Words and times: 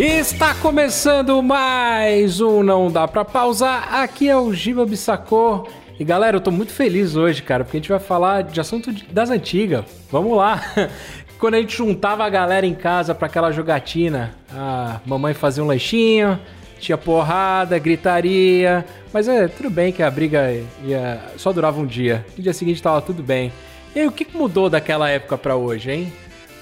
Está 0.00 0.54
começando 0.54 1.42
mais 1.42 2.40
um 2.40 2.62
Não 2.62 2.88
Dá 2.88 3.08
Pra 3.08 3.24
Pausar. 3.24 3.96
Aqui 3.96 4.28
é 4.28 4.36
o 4.36 4.54
Giba 4.54 4.86
Bissacô. 4.86 5.66
E 5.98 6.04
galera, 6.04 6.36
eu 6.36 6.40
tô 6.40 6.52
muito 6.52 6.72
feliz 6.72 7.16
hoje, 7.16 7.42
cara, 7.42 7.64
porque 7.64 7.78
a 7.78 7.80
gente 7.80 7.88
vai 7.88 7.98
falar 7.98 8.44
de 8.44 8.60
assunto 8.60 8.92
das 9.12 9.28
antigas. 9.28 9.84
Vamos 10.08 10.36
lá. 10.36 10.62
Quando 11.36 11.54
a 11.54 11.58
gente 11.58 11.76
juntava 11.76 12.24
a 12.24 12.30
galera 12.30 12.64
em 12.64 12.76
casa 12.76 13.12
para 13.12 13.26
aquela 13.26 13.50
jogatina, 13.50 14.36
a 14.54 15.00
mamãe 15.04 15.34
fazia 15.34 15.64
um 15.64 15.66
lanchinho, 15.66 16.38
tinha 16.78 16.96
porrada, 16.96 17.76
gritaria, 17.76 18.86
mas 19.12 19.26
é 19.26 19.48
tudo 19.48 19.68
bem 19.68 19.90
que 19.90 20.04
a 20.04 20.10
briga 20.12 20.62
ia, 20.84 21.20
só 21.36 21.52
durava 21.52 21.80
um 21.80 21.86
dia. 21.86 22.24
No 22.36 22.44
dia 22.44 22.52
seguinte 22.52 22.80
tava 22.80 23.02
tudo 23.02 23.20
bem. 23.20 23.52
E 23.96 23.98
aí, 23.98 24.06
o 24.06 24.12
que 24.12 24.24
mudou 24.32 24.70
daquela 24.70 25.10
época 25.10 25.36
para 25.36 25.56
hoje, 25.56 25.90
hein? 25.90 26.12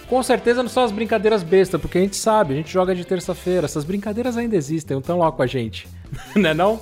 Com 0.09 0.23
certeza 0.23 0.63
não 0.63 0.71
são 0.71 0.85
as 0.85 0.93
brincadeiras 0.93 1.43
bestas, 1.43 1.81
porque 1.81 1.99
a 1.99 2.01
gente 2.01 2.17
sabe, 2.17 2.55
a 2.55 2.57
gente 2.57 2.73
joga 2.73 2.95
de 2.95 3.05
terça-feira, 3.05 3.65
essas 3.65 3.85
brincadeiras 3.85 4.37
ainda 4.37 4.57
existem, 4.57 4.99
estão 4.99 5.19
lá 5.19 5.33
com 5.33 5.43
a 5.43 5.47
gente, 5.47 5.89
né 6.37 6.55
não? 6.55 6.81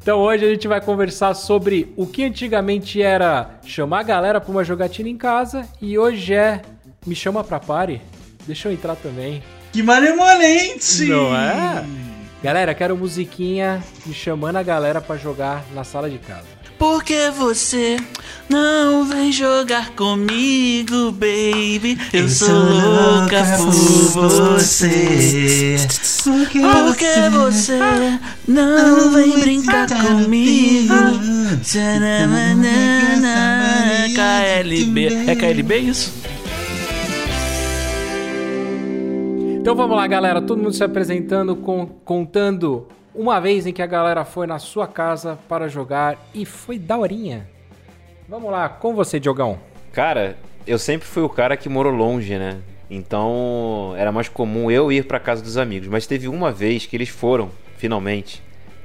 Então 0.00 0.20
hoje 0.20 0.44
a 0.44 0.48
gente 0.48 0.66
vai 0.66 0.80
conversar 0.80 1.34
sobre 1.34 1.92
o 1.96 2.06
que 2.06 2.24
antigamente 2.24 3.00
era 3.00 3.58
chamar 3.64 4.00
a 4.00 4.04
galera 4.04 4.40
para 4.40 4.50
uma 4.50 4.64
jogatina 4.64 5.08
em 5.08 5.16
casa 5.16 5.68
e 5.80 5.98
hoje 5.98 6.34
é 6.34 6.62
me 7.06 7.14
chama 7.14 7.44
pra 7.44 7.60
party. 7.60 8.00
Deixa 8.46 8.68
eu 8.68 8.72
entrar 8.72 8.96
também. 8.96 9.42
Que 9.72 9.82
malemolente! 9.82 11.04
Não 11.04 11.34
é? 11.36 11.84
Galera, 12.42 12.74
quero 12.74 12.96
musiquinha 12.96 13.82
me 14.04 14.12
chamando 14.12 14.56
a 14.56 14.62
galera 14.62 15.00
para 15.00 15.16
jogar 15.16 15.64
na 15.72 15.84
sala 15.84 16.10
de 16.10 16.18
casa. 16.18 16.61
Por 16.82 17.04
que 17.04 17.30
você 17.30 17.96
não 18.48 19.04
vem 19.04 19.30
jogar 19.30 19.90
comigo, 19.90 21.12
baby? 21.12 21.96
Eu, 22.12 22.28
sou 22.28 22.48
louca 22.48 23.44
por 23.56 24.50
você. 24.58 25.76
Por 26.24 26.96
que 26.96 27.30
você 27.30 27.78
não 28.48 29.12
vem 29.12 29.38
brincar 29.38 29.86
comigo? 29.90 30.92
KLB. 34.16 35.30
É 35.30 35.36
KLB 35.36 35.78
isso? 35.78 36.12
Então 39.60 39.76
vamos 39.76 39.96
lá, 39.96 40.04
galera. 40.08 40.42
Todo 40.42 40.58
mundo 40.58 40.72
se 40.72 40.82
apresentando, 40.82 41.54
com, 41.54 41.86
contando 42.04 42.88
uma 43.14 43.40
vez 43.40 43.66
em 43.66 43.72
que 43.72 43.82
a 43.82 43.86
galera 43.86 44.24
foi 44.24 44.46
na 44.46 44.58
sua 44.58 44.86
casa 44.86 45.38
para 45.48 45.68
jogar 45.68 46.18
e 46.34 46.44
foi 46.44 46.78
daorinha. 46.78 47.48
Vamos 48.28 48.50
lá, 48.50 48.68
com 48.68 48.94
você, 48.94 49.20
Diogão. 49.20 49.58
Cara, 49.92 50.36
eu 50.66 50.78
sempre 50.78 51.06
fui 51.06 51.22
o 51.22 51.28
cara 51.28 51.56
que 51.56 51.68
morou 51.68 51.92
longe, 51.92 52.38
né? 52.38 52.60
Então 52.90 53.94
era 53.96 54.12
mais 54.12 54.28
comum 54.28 54.70
eu 54.70 54.92
ir 54.92 55.06
para 55.06 55.18
casa 55.18 55.42
dos 55.42 55.56
amigos. 55.56 55.88
Mas 55.88 56.06
teve 56.06 56.28
uma 56.28 56.50
vez 56.50 56.86
que 56.86 56.96
eles 56.96 57.08
foram, 57.08 57.50
finalmente 57.76 58.42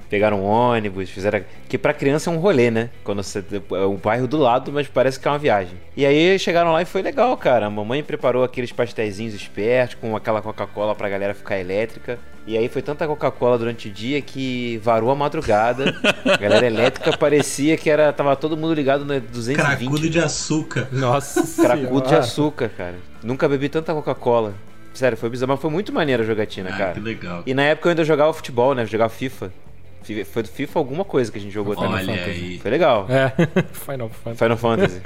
pegaram 0.09 0.41
um 0.41 0.45
ônibus, 0.45 1.09
fizeram. 1.09 1.41
Que 1.67 1.77
pra 1.77 1.93
criança 1.93 2.29
é 2.29 2.33
um 2.33 2.37
rolê, 2.37 2.71
né? 2.71 2.89
Quando 3.03 3.23
você. 3.23 3.43
É 3.71 3.85
um 3.85 3.95
bairro 3.95 4.27
do 4.27 4.37
lado, 4.37 4.71
mas 4.71 4.87
parece 4.87 5.19
que 5.19 5.27
é 5.27 5.31
uma 5.31 5.37
viagem. 5.37 5.77
E 5.95 6.05
aí 6.05 6.37
chegaram 6.39 6.71
lá 6.71 6.81
e 6.81 6.85
foi 6.85 7.01
legal, 7.01 7.35
cara. 7.37 7.67
A 7.67 7.69
mamãe 7.69 8.03
preparou 8.03 8.43
aqueles 8.43 8.71
pastéis 8.71 9.19
espertos 9.19 9.97
com 9.99 10.15
aquela 10.15 10.41
Coca-Cola 10.41 10.95
pra 10.95 11.09
galera 11.09 11.33
ficar 11.33 11.59
elétrica. 11.59 12.19
E 12.45 12.57
aí 12.57 12.69
foi 12.69 12.81
tanta 12.81 13.05
Coca-Cola 13.05 13.57
durante 13.57 13.89
o 13.89 13.91
dia 13.91 14.21
que 14.21 14.79
varou 14.81 15.11
a 15.11 15.15
madrugada. 15.15 15.93
a 16.25 16.37
galera 16.37 16.65
elétrica 16.65 17.15
parecia 17.17 17.75
que 17.75 17.89
era. 17.89 18.13
Tava 18.13 18.35
todo 18.35 18.55
mundo 18.55 18.73
ligado 18.73 19.03
no 19.03 19.19
220. 19.19 19.57
Cracudo 19.57 20.09
de 20.09 20.19
açúcar. 20.19 20.87
Nossa. 20.91 21.43
Cracudo 21.61 22.07
de 22.07 22.15
açúcar, 22.15 22.69
cara. 22.69 22.95
Nunca 23.21 23.49
bebi 23.49 23.67
tanta 23.67 23.93
Coca-Cola. 23.93 24.53
Sério, 24.93 25.15
foi 25.15 25.29
bizarro, 25.29 25.51
mas 25.51 25.61
foi 25.61 25.69
muito 25.69 25.93
maneiro 25.93 26.23
a 26.23 26.25
jogatina, 26.25 26.69
ah, 26.73 26.77
cara. 26.77 26.93
Que 26.93 26.99
legal. 26.99 27.43
E 27.45 27.53
na 27.53 27.61
época 27.63 27.87
eu 27.87 27.91
ainda 27.91 28.03
jogava 28.03 28.33
futebol, 28.33 28.73
né? 28.73 28.83
Jogava 28.85 29.09
FIFA. 29.09 29.51
Foi 30.25 30.43
do 30.43 30.49
FIFA 30.49 30.79
alguma 30.79 31.03
coisa 31.05 31.31
que 31.31 31.37
a 31.37 31.41
gente 31.41 31.53
jogou 31.53 31.75
Olha 31.77 31.99
Final 31.99 32.15
Fantasy. 32.15 32.29
Aí. 32.29 32.59
Foi 32.59 32.71
legal. 32.71 33.07
É, 33.09 33.31
Final 33.73 34.09
Fantasy. 34.09 34.37
Final 34.37 34.57
Fantasy. 34.57 35.01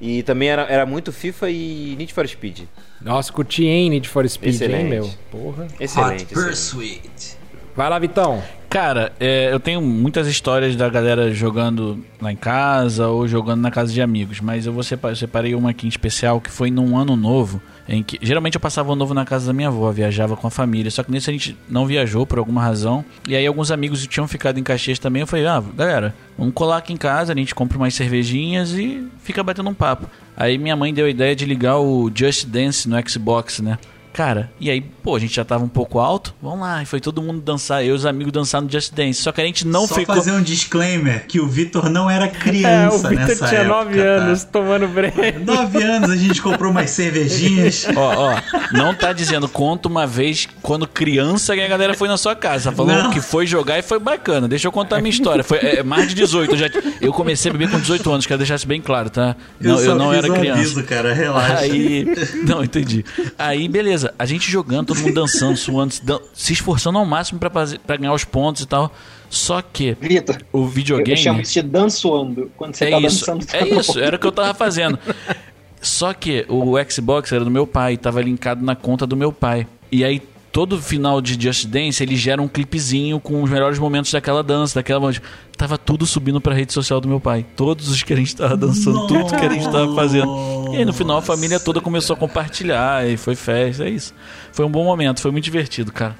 E 0.00 0.22
também 0.22 0.48
era, 0.48 0.62
era 0.62 0.84
muito 0.84 1.12
FIFA 1.12 1.50
e 1.50 1.94
Need 1.96 2.12
for 2.12 2.26
Speed. 2.28 2.62
Nossa, 3.00 3.32
curti 3.32 3.64
hein, 3.66 3.90
Need 3.90 4.08
for 4.08 4.28
Speed, 4.28 4.54
excelente. 4.54 4.82
hein, 4.82 4.88
meu? 4.90 5.10
Porra. 5.30 5.66
Excelente. 5.80 6.24
Hot 6.24 6.34
Pursuit. 6.34 7.36
Vai 7.76 7.88
lá, 7.90 7.98
Vitão. 7.98 8.42
Cara, 8.68 9.12
é, 9.20 9.52
eu 9.52 9.60
tenho 9.60 9.80
muitas 9.80 10.26
histórias 10.26 10.74
da 10.74 10.88
galera 10.88 11.32
jogando 11.32 12.04
lá 12.20 12.32
em 12.32 12.36
casa 12.36 13.06
ou 13.08 13.26
jogando 13.28 13.60
na 13.60 13.70
casa 13.70 13.92
de 13.92 14.02
amigos, 14.02 14.40
mas 14.40 14.66
eu 14.66 14.72
vou 14.72 14.82
separei, 14.82 15.16
separei 15.16 15.54
uma 15.54 15.70
aqui 15.70 15.86
em 15.86 15.88
especial 15.88 16.40
que 16.40 16.50
foi 16.50 16.70
num 16.70 16.96
ano 16.98 17.14
novo, 17.16 17.62
em 17.88 18.02
que 18.02 18.18
geralmente 18.22 18.54
eu 18.54 18.60
passava 18.60 18.92
o 18.92 18.96
novo 18.96 19.12
na 19.14 19.24
casa 19.24 19.46
da 19.46 19.52
minha 19.52 19.68
avó, 19.68 19.90
viajava 19.90 20.36
com 20.36 20.46
a 20.46 20.50
família, 20.50 20.90
só 20.90 21.02
que 21.02 21.10
nesse 21.10 21.30
a 21.30 21.32
gente 21.32 21.56
não 21.68 21.86
viajou 21.86 22.26
por 22.26 22.38
alguma 22.38 22.62
razão. 22.62 23.04
E 23.28 23.36
aí 23.36 23.46
alguns 23.46 23.70
amigos 23.70 24.06
tinham 24.06 24.26
ficado 24.26 24.58
em 24.58 24.62
Caxias 24.62 24.98
também, 24.98 25.20
eu 25.20 25.26
falei: 25.26 25.46
"Ah, 25.46 25.62
galera, 25.76 26.14
vamos 26.36 26.54
colar 26.54 26.78
aqui 26.78 26.92
em 26.92 26.96
casa, 26.96 27.32
a 27.32 27.36
gente 27.36 27.54
compra 27.54 27.76
umas 27.76 27.94
cervejinhas 27.94 28.72
e 28.72 29.06
fica 29.22 29.42
batendo 29.42 29.68
um 29.68 29.74
papo". 29.74 30.08
Aí 30.36 30.58
minha 30.58 30.76
mãe 30.76 30.92
deu 30.92 31.06
a 31.06 31.10
ideia 31.10 31.36
de 31.36 31.44
ligar 31.44 31.78
o 31.78 32.10
Just 32.14 32.46
Dance 32.46 32.88
no 32.88 32.96
Xbox, 33.08 33.60
né? 33.60 33.78
Cara, 34.14 34.48
e 34.60 34.70
aí, 34.70 34.80
pô, 34.80 35.16
a 35.16 35.18
gente 35.18 35.34
já 35.34 35.44
tava 35.44 35.64
um 35.64 35.68
pouco 35.68 35.98
alto, 35.98 36.32
vamos 36.40 36.60
lá, 36.60 36.80
e 36.80 36.86
foi 36.86 37.00
todo 37.00 37.20
mundo 37.20 37.40
dançar, 37.40 37.84
eu 37.84 37.88
e 37.88 37.96
os 37.96 38.06
amigos 38.06 38.32
dançar 38.32 38.62
no 38.62 38.70
Just 38.70 38.94
Dance. 38.94 39.20
Só 39.20 39.32
que 39.32 39.40
a 39.40 39.44
gente 39.44 39.66
não 39.66 39.88
Só 39.88 39.96
ficou. 39.96 40.14
fazer 40.14 40.30
um 40.30 40.40
disclaimer: 40.40 41.26
que 41.26 41.40
o 41.40 41.48
Vitor 41.48 41.90
não 41.90 42.08
era 42.08 42.28
criança 42.28 43.08
é, 43.10 43.10
o 43.10 43.26
Vitor 43.26 43.48
tinha 43.48 43.64
9 43.64 43.96
tá? 43.96 44.02
anos 44.02 44.44
tomando 44.44 44.86
break. 44.86 45.32
9 45.44 45.82
anos 45.82 46.10
a 46.10 46.16
gente 46.16 46.40
comprou 46.40 46.70
umas 46.70 46.90
cervejinhas. 46.90 47.88
Ó, 47.96 48.34
ó, 48.34 48.40
não 48.72 48.94
tá 48.94 49.12
dizendo 49.12 49.48
conta 49.48 49.88
uma 49.88 50.06
vez 50.06 50.48
quando 50.62 50.86
criança 50.86 51.54
que 51.56 51.60
a 51.60 51.66
galera 51.66 51.94
foi 51.94 52.06
na 52.06 52.16
sua 52.16 52.36
casa. 52.36 52.70
Tá 52.70 52.76
falando 52.76 53.10
que 53.10 53.20
foi 53.20 53.48
jogar 53.48 53.80
e 53.80 53.82
foi 53.82 53.98
bacana. 53.98 54.46
Deixa 54.46 54.68
eu 54.68 54.72
contar 54.72 54.98
a 54.98 55.00
minha 55.00 55.10
história. 55.10 55.42
Foi 55.42 55.58
é, 55.58 55.82
mais 55.82 56.08
de 56.08 56.14
18. 56.14 56.52
Eu, 56.52 56.56
já, 56.56 56.66
eu 57.00 57.12
comecei 57.12 57.50
a 57.50 57.52
beber 57.52 57.68
com 57.68 57.80
18 57.80 58.12
anos, 58.12 58.26
quero 58.26 58.38
deixar 58.38 58.54
isso 58.54 58.68
bem 58.68 58.80
claro, 58.80 59.10
tá? 59.10 59.34
Não, 59.60 59.80
eu, 59.80 59.86
eu 59.86 59.94
não 59.96 60.12
era 60.12 60.30
um 60.30 60.36
criança. 60.36 60.60
Aviso, 60.60 60.84
cara, 60.84 61.12
relaxa. 61.12 61.58
Aí. 61.58 62.06
Não, 62.46 62.62
entendi. 62.62 63.04
Aí, 63.36 63.68
beleza 63.68 64.03
a 64.18 64.26
gente 64.26 64.50
jogando, 64.50 64.88
todo 64.88 65.00
mundo 65.00 65.14
dançando, 65.14 65.56
suando, 65.58 65.94
se 66.34 66.52
esforçando 66.52 66.98
ao 66.98 67.06
máximo 67.06 67.38
para 67.38 67.96
ganhar 67.96 68.12
os 68.12 68.24
pontos 68.24 68.62
e 68.62 68.66
tal. 68.66 68.92
Só 69.30 69.60
que 69.62 69.96
Vitor, 70.00 70.38
o 70.52 70.66
videogame. 70.66 71.10
Eu 71.10 71.16
chamo 71.16 71.40
isso 71.40 71.52
de 71.54 71.62
dançoando. 71.62 72.50
Quando 72.56 72.74
você 72.74 72.84
é 72.84 72.90
tá 72.90 73.00
isso, 73.00 73.26
dançando. 73.26 73.46
É 73.52 73.68
isso, 73.68 73.98
era 73.98 74.16
o 74.16 74.18
que 74.18 74.26
eu 74.26 74.32
tava 74.32 74.54
fazendo. 74.54 74.98
Só 75.80 76.14
que 76.14 76.46
o 76.48 76.74
Xbox 76.88 77.30
era 77.30 77.44
do 77.44 77.50
meu 77.50 77.66
pai, 77.66 77.96
tava 77.96 78.22
linkado 78.22 78.64
na 78.64 78.74
conta 78.74 79.06
do 79.06 79.16
meu 79.16 79.30
pai. 79.32 79.66
E 79.92 80.02
aí 80.02 80.22
todo 80.54 80.80
final 80.80 81.20
de 81.20 81.34
Just 81.34 81.66
Dance 81.66 82.00
ele 82.00 82.14
gera 82.14 82.40
um 82.40 82.46
clipezinho 82.46 83.18
com 83.18 83.42
os 83.42 83.50
melhores 83.50 83.76
momentos 83.76 84.12
daquela 84.12 84.40
dança, 84.40 84.76
daquela 84.76 85.12
tava 85.58 85.76
tudo 85.76 86.06
subindo 86.06 86.40
para 86.40 86.54
rede 86.54 86.72
social 86.72 87.00
do 87.00 87.08
meu 87.08 87.18
pai, 87.18 87.44
todos 87.56 87.88
os 87.88 88.04
que 88.04 88.12
a 88.12 88.16
gente 88.16 88.36
tava 88.36 88.56
dançando, 88.56 88.98
Nossa. 88.98 89.08
tudo 89.08 89.36
que 89.36 89.44
a 89.44 89.48
gente 89.48 89.64
tava 89.64 89.92
fazendo. 89.96 90.72
E 90.72 90.76
aí 90.76 90.84
no 90.84 90.92
final 90.92 91.18
a 91.18 91.22
família 91.22 91.58
toda 91.58 91.80
começou 91.80 92.14
a 92.14 92.16
compartilhar 92.16 93.04
e 93.04 93.16
foi 93.16 93.34
festa, 93.34 93.84
é 93.84 93.90
isso. 93.90 94.14
Foi 94.52 94.64
um 94.64 94.70
bom 94.70 94.84
momento, 94.84 95.20
foi 95.20 95.32
muito 95.32 95.42
divertido, 95.42 95.92
cara. 95.92 96.16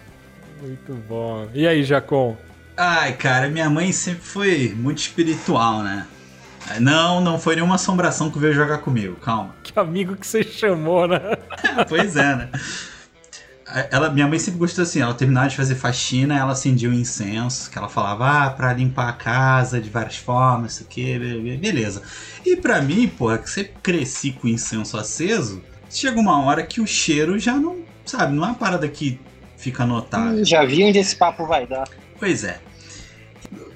Muito 0.60 0.94
bom. 1.08 1.46
E 1.54 1.64
aí, 1.68 1.84
Jacon? 1.84 2.36
Ai, 2.76 3.12
cara, 3.12 3.48
minha 3.48 3.70
mãe 3.70 3.92
sempre 3.92 4.24
foi 4.24 4.74
muito 4.76 4.98
espiritual, 4.98 5.84
né? 5.84 6.08
Não, 6.80 7.20
não 7.20 7.38
foi 7.38 7.54
nenhuma 7.54 7.76
assombração 7.76 8.30
que 8.32 8.38
veio 8.40 8.52
jogar 8.52 8.78
comigo, 8.78 9.14
calma. 9.14 9.54
Que 9.62 9.78
amigo 9.78 10.16
que 10.16 10.26
você 10.26 10.42
chamou, 10.42 11.06
né? 11.06 11.20
pois 11.88 12.16
é, 12.16 12.34
né? 12.34 12.48
Ela, 13.90 14.10
minha 14.10 14.28
mãe 14.28 14.38
sempre 14.38 14.58
gostou 14.58 14.82
assim, 14.82 15.00
ela 15.00 15.14
terminava 15.14 15.48
de 15.48 15.56
fazer 15.56 15.74
faxina, 15.74 16.38
ela 16.38 16.52
acendia 16.52 16.88
o 16.88 16.92
um 16.92 16.94
incenso, 16.94 17.70
que 17.70 17.78
ela 17.78 17.88
falava, 17.88 18.44
ah, 18.46 18.50
pra 18.50 18.72
limpar 18.74 19.08
a 19.08 19.12
casa 19.12 19.80
de 19.80 19.88
várias 19.88 20.16
formas, 20.16 20.74
isso 20.74 20.82
aqui, 20.82 21.18
beleza. 21.58 22.02
E 22.44 22.56
pra 22.56 22.82
mim, 22.82 23.08
porra, 23.08 23.38
que 23.38 23.48
sempre 23.48 23.74
cresci 23.82 24.32
com 24.32 24.46
incenso 24.46 24.98
aceso, 24.98 25.62
chega 25.90 26.20
uma 26.20 26.42
hora 26.44 26.62
que 26.62 26.80
o 26.80 26.86
cheiro 26.86 27.38
já 27.38 27.54
não, 27.54 27.78
sabe, 28.04 28.34
não 28.34 28.44
é 28.44 28.48
uma 28.48 28.54
parada 28.54 28.86
que 28.86 29.18
fica 29.56 29.86
notável. 29.86 30.44
Já 30.44 30.64
vi 30.64 30.84
onde 30.84 30.98
esse 30.98 31.16
papo 31.16 31.46
vai 31.46 31.66
dar. 31.66 31.88
Pois 32.18 32.44
é. 32.44 32.60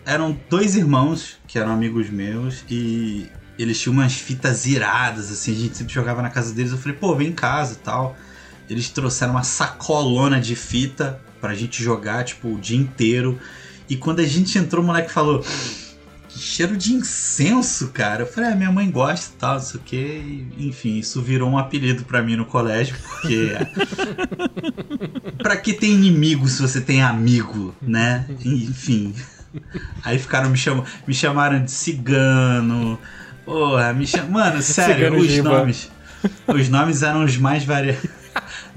Eram 0.05 0.39
dois 0.49 0.77
irmãos 0.77 1.39
que 1.47 1.59
eram 1.59 1.73
amigos 1.73 2.11
meus 2.11 2.65
e 2.69 3.27
eles 3.59 3.81
tinham 3.81 3.95
umas 3.95 4.15
fitas 4.15 4.67
iradas, 4.67 5.31
assim, 5.31 5.53
a 5.53 5.55
gente 5.55 5.77
sempre 5.77 5.93
jogava 5.93 6.23
na 6.23 6.31
casa 6.31 6.55
deles. 6.55 6.73
Eu 6.73 6.79
falei, 6.79 6.97
pô, 6.97 7.15
vem 7.15 7.29
em 7.29 7.33
casa 7.33 7.75
e 7.75 7.77
tal. 7.77 8.17
Eles 8.69 8.89
trouxeram 8.91 9.33
uma 9.33 9.43
sacolona 9.43 10.41
de 10.41 10.55
fita 10.55 11.21
pra 11.41 11.55
gente 11.55 11.83
jogar, 11.83 12.25
tipo, 12.25 12.49
o 12.49 12.59
dia 12.59 12.77
inteiro. 12.77 13.39
E 13.89 13.97
quando 13.97 14.21
a 14.21 14.27
gente 14.27 14.59
entrou, 14.59 14.83
o 14.83 14.87
moleque 14.87 15.11
falou: 15.11 15.45
Que 16.29 16.39
cheiro 16.39 16.77
de 16.77 16.93
incenso, 16.93 17.89
cara. 17.89 18.23
Eu 18.23 18.27
falei: 18.27 18.51
ah, 18.51 18.55
minha 18.55 18.71
mãe 18.71 18.91
gosta 18.91 19.33
e 19.35 19.39
tal, 19.39 19.55
não 19.55 19.61
sei 19.61 19.81
o 19.81 19.83
que. 19.83 20.47
Enfim, 20.59 20.99
isso 20.99 21.23
virou 21.23 21.49
um 21.49 21.57
apelido 21.57 22.05
pra 22.05 22.23
mim 22.23 22.37
no 22.37 22.45
colégio, 22.45 22.97
porque. 22.99 23.53
pra 25.39 25.57
que 25.57 25.73
ter 25.73 25.89
inimigo 25.89 26.47
se 26.49 26.61
você 26.61 26.81
tem 26.81 27.03
amigo, 27.03 27.75
né? 27.81 28.27
Enfim. 28.45 29.15
Aí 30.05 30.19
ficaram 30.19 30.51
me, 30.51 30.59
chamando, 30.59 30.87
me 31.07 31.15
chamaram 31.15 31.65
de 31.65 31.71
cigano. 31.71 32.99
Porra, 33.45 33.95
me 33.95 34.07
cham... 34.07 34.29
Mano, 34.29 34.61
sério, 34.61 35.17
os 35.17 35.39
nomes. 35.39 35.91
Os 36.47 36.69
nomes 36.69 37.03
eram 37.03 37.25
os 37.25 37.37
mais 37.39 37.65
variados. 37.65 38.11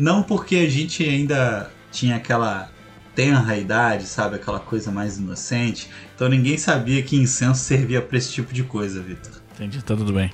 Não 0.01 0.23
porque 0.23 0.55
a 0.55 0.67
gente 0.67 1.07
ainda 1.07 1.69
tinha 1.91 2.15
aquela 2.15 2.71
tenra 3.13 3.55
idade, 3.55 4.07
sabe? 4.07 4.37
Aquela 4.37 4.59
coisa 4.59 4.91
mais 4.91 5.19
inocente. 5.19 5.91
Então 6.15 6.27
ninguém 6.27 6.57
sabia 6.57 7.03
que 7.03 7.15
incenso 7.15 7.61
servia 7.61 8.01
pra 8.01 8.17
esse 8.17 8.33
tipo 8.33 8.51
de 8.51 8.63
coisa, 8.63 8.99
Vitor. 8.99 9.39
Entendi, 9.53 9.79
tá 9.83 9.95
tudo 9.95 10.11
bem. 10.11 10.33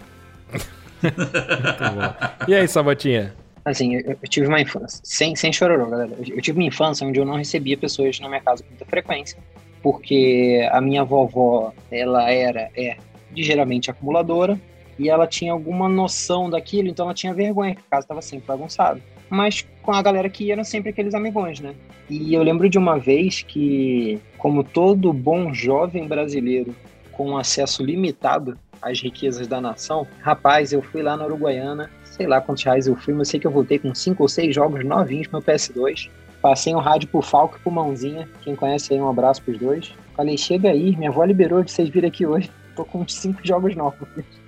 E 2.47 2.55
aí, 2.55 2.65
Sabatinha? 2.65 3.35
Assim, 3.65 3.95
eu, 3.95 4.17
eu 4.21 4.29
tive 4.29 4.47
uma 4.47 4.61
infância, 4.61 5.01
sem, 5.03 5.35
sem 5.35 5.51
chororô, 5.51 5.87
galera. 5.87 6.11
Eu, 6.17 6.35
eu 6.35 6.41
tive 6.41 6.59
uma 6.59 6.67
infância 6.67 7.05
onde 7.05 7.19
eu 7.19 7.25
não 7.25 7.35
recebia 7.35 7.77
pessoas 7.77 8.17
na 8.21 8.29
minha 8.29 8.39
casa 8.39 8.63
com 8.63 8.69
muita 8.69 8.85
frequência, 8.85 9.37
porque 9.83 10.65
a 10.71 10.79
minha 10.79 11.03
vovó, 11.03 11.73
ela 11.91 12.31
era, 12.31 12.69
é, 12.73 12.95
ligeiramente 13.35 13.91
acumuladora, 13.91 14.57
e 14.97 15.09
ela 15.09 15.27
tinha 15.27 15.51
alguma 15.51 15.89
noção 15.89 16.49
daquilo, 16.49 16.87
então 16.87 17.07
ela 17.07 17.13
tinha 17.13 17.33
vergonha, 17.33 17.75
que 17.75 17.81
a 17.81 17.91
casa 17.91 18.05
estava 18.05 18.21
sempre 18.21 18.47
bagunçada. 18.47 19.01
Mas 19.29 19.65
com 19.81 19.91
a 19.91 20.01
galera 20.01 20.29
que 20.29 20.51
eram 20.51 20.63
sempre 20.63 20.89
aqueles 20.89 21.13
amigões, 21.13 21.59
né? 21.59 21.73
E 22.09 22.33
eu 22.33 22.43
lembro 22.43 22.69
de 22.69 22.77
uma 22.77 22.97
vez 22.97 23.41
que, 23.41 24.19
como 24.37 24.63
todo 24.63 25.11
bom 25.11 25.53
jovem 25.53 26.07
brasileiro 26.07 26.75
com 27.11 27.37
acesso 27.37 27.83
limitado 27.83 28.57
às 28.81 29.01
riquezas 29.01 29.47
da 29.47 29.59
nação, 29.59 30.07
rapaz, 30.21 30.71
eu 30.71 30.81
fui 30.81 31.01
lá 31.01 31.17
na 31.17 31.25
Uruguaiana, 31.25 31.89
sei 32.03 32.27
lá 32.27 32.39
quantos 32.39 32.63
reais 32.63 32.87
eu 32.87 32.95
fui, 32.95 33.13
mas 33.13 33.27
sei 33.27 33.39
que 33.39 33.47
eu 33.47 33.51
voltei 33.51 33.79
com 33.79 33.93
cinco 33.93 34.23
ou 34.23 34.29
seis 34.29 34.53
jogos 34.53 34.83
novinhos 34.85 35.27
meu 35.27 35.41
PS2. 35.41 36.09
Passei 36.41 36.73
um 36.73 36.79
rádio 36.79 37.09
pro 37.09 37.21
Falco 37.21 37.57
e 37.57 37.59
pro 37.59 37.71
Mãozinha. 37.71 38.29
Quem 38.41 38.55
conhece 38.55 38.93
aí, 38.93 39.01
um 39.01 39.09
abraço 39.09 39.41
pros 39.41 39.57
dois. 39.57 39.93
Falei, 40.15 40.37
chega 40.37 40.69
aí, 40.69 40.95
minha 40.95 41.09
avó 41.09 41.23
liberou 41.23 41.63
de 41.63 41.71
vocês 41.71 41.89
virem 41.89 42.09
aqui 42.09 42.25
hoje. 42.25 42.51
Tô 42.75 42.85
com 42.85 43.07
cinco 43.07 43.39
jogos 43.43 43.75
novos. 43.75 44.07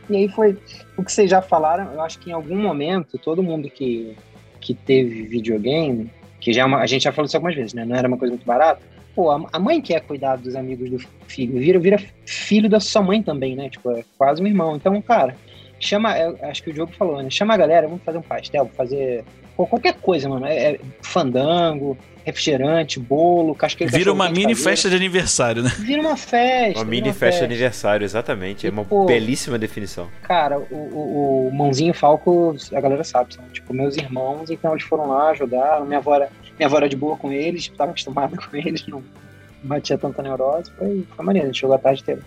E 0.09 0.15
aí 0.15 0.29
foi 0.29 0.57
o 0.97 1.03
que 1.03 1.11
vocês 1.11 1.29
já 1.29 1.41
falaram. 1.41 1.91
Eu 1.93 2.01
acho 2.01 2.19
que 2.19 2.29
em 2.29 2.33
algum 2.33 2.57
momento, 2.57 3.17
todo 3.17 3.43
mundo 3.43 3.69
que, 3.69 4.15
que 4.69 4.75
teve 4.75 5.24
videogame, 5.24 6.12
que 6.39 6.54
já 6.54 6.62
é 6.62 6.66
uma- 6.66 6.77
a 6.77 6.86
gente 6.86 7.01
já 7.01 7.12
falou 7.12 7.25
isso 7.25 7.36
algumas 7.36 7.56
vezes, 7.56 7.74
né? 7.74 7.83
Não 7.83 7.95
era 7.95 8.07
uma 8.07 8.18
coisa 8.18 8.31
muito 8.31 8.45
barata. 8.45 8.80
Pô, 9.16 9.31
a, 9.31 9.60
mãe 9.60 9.81
quer 9.81 10.00
cuidar 10.01 10.36
dos 10.36 10.56
amigos 10.56 10.92
do 10.92 11.00
filho. 11.27 11.60
Vira, 11.60 11.80
vira 11.80 11.98
filho 12.24 12.69
da 12.69 12.80
sua 12.80 13.01
mãe 13.01 13.24
também, 13.24 13.56
né? 13.56 13.68
Tipo, 13.68 13.89
é 13.89 14.04
quase 14.16 14.44
um 14.44 14.45
irmão. 14.45 14.75
Então, 14.75 15.01
cara, 15.01 15.36
chama. 15.80 16.16
eu 16.19 16.38
acho 16.44 16.62
que 16.62 16.69
o 16.69 16.74
Diogo 16.74 16.92
falou, 16.94 17.19
né? 17.24 17.31
Chama 17.31 17.56
a 17.56 17.57
galera, 17.57 17.88
vamos 17.88 18.04
fazer 18.04 18.19
um 18.19 18.21
pastel, 18.21 18.69
fazer 18.77 19.25
qualquer 19.57 19.95
coisa, 19.95 20.30
mano. 20.30 20.45
É, 20.45 20.74
é 20.74 20.80
fandango, 21.01 21.98
refrigerante, 22.29 22.99
bolo, 22.99 23.53
casqueiro. 23.53 23.91
Vira 23.91 24.11
uma 24.11 24.29
mini 24.29 24.53
caseiro. 24.53 24.61
festa 24.61 24.89
de 24.89 24.95
aniversário, 24.95 25.63
né? 25.63 25.71
Vira 25.79 26.01
uma 26.01 26.17
festa. 26.17 26.79
Uma 26.79 26.85
mini 26.85 27.13
festa 27.13 27.39
de 27.39 27.45
aniversário, 27.45 28.05
exatamente. 28.05 28.67
É 28.67 28.69
uma 28.69 28.85
Pô. 28.85 29.05
belíssima 29.05 29.57
definição. 29.57 30.07
Cara, 30.23 30.59
o, 30.59 30.75
o, 30.75 31.47
o 31.47 31.51
Mãozinho 31.53 31.89
e 31.89 31.91
o 31.91 31.93
Falco, 31.93 32.55
a 32.73 32.81
galera 32.81 33.03
sabe, 33.03 33.33
são 33.33 33.43
tipo 33.49 33.73
meus 33.73 33.97
irmãos, 33.97 34.49
então 34.49 34.71
eles 34.71 34.83
foram 34.83 35.07
lá, 35.07 35.29
ajudaram. 35.29 35.85
Minha 35.85 35.99
avó 35.99 36.15
era, 36.15 36.29
minha 36.57 36.67
avó 36.67 36.77
era 36.77 36.89
de 36.89 36.95
boa 36.95 37.17
com 37.17 37.31
eles, 37.31 37.67
tava 37.69 37.91
acostumada 37.91 38.35
com 38.37 38.55
eles, 38.55 38.85
não 38.87 39.03
batia 39.63 39.97
tanta 39.97 40.21
neurose. 40.21 40.71
Foi, 40.77 41.05
foi 41.15 41.25
maneiro, 41.25 41.47
a 41.47 41.51
gente 41.51 41.61
jogou 41.61 41.75
a 41.75 41.79
tarde 41.79 42.01
inteira. 42.01 42.21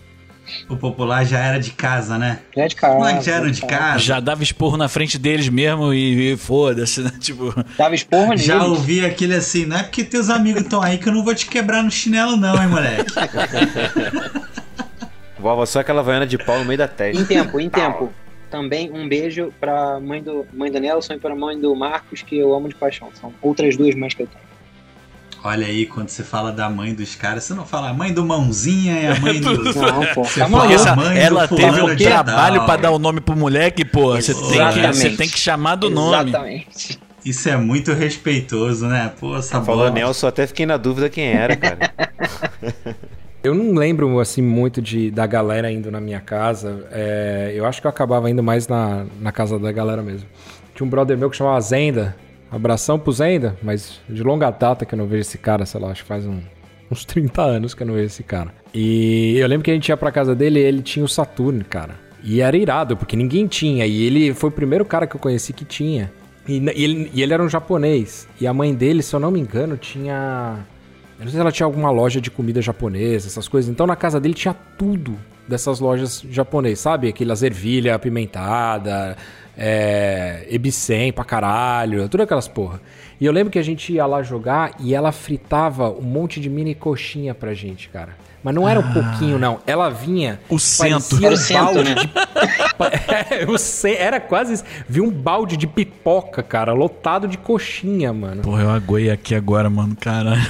O 0.69 0.75
popular 0.75 1.25
já 1.25 1.39
era 1.39 1.57
de 1.59 1.71
casa, 1.71 2.17
né? 2.17 2.39
Já 2.55 2.63
é 2.63 2.67
de 2.67 2.75
casa. 2.75 3.21
Já 3.21 3.31
eram 3.35 3.49
de 3.51 3.61
casa. 3.65 3.99
Já 3.99 4.19
dava 4.19 4.43
esporro 4.43 4.75
na 4.77 4.89
frente 4.89 5.17
deles 5.17 5.47
mesmo 5.49 5.93
e, 5.93 6.33
e 6.33 6.37
foda-se, 6.37 7.01
né? 7.01 7.11
Tipo, 7.19 7.53
Dava 7.77 7.95
esporro 7.95 8.27
neles. 8.29 8.43
Já 8.43 8.63
ouvi 8.63 9.05
aquele 9.05 9.35
assim, 9.35 9.65
não 9.65 9.77
é 9.77 9.83
porque 9.83 10.03
teus 10.03 10.29
amigos 10.29 10.63
estão 10.63 10.81
aí 10.81 10.97
que 10.97 11.07
eu 11.07 11.13
não 11.13 11.23
vou 11.23 11.33
te 11.33 11.45
quebrar 11.47 11.81
no 11.83 11.89
chinelo, 11.89 12.35
não, 12.35 12.61
hein, 12.61 12.67
moleque? 12.69 13.11
Vovó, 15.39 15.65
só 15.65 15.79
aquela 15.79 16.01
vaiana 16.01 16.25
de 16.27 16.37
pau 16.37 16.59
no 16.59 16.65
meio 16.65 16.77
da 16.77 16.85
Em 16.85 16.89
testa. 16.89 17.25
tempo, 17.25 17.59
em 17.59 17.69
tempo. 17.69 18.11
Também 18.49 18.91
um 18.91 19.07
beijo 19.09 19.51
pra 19.59 19.99
mãe 19.99 20.21
do, 20.21 20.45
mãe 20.53 20.71
do 20.71 20.79
Nelson 20.79 21.13
e 21.13 21.19
pra 21.19 21.35
mãe 21.35 21.59
do 21.59 21.75
Marcos, 21.75 22.21
que 22.21 22.37
eu 22.37 22.53
amo 22.53 22.69
de 22.69 22.75
paixão. 22.75 23.09
São 23.19 23.33
outras 23.41 23.75
duas 23.75 23.95
mães 23.95 24.13
que 24.13 24.23
eu 24.23 24.27
tenho. 24.27 24.43
Olha 25.43 25.67
aí, 25.67 25.85
quando 25.85 26.07
você 26.07 26.23
fala 26.23 26.51
da 26.53 26.69
mãe 26.69 26.93
dos 26.93 27.15
caras, 27.15 27.43
você 27.43 27.53
não 27.53 27.65
fala 27.65 27.89
a 27.89 27.93
mãe 27.93 28.13
do 28.13 28.23
mãozinha 28.25 28.99
e 29.01 29.07
a 29.07 29.19
mãe 29.19 29.41
do. 29.41 29.51
Não, 29.75 30.05
pô. 30.13 30.23
Você 30.23 30.39
Tá 30.39 30.47
fala- 30.47 30.71
essa, 30.73 30.95
mãe 30.95 31.13
do 31.15 31.19
ela 31.19 31.47
teve 31.49 31.61
fulano 31.63 31.91
um 31.91 31.95
de 31.95 32.03
trabalho 32.05 32.55
tal. 32.57 32.65
pra 32.65 32.77
dar 32.77 32.91
o 32.91 32.97
nome 32.99 33.19
pro 33.19 33.35
moleque, 33.35 33.83
pô. 33.83 34.15
Você 34.15 34.33
tem, 34.33 34.69
que, 34.69 34.87
você 34.87 35.09
tem 35.09 35.27
que 35.27 35.37
chamar 35.37 35.75
do 35.75 35.89
nome. 35.89 36.29
Exatamente. 36.29 36.99
Isso 37.25 37.49
é 37.49 37.57
muito 37.57 37.91
respeitoso, 37.91 38.85
né? 38.87 39.11
Pô, 39.19 39.35
essa 39.37 39.61
Falou. 39.61 39.91
Nelson, 39.91 40.27
até 40.27 40.47
fiquei 40.47 40.65
na 40.65 40.77
dúvida 40.77 41.09
quem 41.09 41.25
era, 41.25 41.55
cara. 41.57 41.91
Eu 43.43 43.53
não 43.53 43.73
lembro, 43.73 44.21
assim, 44.21 44.41
muito 44.41 44.81
de, 44.81 45.11
da 45.11 45.27
galera 45.27 45.69
indo 45.69 45.91
na 45.91 45.99
minha 45.99 46.21
casa. 46.21 46.87
É, 46.91 47.51
eu 47.53 47.65
acho 47.65 47.81
que 47.81 47.87
eu 47.87 47.89
acabava 47.89 48.29
indo 48.29 48.41
mais 48.41 48.69
na, 48.69 49.05
na 49.19 49.33
casa 49.33 49.59
da 49.59 49.69
galera 49.69 50.01
mesmo. 50.01 50.25
Tinha 50.73 50.87
um 50.87 50.89
brother 50.89 51.17
meu 51.17 51.29
que 51.29 51.35
chamava 51.35 51.59
Zenda. 51.59 52.15
Abração 52.53 52.99
pro 52.99 53.11
Zenda, 53.11 53.57
mas 53.63 53.99
de 54.07 54.21
longa 54.23 54.49
data 54.51 54.85
que 54.85 54.93
eu 54.93 54.97
não 54.97 55.07
vejo 55.07 55.21
esse 55.21 55.37
cara, 55.37 55.65
sei 55.65 55.81
lá, 55.81 55.89
acho 55.89 56.03
que 56.03 56.07
faz 56.07 56.25
um- 56.25 56.41
uns 56.91 57.03
30 57.05 57.41
anos 57.41 57.73
que 57.73 57.81
eu 57.83 57.87
não 57.87 57.93
vejo 57.95 58.05
esse 58.07 58.23
cara. 58.23 58.53
E 58.73 59.35
eu 59.37 59.47
lembro 59.47 59.63
que 59.63 59.71
a 59.71 59.73
gente 59.73 59.89
ia 59.89 59.97
pra 59.97 60.11
casa 60.11 60.35
dele 60.35 60.59
e 60.59 60.63
ele 60.63 60.81
tinha 60.81 61.03
o 61.03 61.07
Saturn, 61.09 61.63
cara. 61.63 61.95
E 62.23 62.39
era 62.41 62.55
irado, 62.55 62.95
porque 62.95 63.15
ninguém 63.15 63.47
tinha. 63.47 63.85
E 63.85 64.03
ele 64.03 64.33
foi 64.33 64.49
o 64.49 64.53
primeiro 64.53 64.85
cara 64.85 65.05
que 65.05 65.15
eu 65.15 65.19
conheci 65.19 65.51
que 65.51 65.65
tinha. 65.65 66.11
E, 66.47 66.57
e 66.57 66.83
ele, 66.83 67.11
e 67.13 67.21
ele 67.21 67.33
era 67.33 67.43
um 67.43 67.49
japonês. 67.49 68.27
E 68.39 68.47
a 68.47 68.53
mãe 68.53 68.73
dele, 68.73 69.01
se 69.03 69.13
eu 69.13 69.19
não 69.19 69.29
me 69.31 69.39
engano, 69.39 69.75
tinha. 69.77 70.59
Eu 71.19 71.25
não 71.25 71.31
sei 71.31 71.31
se 71.33 71.39
ela 71.39 71.51
tinha 71.51 71.65
alguma 71.65 71.91
loja 71.91 72.21
de 72.21 72.31
comida 72.31 72.61
japonesa, 72.61 73.27
essas 73.27 73.47
coisas. 73.47 73.69
Então 73.69 73.85
na 73.85 73.95
casa 73.95 74.19
dele 74.19 74.33
tinha 74.33 74.53
tudo 74.77 75.17
dessas 75.47 75.79
lojas 75.79 76.23
japonesas, 76.29 76.79
sabe? 76.79 77.07
Aquelas 77.07 77.43
ervilha 77.43 77.95
apimentada, 77.95 79.17
é, 79.57 80.47
ebicem 80.49 81.11
pra 81.11 81.23
caralho, 81.23 82.07
tudo 82.09 82.23
aquelas 82.23 82.47
porra. 82.47 82.81
E 83.19 83.25
eu 83.25 83.31
lembro 83.31 83.51
que 83.51 83.59
a 83.59 83.63
gente 83.63 83.93
ia 83.93 84.05
lá 84.05 84.21
jogar 84.23 84.75
e 84.79 84.93
ela 84.93 85.11
fritava 85.11 85.89
um 85.91 86.01
monte 86.01 86.39
de 86.39 86.49
mini 86.49 86.75
coxinha 86.75 87.33
pra 87.33 87.53
gente, 87.53 87.89
cara. 87.89 88.15
Mas 88.43 88.53
não 88.53 88.67
era 88.67 88.79
um 88.79 88.91
pouquinho, 88.91 89.39
não. 89.39 89.59
Ela 89.65 89.89
vinha. 89.89 90.39
O 90.49 90.57
parecia 90.77 90.85
Era 91.25 91.35
o 91.35 91.37
um 91.37 91.73
balde 91.73 91.83
né? 91.83 91.95
de 91.95 93.87
é, 93.87 94.01
era 94.01 94.19
quase 94.19 94.55
isso. 94.55 94.63
Vi 94.87 94.99
um 94.99 95.09
balde 95.09 95.55
de 95.55 95.65
pipoca, 95.65 96.43
cara, 96.43 96.73
lotado 96.73 97.27
de 97.27 97.37
coxinha, 97.37 98.11
mano. 98.11 98.41
Porra, 98.41 98.63
eu 98.63 98.69
aguei 98.69 99.09
aqui 99.09 99.33
agora, 99.33 99.69
mano, 99.69 99.95
caralho. 99.95 100.41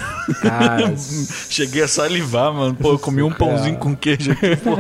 Cara, 0.42 0.94
Cheguei 1.50 1.84
a 1.84 1.88
salivar, 1.88 2.52
mano. 2.52 2.74
Pô, 2.74 2.94
eu 2.94 3.00
comi 3.00 3.22
um 3.22 3.32
pãozinho 3.32 3.78
com 3.78 3.96
queijo 3.96 4.32
aqui, 4.32 4.56
pô. 4.56 4.78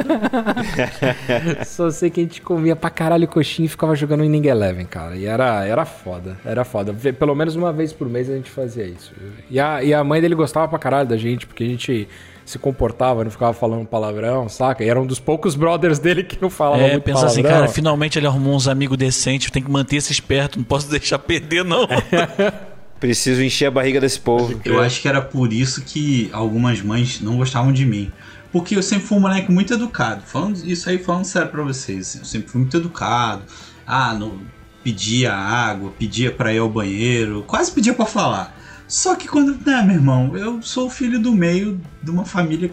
só 1.65 1.91
sei 1.91 2.09
que 2.09 2.19
a 2.19 2.23
gente 2.23 2.41
comia 2.41 2.75
pra 2.75 2.89
caralho 2.89 3.27
coxinha 3.27 3.67
e 3.67 3.69
ficava 3.69 3.95
jogando 3.95 4.23
Inning 4.23 4.47
Eleven, 4.47 4.85
cara. 4.85 5.15
E 5.15 5.25
era, 5.25 5.63
era 5.65 5.85
foda, 5.85 6.37
era 6.43 6.63
foda. 6.63 6.95
Pelo 7.13 7.35
menos 7.35 7.55
uma 7.55 7.71
vez 7.71 7.93
por 7.93 8.09
mês 8.09 8.27
a 8.27 8.33
gente 8.33 8.49
fazia 8.49 8.85
isso. 8.85 9.13
E 9.51 9.59
a, 9.59 9.83
e 9.83 9.93
a 9.93 10.03
mãe 10.03 10.19
dele 10.19 10.33
gostava 10.33 10.67
pra 10.67 10.79
caralho 10.79 11.07
da 11.07 11.17
gente, 11.17 11.45
porque 11.45 11.63
a 11.63 11.67
gente 11.67 12.07
se 12.45 12.59
comportava, 12.59 13.23
não 13.23 13.31
ficava 13.31 13.53
falando 13.53 13.85
palavrão, 13.85 14.49
saca? 14.49 14.83
E 14.83 14.89
era 14.89 14.99
um 15.01 15.05
dos 15.05 15.19
poucos 15.19 15.55
brothers 15.55 15.97
dele 15.99 16.23
que 16.23 16.41
não 16.41 16.49
falava 16.49 16.81
É, 16.83 16.91
muito 16.91 17.03
pensa 17.03 17.25
assim, 17.25 17.41
palavrão. 17.41 17.61
cara, 17.63 17.73
finalmente 17.73 18.19
ele 18.19 18.27
arrumou 18.27 18.55
uns 18.55 18.67
amigos 18.67 18.97
decentes, 18.97 19.49
tem 19.49 19.63
que 19.63 19.71
manter 19.71 19.95
esses 19.97 20.19
perto, 20.19 20.57
não 20.57 20.63
posso 20.65 20.87
deixar 20.91 21.19
perder, 21.19 21.63
não. 21.63 21.87
Preciso 22.99 23.41
encher 23.43 23.65
a 23.65 23.71
barriga 23.71 23.99
desse 23.99 24.19
povo. 24.19 24.59
Eu 24.63 24.79
acho 24.81 25.01
que 25.01 25.07
era 25.07 25.21
por 25.21 25.51
isso 25.51 25.81
que 25.83 26.29
algumas 26.31 26.81
mães 26.81 27.19
não 27.19 27.35
gostavam 27.37 27.71
de 27.73 27.85
mim. 27.85 28.11
Porque 28.51 28.75
eu 28.77 28.83
sempre 28.83 29.05
fui 29.07 29.17
um 29.17 29.21
moleque 29.21 29.51
muito 29.51 29.73
educado. 29.73 30.21
Falando 30.25 30.57
isso 30.63 30.89
aí, 30.89 30.97
falando 30.97 31.25
sério 31.25 31.49
pra 31.49 31.63
vocês. 31.63 31.99
assim, 32.09 32.19
Eu 32.19 32.25
sempre 32.25 32.47
fui 32.49 32.61
muito 32.61 32.77
educado. 32.77 33.41
Ah, 33.85 34.13
não 34.13 34.39
pedia 34.83 35.33
água, 35.33 35.91
pedia 35.97 36.31
pra 36.31 36.53
ir 36.53 36.59
ao 36.59 36.69
banheiro, 36.69 37.43
quase 37.47 37.71
pedia 37.71 37.93
pra 37.93 38.05
falar. 38.05 38.55
Só 38.87 39.15
que 39.15 39.27
quando, 39.27 39.57
né, 39.65 39.81
meu 39.81 39.95
irmão, 39.95 40.37
eu 40.37 40.61
sou 40.61 40.89
filho 40.89 41.19
do 41.19 41.31
meio 41.31 41.79
de 42.01 42.11
uma 42.11 42.25
família 42.25 42.71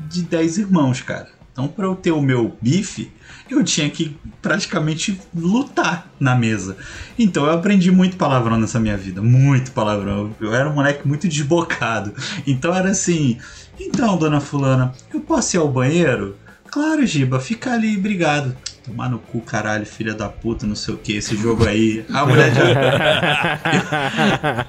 de 0.00 0.22
10 0.22 0.58
irmãos, 0.58 1.00
cara. 1.00 1.28
Então, 1.52 1.68
pra 1.68 1.86
eu 1.86 1.94
ter 1.94 2.10
o 2.10 2.20
meu 2.20 2.58
bife, 2.60 3.12
eu 3.48 3.62
tinha 3.62 3.88
que 3.88 4.18
praticamente 4.42 5.20
lutar 5.32 6.10
na 6.18 6.34
mesa. 6.34 6.76
Então, 7.16 7.46
eu 7.46 7.52
aprendi 7.52 7.92
muito 7.92 8.16
palavrão 8.16 8.58
nessa 8.58 8.80
minha 8.80 8.96
vida, 8.96 9.22
muito 9.22 9.70
palavrão. 9.70 10.34
Eu 10.40 10.52
era 10.52 10.68
um 10.68 10.74
moleque 10.74 11.06
muito 11.06 11.28
desbocado. 11.28 12.12
Então, 12.44 12.74
era 12.74 12.90
assim: 12.90 13.38
então, 13.78 14.16
dona 14.16 14.40
Fulana, 14.40 14.92
eu 15.12 15.20
posso 15.20 15.56
ir 15.56 15.58
ao 15.58 15.68
banheiro? 15.68 16.36
Claro, 16.66 17.06
Giba, 17.06 17.38
fica 17.38 17.72
ali, 17.72 17.96
obrigado. 17.96 18.56
Tomar 18.84 19.08
no 19.08 19.18
cu, 19.18 19.40
caralho, 19.40 19.86
filha 19.86 20.12
da 20.12 20.28
puta, 20.28 20.66
não 20.66 20.74
sei 20.74 20.92
o 20.92 20.98
que, 20.98 21.16
esse 21.16 21.34
jogo 21.36 21.66
aí. 21.66 22.04
A 22.12 22.26
mulher 22.26 22.52
já. 22.52 22.64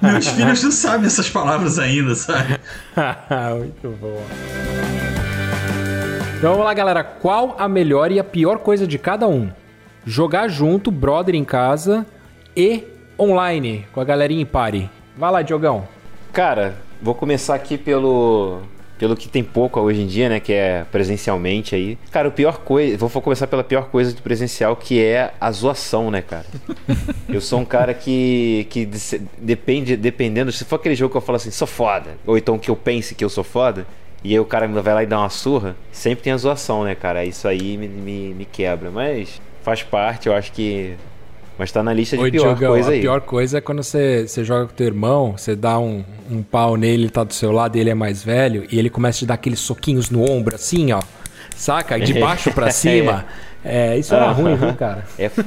Meus 0.00 0.26
filhos 0.28 0.62
não 0.62 0.72
sabem 0.72 1.06
essas 1.06 1.28
palavras 1.28 1.78
ainda, 1.78 2.14
sabe? 2.14 2.58
Muito 3.58 3.90
bom. 4.00 4.24
Então 6.38 6.52
vamos 6.52 6.64
lá, 6.64 6.72
galera. 6.72 7.04
Qual 7.04 7.56
a 7.58 7.68
melhor 7.68 8.10
e 8.10 8.18
a 8.18 8.24
pior 8.24 8.60
coisa 8.60 8.86
de 8.86 8.98
cada 8.98 9.28
um? 9.28 9.50
Jogar 10.06 10.48
junto, 10.48 10.90
brother 10.90 11.34
em 11.34 11.44
casa 11.44 12.06
e 12.56 12.84
online, 13.18 13.86
com 13.92 14.00
a 14.00 14.04
galerinha 14.04 14.40
em 14.40 14.46
party. 14.46 14.88
Vai 15.14 15.30
lá, 15.30 15.42
Diogão. 15.42 15.86
Cara, 16.32 16.76
vou 17.02 17.14
começar 17.14 17.54
aqui 17.54 17.76
pelo 17.76 18.62
pelo 18.98 19.16
que 19.16 19.28
tem 19.28 19.42
pouco 19.42 19.80
hoje 19.80 20.02
em 20.02 20.06
dia, 20.06 20.28
né? 20.28 20.40
Que 20.40 20.52
é 20.52 20.84
presencialmente 20.90 21.74
aí. 21.74 21.98
Cara, 22.10 22.28
o 22.28 22.32
pior 22.32 22.58
coisa. 22.58 22.96
Vou 22.96 23.22
começar 23.22 23.46
pela 23.46 23.64
pior 23.64 23.88
coisa 23.88 24.12
do 24.12 24.22
presencial, 24.22 24.76
que 24.76 25.02
é 25.02 25.32
a 25.40 25.50
zoação, 25.50 26.10
né, 26.10 26.22
cara? 26.22 26.46
eu 27.28 27.40
sou 27.40 27.60
um 27.60 27.64
cara 27.64 27.92
que. 27.94 28.66
que 28.70 28.88
depende, 29.38 29.96
dependendo. 29.96 30.50
Se 30.52 30.64
for 30.64 30.76
aquele 30.76 30.94
jogo 30.94 31.12
que 31.12 31.16
eu 31.16 31.22
falo 31.22 31.36
assim, 31.36 31.50
sou 31.50 31.66
foda. 31.66 32.16
Ou 32.26 32.36
então 32.36 32.58
que 32.58 32.70
eu 32.70 32.76
pense 32.76 33.14
que 33.14 33.24
eu 33.24 33.28
sou 33.28 33.44
foda. 33.44 33.86
E 34.24 34.32
aí 34.32 34.40
o 34.40 34.44
cara 34.44 34.66
vai 34.66 34.94
lá 34.94 35.02
e 35.02 35.06
dá 35.06 35.18
uma 35.18 35.28
surra. 35.28 35.76
Sempre 35.92 36.24
tem 36.24 36.32
a 36.32 36.36
zoação, 36.36 36.84
né, 36.84 36.94
cara? 36.94 37.24
Isso 37.24 37.46
aí 37.46 37.76
me, 37.76 37.86
me, 37.86 38.34
me 38.34 38.44
quebra. 38.44 38.90
Mas 38.90 39.40
faz 39.62 39.82
parte, 39.82 40.28
eu 40.28 40.34
acho 40.34 40.52
que 40.52 40.96
mas 41.58 41.72
tá 41.72 41.82
na 41.82 41.92
lista 41.92 42.16
de 42.16 42.22
Oi, 42.22 42.30
pior 42.30 42.54
Diogão, 42.54 42.70
coisa 42.70 42.90
aí. 42.90 42.98
A 42.98 43.02
pior 43.02 43.20
coisa 43.22 43.58
é 43.58 43.60
quando 43.60 43.82
você, 43.82 44.26
você 44.26 44.44
joga 44.44 44.66
com 44.66 44.74
teu 44.74 44.86
irmão, 44.86 45.34
você 45.36 45.56
dá 45.56 45.78
um, 45.78 46.04
um 46.30 46.42
pau 46.42 46.76
nele, 46.76 47.04
ele 47.04 47.10
tá 47.10 47.24
do 47.24 47.32
seu 47.32 47.52
lado 47.52 47.76
e 47.76 47.80
ele 47.80 47.90
é 47.90 47.94
mais 47.94 48.22
velho, 48.22 48.66
e 48.70 48.78
ele 48.78 48.90
começa 48.90 49.16
a 49.16 49.20
te 49.20 49.26
dar 49.26 49.34
aqueles 49.34 49.60
soquinhos 49.60 50.10
no 50.10 50.28
ombro, 50.30 50.54
assim, 50.54 50.92
ó. 50.92 51.00
Saca? 51.56 51.98
De 51.98 52.20
baixo 52.20 52.52
pra 52.52 52.68
cima. 52.70 53.24
É, 53.64 53.96
isso 53.96 54.14
era 54.14 54.30
ruim, 54.30 54.56
viu, 54.56 54.74
cara? 54.74 55.04
É, 55.18 55.28
fo 55.28 55.42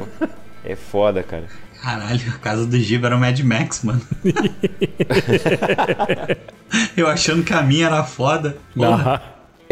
é 0.65 0.75
foda, 0.75 1.23
cara. 1.23 1.45
Caralho, 1.81 2.21
a 2.35 2.37
casa 2.37 2.65
do 2.65 2.77
Giba 2.77 3.07
era 3.07 3.15
o 3.15 3.19
Mad 3.19 3.39
Max, 3.39 3.83
mano. 3.83 4.01
Eu 6.97 7.07
achando 7.07 7.43
que 7.43 7.53
a 7.53 7.61
minha 7.61 7.87
era 7.87 8.03
foda. 8.03 8.57
Porra. 8.75 9.21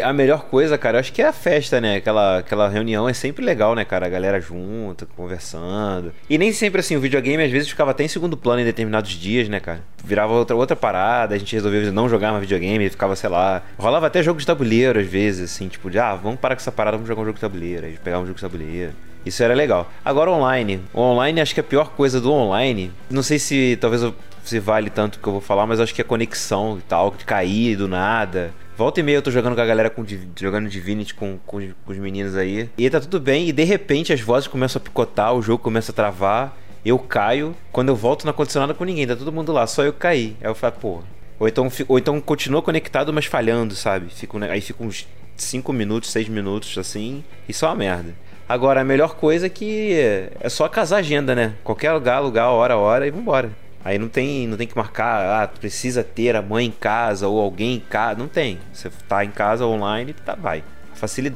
A 0.03 0.13
melhor 0.13 0.43
coisa, 0.43 0.77
cara, 0.77 0.97
eu 0.97 0.99
acho 0.99 1.11
que 1.11 1.23
é 1.23 1.25
a 1.25 1.33
festa, 1.33 1.81
né? 1.81 1.95
Aquela, 1.95 2.37
aquela 2.37 2.69
reunião 2.69 3.09
é 3.09 3.13
sempre 3.13 3.43
legal, 3.43 3.73
né, 3.73 3.83
cara? 3.83 4.05
A 4.05 4.09
galera 4.09 4.39
junta, 4.39 5.07
conversando. 5.07 6.13
E 6.29 6.37
nem 6.37 6.53
sempre 6.53 6.81
assim, 6.81 6.95
o 6.95 6.99
videogame 6.99 7.43
às 7.43 7.49
vezes 7.49 7.67
ficava 7.67 7.89
até 7.89 8.03
em 8.03 8.07
segundo 8.07 8.37
plano 8.37 8.61
em 8.61 8.63
determinados 8.63 9.09
dias, 9.09 9.49
né, 9.49 9.59
cara? 9.59 9.81
Virava 10.03 10.33
outra, 10.33 10.55
outra 10.55 10.75
parada, 10.75 11.33
a 11.33 11.37
gente 11.39 11.51
resolveu 11.51 11.91
não 11.91 12.07
jogar 12.07 12.29
mais 12.29 12.41
videogame, 12.41 12.87
ficava, 12.91 13.15
sei 13.15 13.27
lá. 13.27 13.63
Rolava 13.75 14.05
até 14.05 14.21
jogo 14.21 14.39
de 14.39 14.45
tabuleiro 14.45 14.99
às 14.99 15.07
vezes, 15.07 15.51
assim, 15.51 15.67
tipo, 15.67 15.89
de 15.89 15.97
ah, 15.97 16.13
vamos 16.13 16.39
parar 16.39 16.53
com 16.53 16.61
essa 16.61 16.71
parada, 16.71 16.95
vamos 16.95 17.07
jogar 17.07 17.23
um 17.23 17.25
jogo 17.25 17.37
de 17.37 17.41
tabuleiro. 17.41 17.87
Aí 17.87 17.97
pegar 17.97 18.19
um 18.19 18.25
jogo 18.27 18.35
de 18.35 18.41
tabuleiro. 18.41 18.93
Isso 19.25 19.41
era 19.41 19.55
legal. 19.55 19.91
Agora 20.05 20.29
online. 20.29 20.79
O 20.93 21.01
online, 21.01 21.41
acho 21.41 21.55
que 21.55 21.59
a 21.59 21.63
pior 21.63 21.89
coisa 21.89 22.21
do 22.21 22.31
online, 22.31 22.91
não 23.09 23.23
sei 23.23 23.39
se 23.39 23.75
talvez 23.81 24.03
se 24.43 24.59
vale 24.59 24.91
tanto 24.91 25.17
que 25.17 25.27
eu 25.27 25.33
vou 25.33 25.41
falar, 25.41 25.65
mas 25.65 25.79
acho 25.79 25.93
que 25.93 26.01
é 26.01 26.03
conexão 26.03 26.77
e 26.77 26.81
tal, 26.83 27.15
de 27.17 27.25
cair 27.25 27.75
do 27.75 27.87
nada. 27.87 28.53
Volta 28.77 28.99
e 28.99 29.03
meia 29.03 29.15
eu 29.17 29.21
tô 29.23 29.31
jogando 29.31 29.55
com 29.55 29.61
a 29.61 29.65
galera, 29.65 29.89
com, 29.89 30.05
jogando 30.39 30.69
Divinity 30.69 31.15
com, 31.15 31.39
com, 31.47 31.59
com 31.83 31.91
os 31.91 31.97
meninos 31.97 32.35
aí. 32.35 32.69
E 32.77 32.87
tá 32.87 32.99
tudo 32.99 33.19
bem, 33.19 33.49
e 33.49 33.51
de 33.51 33.63
repente 33.63 34.13
as 34.13 34.21
vozes 34.21 34.47
começam 34.47 34.79
a 34.79 34.83
picotar, 34.83 35.33
o 35.33 35.41
jogo 35.41 35.63
começa 35.63 35.91
a 35.91 35.95
travar. 35.95 36.55
Eu 36.85 36.99
caio, 36.99 37.55
quando 37.71 37.89
eu 37.89 37.95
volto 37.95 38.23
não 38.23 38.29
aconteceu 38.29 38.61
nada 38.61 38.75
com 38.75 38.83
ninguém, 38.83 39.07
tá 39.07 39.15
todo 39.15 39.31
mundo 39.31 39.51
lá, 39.51 39.65
só 39.65 39.83
eu 39.83 39.91
caí. 39.91 40.37
Aí 40.39 40.47
eu 40.47 40.53
falo, 40.53 40.73
pô. 40.79 40.99
Ou 41.39 41.47
então, 41.47 41.71
ou 41.87 41.97
então 41.97 42.21
continua 42.21 42.61
conectado, 42.61 43.11
mas 43.11 43.25
falhando, 43.25 43.73
sabe? 43.73 44.13
Fico, 44.13 44.37
aí 44.43 44.61
fica 44.61 44.83
uns 44.83 45.07
5 45.35 45.73
minutos, 45.73 46.11
6 46.11 46.29
minutos 46.29 46.77
assim, 46.77 47.23
e 47.49 47.53
só 47.53 47.69
uma 47.69 47.75
merda. 47.75 48.13
Agora, 48.47 48.81
a 48.81 48.83
melhor 48.83 49.15
coisa 49.15 49.47
é 49.47 49.49
que 49.49 49.93
é 50.39 50.49
só 50.49 50.69
casar 50.69 50.97
a 50.97 50.99
agenda, 50.99 51.33
né? 51.33 51.55
Qualquer 51.63 51.93
lugar, 51.93 52.19
lugar, 52.19 52.49
hora, 52.49 52.77
hora 52.77 53.07
e 53.07 53.11
vambora. 53.11 53.51
Aí 53.83 53.97
não 53.97 54.09
tem, 54.09 54.47
não 54.47 54.57
tem 54.57 54.67
que 54.67 54.75
marcar, 54.75 55.43
ah, 55.43 55.47
precisa 55.47 56.03
ter 56.03 56.35
a 56.35 56.41
mãe 56.41 56.65
em 56.65 56.71
casa 56.71 57.27
ou 57.27 57.39
alguém 57.39 57.75
em 57.75 57.79
casa. 57.79 58.19
Não 58.19 58.27
tem. 58.27 58.59
Você 58.73 58.89
tá 59.07 59.23
em 59.23 59.31
casa 59.31 59.65
online, 59.65 60.13
tá, 60.13 60.35
vai. 60.35 60.63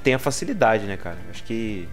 Tem 0.03 0.15
a 0.15 0.19
facilidade, 0.19 0.85
né, 0.85 0.97
cara? 0.97 1.17
Acho 1.29 1.43
que 1.43 1.87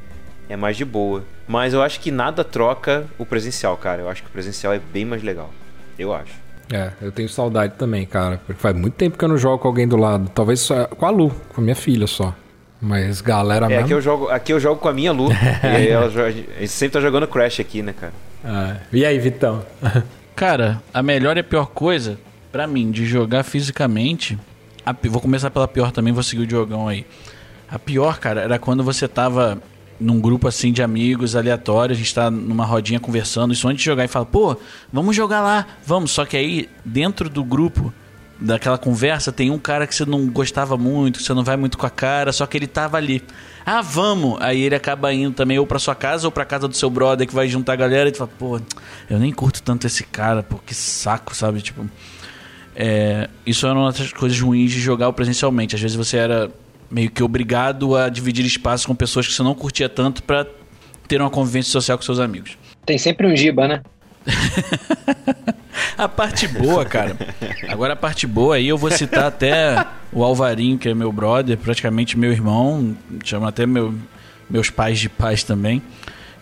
é 0.48 0.56
mais 0.56 0.76
de 0.76 0.84
boa. 0.84 1.22
Mas 1.46 1.74
eu 1.74 1.82
acho 1.82 2.00
que 2.00 2.10
nada 2.10 2.42
troca 2.42 3.06
o 3.18 3.26
presencial, 3.26 3.76
cara. 3.76 4.02
Eu 4.02 4.08
acho 4.08 4.22
que 4.22 4.28
o 4.28 4.32
presencial 4.32 4.72
é 4.72 4.78
bem 4.78 5.04
mais 5.04 5.22
legal. 5.22 5.50
Eu 5.98 6.12
acho. 6.14 6.32
É, 6.72 6.90
eu 7.00 7.12
tenho 7.12 7.28
saudade 7.28 7.74
também, 7.76 8.06
cara. 8.06 8.40
Porque 8.46 8.60
faz 8.60 8.74
muito 8.74 8.94
tempo 8.94 9.16
que 9.16 9.24
eu 9.24 9.28
não 9.28 9.38
jogo 9.38 9.58
com 9.58 9.68
alguém 9.68 9.86
do 9.86 9.96
lado. 9.96 10.30
Talvez 10.34 10.60
só 10.60 10.86
com 10.86 11.06
a 11.06 11.10
Lu, 11.10 11.30
com 11.54 11.60
a 11.60 11.64
minha 11.64 11.76
filha 11.76 12.06
só. 12.06 12.34
Mas 12.80 13.20
galera 13.20 13.66
é, 13.66 13.68
mesmo... 13.68 13.84
Aqui 13.84 13.94
eu, 13.94 14.00
jogo, 14.00 14.28
aqui 14.28 14.52
eu 14.52 14.60
jogo 14.60 14.80
com 14.80 14.88
a 14.88 14.92
minha 14.92 15.12
Lu. 15.12 15.28
e 15.80 15.88
ela, 15.88 16.06
a 16.06 16.30
gente 16.30 16.68
sempre 16.68 16.94
tá 16.94 17.00
jogando 17.00 17.26
Crash 17.26 17.60
aqui, 17.60 17.82
né, 17.82 17.92
cara? 17.92 18.12
Ah, 18.44 18.76
e 18.92 19.04
aí, 19.04 19.18
Vitão? 19.18 19.64
Cara, 20.38 20.80
a 20.94 21.02
melhor 21.02 21.36
e 21.36 21.40
a 21.40 21.44
pior 21.44 21.66
coisa, 21.66 22.16
para 22.52 22.64
mim, 22.64 22.92
de 22.92 23.04
jogar 23.04 23.42
fisicamente. 23.42 24.38
A, 24.86 24.92
vou 24.92 25.20
começar 25.20 25.50
pela 25.50 25.66
pior 25.66 25.90
também, 25.90 26.12
vou 26.12 26.22
seguir 26.22 26.46
o 26.46 26.48
jogão 26.48 26.86
aí. 26.86 27.04
A 27.68 27.76
pior, 27.76 28.20
cara, 28.20 28.42
era 28.42 28.56
quando 28.56 28.84
você 28.84 29.08
tava 29.08 29.60
num 29.98 30.20
grupo 30.20 30.46
assim 30.46 30.72
de 30.72 30.80
amigos 30.80 31.34
aleatórios, 31.34 31.98
a 31.98 32.00
gente 32.00 32.14
tá 32.14 32.30
numa 32.30 32.64
rodinha 32.64 33.00
conversando, 33.00 33.52
isso 33.52 33.66
antes 33.66 33.80
de 33.80 33.86
jogar 33.86 34.04
e 34.04 34.08
fala, 34.08 34.26
pô, 34.26 34.56
vamos 34.92 35.16
jogar 35.16 35.40
lá, 35.40 35.66
vamos. 35.84 36.12
Só 36.12 36.24
que 36.24 36.36
aí, 36.36 36.68
dentro 36.84 37.28
do 37.28 37.42
grupo, 37.42 37.92
daquela 38.40 38.78
conversa, 38.78 39.32
tem 39.32 39.50
um 39.50 39.58
cara 39.58 39.88
que 39.88 39.94
você 39.94 40.06
não 40.06 40.28
gostava 40.28 40.76
muito, 40.76 41.18
que 41.18 41.24
você 41.24 41.34
não 41.34 41.42
vai 41.42 41.56
muito 41.56 41.76
com 41.76 41.84
a 41.84 41.90
cara, 41.90 42.32
só 42.32 42.46
que 42.46 42.56
ele 42.56 42.68
tava 42.68 42.96
ali. 42.96 43.24
Ah, 43.70 43.82
vamos! 43.82 44.38
Aí 44.40 44.62
ele 44.62 44.74
acaba 44.74 45.12
indo 45.12 45.34
também 45.34 45.58
ou 45.58 45.66
pra 45.66 45.78
sua 45.78 45.94
casa 45.94 46.26
ou 46.26 46.32
pra 46.32 46.46
casa 46.46 46.66
do 46.66 46.74
seu 46.74 46.88
brother 46.88 47.28
que 47.28 47.34
vai 47.34 47.46
juntar 47.46 47.74
a 47.74 47.76
galera 47.76 48.08
e 48.08 48.12
tu 48.12 48.16
fala, 48.16 48.30
pô, 48.38 48.58
eu 49.10 49.18
nem 49.18 49.30
curto 49.30 49.62
tanto 49.62 49.86
esse 49.86 50.04
cara, 50.04 50.42
pô, 50.42 50.56
que 50.56 50.74
saco, 50.74 51.36
sabe? 51.36 51.60
Tipo. 51.60 51.86
É, 52.74 53.28
isso 53.44 53.66
era 53.66 53.78
uma 53.78 53.92
das 53.92 54.10
coisas 54.10 54.40
ruins 54.40 54.70
de 54.70 54.80
jogar 54.80 55.12
presencialmente. 55.12 55.74
Às 55.74 55.82
vezes 55.82 55.94
você 55.98 56.16
era 56.16 56.50
meio 56.90 57.10
que 57.10 57.22
obrigado 57.22 57.94
a 57.94 58.08
dividir 58.08 58.46
espaço 58.46 58.86
com 58.86 58.94
pessoas 58.94 59.26
que 59.26 59.34
você 59.34 59.42
não 59.42 59.54
curtia 59.54 59.86
tanto 59.86 60.22
para 60.22 60.46
ter 61.06 61.20
uma 61.20 61.28
convivência 61.28 61.70
social 61.70 61.98
com 61.98 62.04
seus 62.04 62.20
amigos. 62.20 62.56
Tem 62.86 62.96
sempre 62.96 63.26
um 63.26 63.36
giba, 63.36 63.68
né? 63.68 63.82
a 65.96 66.08
parte 66.08 66.46
boa, 66.48 66.84
cara. 66.84 67.16
Agora 67.68 67.92
a 67.94 67.96
parte 67.96 68.26
boa 68.26 68.56
aí 68.56 68.68
eu 68.68 68.78
vou 68.78 68.90
citar 68.90 69.24
até 69.24 69.86
o 70.12 70.22
Alvarinho, 70.22 70.78
que 70.78 70.88
é 70.88 70.94
meu 70.94 71.12
brother, 71.12 71.56
praticamente 71.56 72.18
meu 72.18 72.32
irmão, 72.32 72.96
chama 73.24 73.48
até 73.48 73.66
meu, 73.66 73.94
meus 74.48 74.70
pais 74.70 74.98
de 74.98 75.08
pais 75.08 75.42
também. 75.42 75.82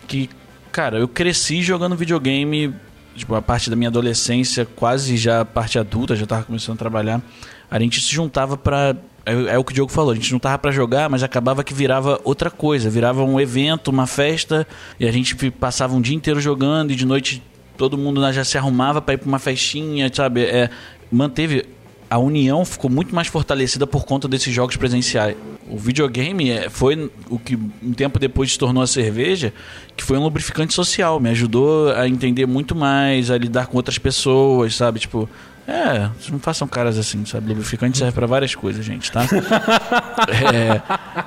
Que, 0.07 0.29
cara, 0.71 0.99
eu 0.99 1.07
cresci 1.07 1.61
jogando 1.61 1.95
videogame, 1.95 2.73
tipo, 3.15 3.35
a 3.35 3.41
parte 3.41 3.69
da 3.69 3.75
minha 3.75 3.89
adolescência, 3.89 4.65
quase 4.65 5.17
já 5.17 5.41
a 5.41 5.45
parte 5.45 5.77
adulta, 5.77 6.15
já 6.15 6.25
tava 6.25 6.43
começando 6.43 6.75
a 6.75 6.79
trabalhar. 6.79 7.21
A 7.69 7.79
gente 7.79 7.99
se 7.99 8.13
juntava 8.13 8.55
pra 8.55 8.95
é, 9.27 9.55
é, 9.55 9.57
o 9.57 9.63
que 9.63 9.73
o 9.73 9.75
Diogo 9.75 9.91
falou, 9.91 10.11
a 10.11 10.15
gente 10.15 10.31
não 10.31 10.39
tava 10.39 10.57
para 10.57 10.71
jogar, 10.71 11.09
mas 11.09 11.21
acabava 11.21 11.61
que 11.61 11.73
virava 11.73 12.17
outra 12.23 12.49
coisa, 12.49 12.89
virava 12.89 13.25
um 13.25 13.37
evento, 13.37 13.89
uma 13.89 14.07
festa, 14.07 14.65
e 14.97 15.05
a 15.05 15.11
gente 15.11 15.35
passava 15.51 15.93
um 15.93 15.99
dia 15.99 16.15
inteiro 16.15 16.39
jogando 16.39 16.91
e 16.91 16.95
de 16.95 17.05
noite 17.05 17.43
todo 17.77 17.97
mundo 17.97 18.31
já 18.33 18.43
se 18.43 18.57
arrumava 18.57 19.01
para 19.01 19.13
ir 19.13 19.17
para 19.17 19.27
uma 19.27 19.39
festinha, 19.39 20.09
sabe? 20.13 20.43
É, 20.43 20.69
manteve 21.11 21.65
a 22.09 22.17
união 22.17 22.63
ficou 22.63 22.89
muito 22.89 23.13
mais 23.13 23.27
fortalecida 23.27 23.85
por 23.85 24.05
conta 24.05 24.27
desses 24.27 24.53
jogos 24.53 24.77
presenciais. 24.77 25.35
O 25.69 25.77
videogame 25.77 26.49
é, 26.49 26.69
foi 26.69 27.11
o 27.29 27.37
que 27.37 27.57
um 27.83 27.91
tempo 27.91 28.17
depois 28.17 28.53
se 28.53 28.57
tornou 28.57 28.81
a 28.81 28.87
cerveja, 28.87 29.53
que 29.95 30.03
foi 30.03 30.17
um 30.17 30.23
lubrificante 30.23 30.73
social, 30.73 31.19
me 31.19 31.29
ajudou 31.29 31.91
a 31.91 32.07
entender 32.07 32.45
muito 32.45 32.73
mais, 32.73 33.29
a 33.29 33.37
lidar 33.37 33.67
com 33.67 33.75
outras 33.75 33.97
pessoas, 33.97 34.75
sabe? 34.75 34.99
Tipo, 34.99 35.29
é, 35.67 36.09
não 36.31 36.39
façam 36.39 36.65
caras 36.65 36.97
assim, 36.97 37.25
sabe? 37.25 37.49
Lubrificante 37.49 37.97
serve 37.97 38.13
para 38.13 38.25
várias 38.25 38.55
coisas, 38.55 38.85
gente, 38.85 39.11
tá? 39.11 39.25
é, 40.53 40.81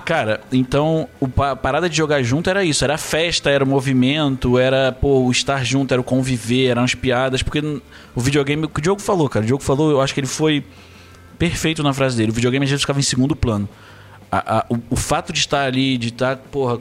cara, 0.06 0.40
então 0.50 1.06
o, 1.20 1.28
a 1.42 1.54
parada 1.54 1.90
de 1.90 1.96
jogar 1.96 2.22
junto 2.22 2.48
era 2.48 2.64
isso, 2.64 2.82
era 2.82 2.96
festa, 2.96 3.50
era 3.50 3.62
o 3.62 3.66
movimento, 3.66 4.58
era 4.58 4.92
pô, 4.92 5.20
o 5.24 5.30
estar 5.30 5.62
junto, 5.62 5.92
era 5.92 6.00
o 6.00 6.04
conviver, 6.04 6.68
eram 6.68 6.84
as 6.84 6.94
piadas, 6.94 7.42
porque 7.42 7.60
o 7.60 8.20
videogame, 8.20 8.64
o 8.64 8.68
que 8.70 8.78
o 8.78 8.82
Diogo 8.82 9.02
falou, 9.02 9.28
cara, 9.28 9.42
o 9.42 9.46
Diogo 9.46 9.62
falou, 9.62 9.90
eu 9.90 10.00
acho 10.00 10.14
que 10.14 10.20
ele 10.20 10.26
foi 10.26 10.64
perfeito 11.38 11.82
na 11.82 11.92
frase 11.92 12.16
dele. 12.16 12.30
O 12.30 12.34
videogame 12.34 12.64
às 12.64 12.70
vezes 12.70 12.82
ficava 12.82 12.98
em 12.98 13.02
segundo 13.02 13.36
plano. 13.36 13.68
A, 14.32 14.58
a, 14.58 14.66
o, 14.70 14.78
o, 14.90 14.96
fato 14.96 15.34
de 15.34 15.40
estar 15.40 15.66
ali, 15.66 15.98
de 15.98 16.08
estar, 16.08 16.36
porra, 16.36 16.78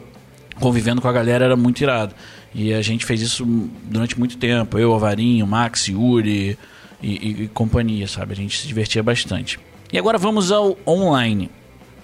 convivendo 0.61 1.01
com 1.01 1.09
a 1.09 1.13
galera 1.13 1.43
era 1.43 1.57
muito 1.57 1.81
irado. 1.81 2.15
E 2.55 2.73
a 2.73 2.81
gente 2.81 3.05
fez 3.05 3.21
isso 3.21 3.45
durante 3.83 4.17
muito 4.17 4.37
tempo. 4.37 4.77
Eu, 4.79 4.93
Avarinho, 4.93 5.45
Max, 5.45 5.87
Yuri, 5.87 6.57
e, 7.01 7.07
e, 7.11 7.43
e 7.43 7.47
companhia, 7.47 8.07
sabe? 8.07 8.33
A 8.33 8.35
gente 8.35 8.57
se 8.59 8.67
divertia 8.67 9.01
bastante. 9.01 9.59
E 9.91 9.97
agora 9.97 10.17
vamos 10.17 10.51
ao 10.51 10.77
online. 10.85 11.49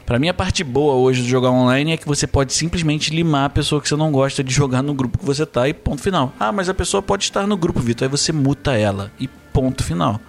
Para 0.06 0.20
mim, 0.20 0.30
a 0.30 0.34
parte 0.34 0.64
boa 0.64 0.94
hoje 0.96 1.24
do 1.24 1.28
jogar 1.28 1.50
online 1.50 1.94
é 1.94 1.98
que 1.98 2.06
você 2.06 2.28
pode 2.28 2.54
simplesmente 2.54 3.14
limar 3.14 3.46
a 3.46 3.50
pessoa 3.50 3.82
que 3.82 3.90
você 3.90 3.96
não 3.96 4.12
gosta 4.12 4.44
de 4.44 4.54
jogar 4.54 4.84
no 4.84 4.94
grupo 4.94 5.18
que 5.18 5.26
você 5.26 5.46
tá 5.46 5.68
e 5.68 5.74
ponto 5.74 6.02
final. 6.02 6.32
Ah, 6.40 6.52
mas 6.52 6.70
a 6.70 6.76
pessoa 6.76 7.02
pode 7.02 7.24
estar 7.24 7.48
no 7.48 7.58
grupo, 7.58 7.80
Vitor. 7.80 8.06
Aí 8.06 8.10
você 8.10 8.32
muta 8.32 8.74
ela 8.74 9.12
e 9.20 9.28
ponto 9.28 9.84
final. 9.84 10.22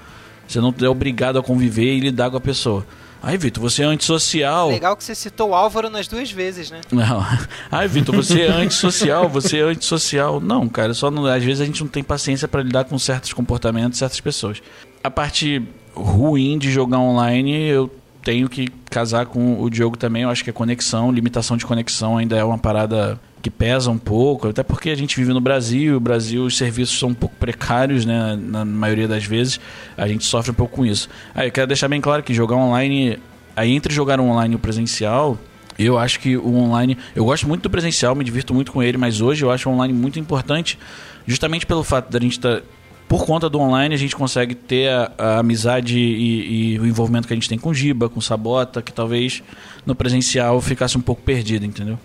Você 0.49 0.61
não 0.61 0.75
é 0.81 0.89
obrigado 0.89 1.39
a 1.39 1.43
conviver 1.43 1.95
e 1.95 2.01
lidar 2.01 2.31
com 2.31 2.39
a 2.39 2.41
pessoa. 2.41 2.87
Ai, 3.23 3.37
Vitor, 3.37 3.63
você 3.63 3.83
é 3.83 3.87
antissocial. 3.87 4.69
Legal 4.69 4.97
que 4.97 5.03
você 5.03 5.15
citou 5.15 5.51
o 5.51 5.55
Álvaro 5.55 5.91
nas 5.91 6.07
duas 6.07 6.31
vezes, 6.31 6.71
né? 6.71 6.81
Não. 6.93 7.27
Ai, 7.71 7.89
Vitor, 7.89 8.15
você 8.15 8.43
é 8.43 8.49
antissocial, 8.51 9.29
você 9.29 9.59
é 9.59 9.63
antissocial. 9.63 10.41
Não, 10.41 10.69
cara, 10.69 10.95
só 10.95 11.11
não, 11.11 11.27
às 11.27 11.43
vezes 11.43 11.61
a 11.61 11.65
gente 11.65 11.83
não 11.83 11.89
tem 11.89 12.05
paciência 12.05 12.47
para 12.47 12.63
lidar 12.63 12.85
com 12.85 12.99
certos 12.99 13.33
comportamentos, 13.33 13.99
certas 13.99 14.21
pessoas. 14.21 14.63
A 15.03 15.11
parte 15.11 15.63
ruim 15.95 16.59
de 16.59 16.71
jogar 16.71 16.99
online, 16.99 17.69
eu 17.69 17.91
tenho 18.23 18.49
que 18.49 18.69
casar 18.91 19.27
com 19.27 19.63
o 19.63 19.71
Diogo 19.71 19.97
também. 19.97 20.23
Eu 20.23 20.31
acho 20.31 20.43
que 20.43 20.51
a 20.51 20.53
conexão, 20.53 21.13
limitação 21.13 21.57
de 21.57 21.65
conexão 21.65 22.19
ainda 22.19 22.37
é 22.37 22.45
uma 22.45 22.59
parada 22.59 23.19
que 23.47 23.51
pesa 23.51 23.91
um 23.91 23.99
pouco, 23.99 24.49
até 24.49 24.63
porque 24.63 24.91
a 24.91 24.95
gente 24.95 25.17
vive 25.17 25.33
no 25.33 25.41
Brasil, 25.41 25.97
o 25.97 26.01
Brasil 26.01 26.45
os 26.45 26.57
serviços 26.57 26.99
são 26.99 27.11
um 27.11 27.15
pouco 27.15 27.35
precários, 27.37 28.05
né, 28.05 28.37
na 28.37 28.65
maioria 28.65 29.07
das 29.07 29.25
vezes, 29.25 29.61
a 29.97 30.09
gente 30.09 30.25
sofre 30.25 30.51
um 30.51 30.55
pouco 30.55 30.77
com 30.77 30.85
isso. 30.85 31.09
Aí 31.35 31.49
eu 31.49 31.53
quero 31.53 31.67
deixar 31.67 31.89
bem 31.89 32.01
claro 32.01 32.23
que 32.23 32.35
jogar 32.35 32.57
online 32.57 33.19
Aí 33.57 33.73
entre 33.73 33.93
jogar 33.93 34.21
online 34.21 34.53
e 34.53 34.57
o 34.57 34.59
presencial, 34.59 35.39
eu 35.79 35.97
acho 35.97 36.21
que 36.21 36.37
o 36.37 36.55
online. 36.55 36.99
Eu 37.15 37.25
gosto 37.25 37.49
muito 37.49 37.63
do 37.63 37.71
presencial, 37.71 38.15
me 38.15 38.23
divirto 38.23 38.53
muito 38.53 38.71
com 38.71 38.83
ele, 38.83 38.99
mas 38.99 39.23
hoje 39.23 39.43
eu 39.43 39.51
acho 39.51 39.71
o 39.71 39.73
online 39.73 39.95
muito 39.95 40.21
importante, 40.21 40.79
justamente 41.27 41.65
pelo 41.65 41.83
fato 41.83 42.13
da 42.13 42.21
gente 42.21 42.33
estar. 42.33 42.61
Tá, 42.61 42.63
por 43.09 43.25
conta 43.25 43.49
do 43.49 43.61
online, 43.61 43.95
a 43.95 43.99
gente 43.99 44.17
consegue 44.17 44.53
ter 44.53 44.91
a, 44.91 45.13
a 45.17 45.39
amizade 45.39 45.97
e, 45.97 46.75
e, 46.75 46.79
o 46.81 46.85
envolvimento 46.85 47.29
que 47.29 47.33
a 47.33 47.37
gente 47.37 47.49
tem 47.49 47.57
com 47.57 47.71
o 47.71 47.75
Giba, 47.75 48.09
com 48.09 48.19
o 48.19 48.23
Sabota, 48.23 48.83
que 48.83 48.93
talvez 48.93 49.45
no 49.87 49.95
presencial 49.95 50.61
ficasse 50.61 50.99
um 50.99 51.01
pouco 51.01 51.23
perdido, 51.23 51.65
entendeu? 51.65 52.01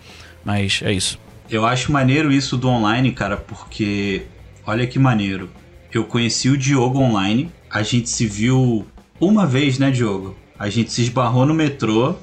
Mas 0.46 0.80
é 0.84 0.94
isso. 0.94 1.18
Eu 1.52 1.66
acho 1.66 1.92
maneiro 1.92 2.32
isso 2.32 2.56
do 2.56 2.70
online, 2.70 3.12
cara, 3.12 3.36
porque 3.36 4.22
olha 4.66 4.88
que 4.88 4.98
maneiro. 4.98 5.50
Eu 5.94 6.06
conheci 6.06 6.50
o 6.50 6.58
Diogo 6.58 6.98
online, 7.00 7.52
a 7.70 7.84
gente 7.84 8.10
se 8.10 8.26
viu 8.26 8.88
uma 9.20 9.46
vez, 9.46 9.78
né, 9.78 9.92
Diogo? 9.92 10.38
A 10.58 10.70
gente 10.70 10.94
se 10.94 11.02
esbarrou 11.02 11.46
no 11.46 11.54
metrô. 11.54 12.16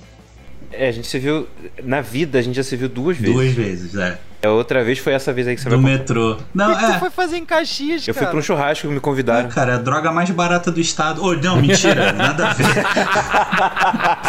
É, 0.72 0.88
a 0.88 0.92
gente 0.92 1.06
se 1.06 1.18
viu. 1.18 1.46
Na 1.84 2.00
vida, 2.00 2.38
a 2.38 2.42
gente 2.42 2.56
já 2.56 2.62
se 2.62 2.74
viu 2.74 2.88
duas 2.88 3.18
vezes. 3.18 3.34
Duas 3.34 3.52
vezes, 3.52 3.94
é. 3.96 4.18
A 4.40 4.48
outra 4.50 4.84
vez 4.84 5.00
foi 5.00 5.12
essa 5.14 5.32
vez 5.32 5.48
aí 5.48 5.56
que 5.56 5.60
você 5.62 5.68
no 5.68 5.80
vai. 5.82 5.92
No 5.92 5.98
metrô. 5.98 6.36
Não, 6.54 6.72
o 6.72 6.78
que 6.78 6.84
é. 6.84 6.92
tu 6.92 6.98
foi 7.00 7.10
fazer 7.10 7.38
em 7.38 7.44
Caxias, 7.44 8.06
Eu 8.06 8.14
cara? 8.14 8.26
fui 8.26 8.30
pra 8.30 8.38
um 8.38 8.42
churrasco 8.42 8.86
que 8.86 8.94
me 8.94 9.00
convidaram. 9.00 9.48
É, 9.48 9.52
cara, 9.52 9.72
é 9.72 9.74
a 9.74 9.78
droga 9.78 10.12
mais 10.12 10.30
barata 10.30 10.70
do 10.70 10.80
estado. 10.80 11.20
Oh, 11.24 11.34
não, 11.34 11.56
mentira, 11.56 12.12
nada 12.14 12.50
a 12.50 12.52
ver. 12.52 12.64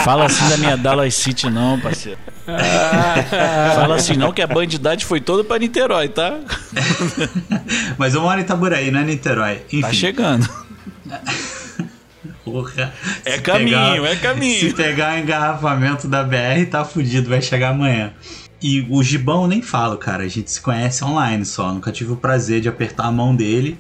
Fala 0.04 0.26
assim 0.26 0.50
da 0.50 0.58
minha 0.58 0.76
Dallas 0.76 1.14
City, 1.14 1.48
não, 1.50 1.80
parceiro. 1.80 2.18
Fala 3.76 3.96
assim, 3.96 4.16
não, 4.16 4.32
que 4.32 4.42
a 4.42 4.48
bandidade 4.48 5.06
foi 5.06 5.22
toda 5.22 5.44
pra 5.44 5.60
Niterói, 5.60 6.10
tá? 6.10 6.40
Mas 7.96 8.16
eu 8.16 8.22
moro 8.22 8.40
em 8.40 8.42
Itaboraí, 8.42 8.90
não 8.90 9.02
é 9.02 9.04
Niterói. 9.04 9.62
Enfim. 9.68 9.82
Tá 9.82 9.94
chegando. 9.94 10.50
Porra. 12.44 12.92
É 13.24 13.38
caminho, 13.38 13.78
pegar, 13.78 14.12
é 14.12 14.16
caminho. 14.16 14.60
Se 14.60 14.74
pegar 14.74 15.16
o 15.16 15.20
engarrafamento 15.20 16.08
da 16.08 16.24
BR, 16.24 16.66
tá 16.72 16.84
fudido, 16.84 17.30
vai 17.30 17.44
chegar 17.44 17.70
amanhã. 17.70 18.12
E 18.62 18.86
o 18.90 19.02
Gibão 19.02 19.48
nem 19.48 19.62
falo, 19.62 19.98
cara. 19.98 20.24
A 20.24 20.28
gente 20.28 20.52
se 20.52 20.62
conhece 20.62 21.04
online 21.04 21.46
só. 21.46 21.74
Nunca 21.74 21.92
tive 21.92 22.12
o 22.12 22.18
prazer 22.18 22.62
de 22.62 22.68
apertar 22.68 23.06
a 23.06 23.12
mão 23.12 23.36
dele. 23.36 23.78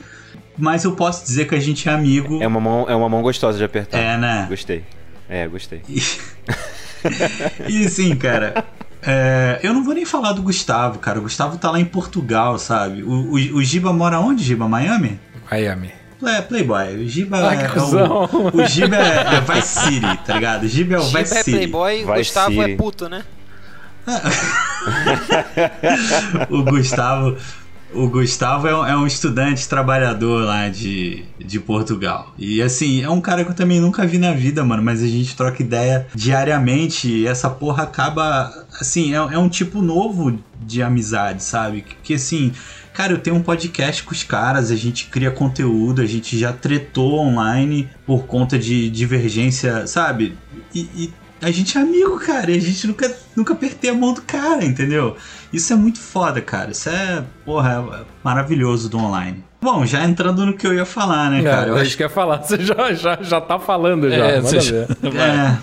Mas 0.57 0.83
eu 0.83 0.93
posso 0.93 1.23
dizer 1.23 1.47
que 1.47 1.55
a 1.55 1.59
gente 1.59 1.87
é 1.87 1.91
amigo. 1.91 2.41
É 2.41 2.47
uma 2.47 2.59
mão, 2.59 2.85
é 2.89 2.95
uma 2.95 3.09
mão 3.09 3.21
gostosa 3.21 3.57
de 3.57 3.63
apertar. 3.63 3.97
É, 3.97 4.17
né? 4.17 4.45
Gostei. 4.49 4.83
É, 5.27 5.47
gostei. 5.47 5.81
E, 5.87 6.01
e 7.67 7.89
sim, 7.89 8.15
cara. 8.15 8.65
É, 9.01 9.59
eu 9.63 9.73
não 9.73 9.83
vou 9.83 9.93
nem 9.93 10.05
falar 10.05 10.33
do 10.33 10.41
Gustavo, 10.41 10.99
cara. 10.99 11.19
O 11.19 11.21
Gustavo 11.21 11.57
tá 11.57 11.71
lá 11.71 11.79
em 11.79 11.85
Portugal, 11.85 12.57
sabe? 12.57 13.03
O, 13.03 13.31
o, 13.31 13.33
o 13.33 13.63
Giba 13.63 13.93
mora 13.93 14.19
onde, 14.19 14.43
Giba? 14.43 14.67
Miami? 14.67 15.19
Miami. 15.49 15.91
É, 16.25 16.41
Playboy. 16.41 16.97
O 16.97 17.07
Giba 17.07 17.37
ah, 17.37 17.53
é, 17.55 17.79
o, 17.79 18.61
o 18.61 18.65
Giba 18.67 18.97
é, 18.97 19.35
é 19.35 19.41
Vice 19.41 19.79
City, 19.79 20.19
tá 20.25 20.33
ligado? 20.33 20.63
O 20.63 20.67
Giba 20.67 20.95
é 20.95 20.99
o 20.99 21.03
Giba 21.03 21.19
Vice 21.19 21.33
é 21.37 21.43
City. 21.43 21.57
Playboy, 21.57 21.97
Vice 21.99 22.13
Gustavo 22.17 22.51
City. 22.51 22.71
é 22.71 22.75
puto, 22.75 23.07
né? 23.07 23.23
o 26.49 26.63
Gustavo. 26.63 27.37
O 27.91 28.07
Gustavo 28.07 28.67
é 28.67 28.75
um, 28.75 28.85
é 28.85 28.95
um, 28.95 29.07
estudante 29.07 29.67
trabalhador 29.67 30.45
lá 30.45 30.69
de, 30.69 31.25
de 31.39 31.59
Portugal. 31.59 32.35
E 32.37 32.61
assim, 32.61 33.01
é 33.01 33.09
um 33.09 33.19
cara 33.19 33.43
que 33.43 33.49
eu 33.49 33.55
também 33.55 33.81
nunca 33.81 34.05
vi 34.05 34.19
na 34.19 34.31
vida, 34.31 34.63
mano. 34.63 34.83
Mas 34.83 35.01
a 35.01 35.07
gente 35.07 35.35
troca 35.35 35.63
ideia 35.63 36.05
diariamente. 36.13 37.09
E 37.09 37.25
essa 37.25 37.49
porra 37.49 37.83
acaba. 37.83 38.53
Assim, 38.79 39.13
é, 39.13 39.17
é 39.17 39.37
um 39.39 39.49
tipo 39.49 39.81
novo 39.81 40.37
de 40.61 40.83
amizade, 40.83 41.43
sabe? 41.43 41.83
Que 42.03 42.13
assim. 42.13 42.51
Cara, 42.93 43.13
eu 43.13 43.17
tenho 43.17 43.37
um 43.37 43.41
podcast 43.41 44.03
com 44.03 44.11
os 44.11 44.23
caras, 44.23 44.71
a 44.71 44.75
gente 44.75 45.05
cria 45.05 45.31
conteúdo, 45.31 46.01
a 46.01 46.05
gente 46.05 46.37
já 46.37 46.51
tretou 46.51 47.19
online 47.19 47.89
por 48.05 48.25
conta 48.25 48.59
de 48.59 48.89
divergência, 48.89 49.87
sabe? 49.87 50.37
E, 50.75 50.81
e 50.93 51.13
a 51.41 51.51
gente 51.51 51.77
é 51.77 51.81
amigo, 51.81 52.19
cara, 52.19 52.51
e 52.51 52.57
a 52.57 52.61
gente 52.61 52.87
nunca, 52.87 53.15
nunca 53.35 53.53
apertei 53.53 53.89
a 53.89 53.93
mão 53.93 54.13
do 54.13 54.21
cara, 54.21 54.63
entendeu? 54.63 55.15
Isso 55.51 55.71
é 55.73 55.75
muito 55.75 55.99
foda, 55.99 56.41
cara. 56.41 56.71
Isso 56.71 56.89
é, 56.89 57.23
porra, 57.45 57.85
é 57.93 58.05
maravilhoso 58.23 58.89
do 58.89 58.97
online. 58.97 59.43
Bom, 59.61 59.85
já 59.85 60.03
entrando 60.03 60.45
no 60.45 60.53
que 60.53 60.65
eu 60.65 60.73
ia 60.73 60.85
falar, 60.85 61.29
né, 61.29 61.43
cara? 61.43 61.67
É, 61.67 61.69
eu 61.69 61.77
acho 61.77 61.95
que 61.97 62.03
ia 62.03 62.09
falar, 62.09 62.37
você 62.43 62.57
já, 62.57 62.93
já, 62.93 63.17
já 63.21 63.41
tá 63.41 63.59
falando 63.59 64.09
já. 64.09 64.25
É, 64.25 64.41
você 64.41 64.59
já... 64.59 64.75
é, 64.77 65.57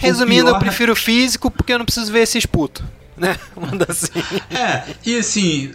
Resumindo, 0.00 0.46
pior... 0.46 0.56
eu 0.56 0.58
prefiro 0.58 0.96
físico 0.96 1.50
porque 1.50 1.72
eu 1.72 1.78
não 1.78 1.84
preciso 1.84 2.10
ver 2.12 2.20
esses 2.20 2.44
putos, 2.44 2.84
né? 3.16 3.36
Manda 3.56 3.86
assim. 3.88 4.10
É, 4.50 4.82
e 5.04 5.16
assim, 5.16 5.72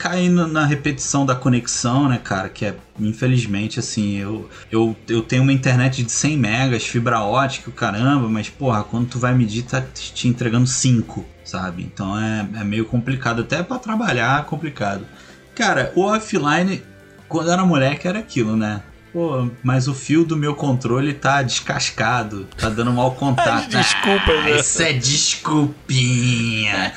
caindo 0.00 0.46
na 0.46 0.64
repetição 0.64 1.26
da 1.26 1.34
conexão, 1.34 2.08
né, 2.08 2.16
cara? 2.16 2.48
Que 2.48 2.64
é, 2.64 2.74
infelizmente, 2.98 3.78
assim, 3.78 4.16
eu, 4.16 4.48
eu, 4.72 4.96
eu 5.06 5.20
tenho 5.20 5.42
uma 5.42 5.52
internet 5.52 6.02
de 6.02 6.10
100 6.10 6.38
megas, 6.38 6.86
fibra 6.86 7.20
ótica, 7.20 7.70
caramba, 7.70 8.26
mas, 8.26 8.48
porra, 8.48 8.82
quando 8.82 9.08
tu 9.08 9.18
vai 9.18 9.34
medir, 9.34 9.62
tá 9.62 9.82
te 9.82 10.26
entregando 10.26 10.66
5, 10.66 11.22
sabe? 11.44 11.82
Então 11.82 12.18
é, 12.18 12.48
é 12.60 12.64
meio 12.64 12.86
complicado, 12.86 13.42
até 13.42 13.62
para 13.62 13.78
trabalhar 13.78 14.40
é 14.40 14.44
complicado. 14.44 15.06
Cara, 15.54 15.92
o 15.94 16.00
offline, 16.00 16.82
quando 17.28 17.50
era 17.50 17.62
moleque, 17.66 18.08
era 18.08 18.20
aquilo, 18.20 18.56
né? 18.56 18.80
Pô, 19.12 19.48
mas 19.62 19.88
o 19.88 19.94
fio 19.94 20.24
do 20.24 20.36
meu 20.36 20.54
controle 20.54 21.14
tá 21.14 21.42
descascado, 21.42 22.46
tá 22.56 22.68
dando 22.68 22.92
mau 22.92 23.12
contato. 23.16 23.68
Desculpa, 23.68 24.30
ah, 24.30 24.50
Isso 24.50 24.82
é 24.82 24.92
desculpinha 24.92 26.92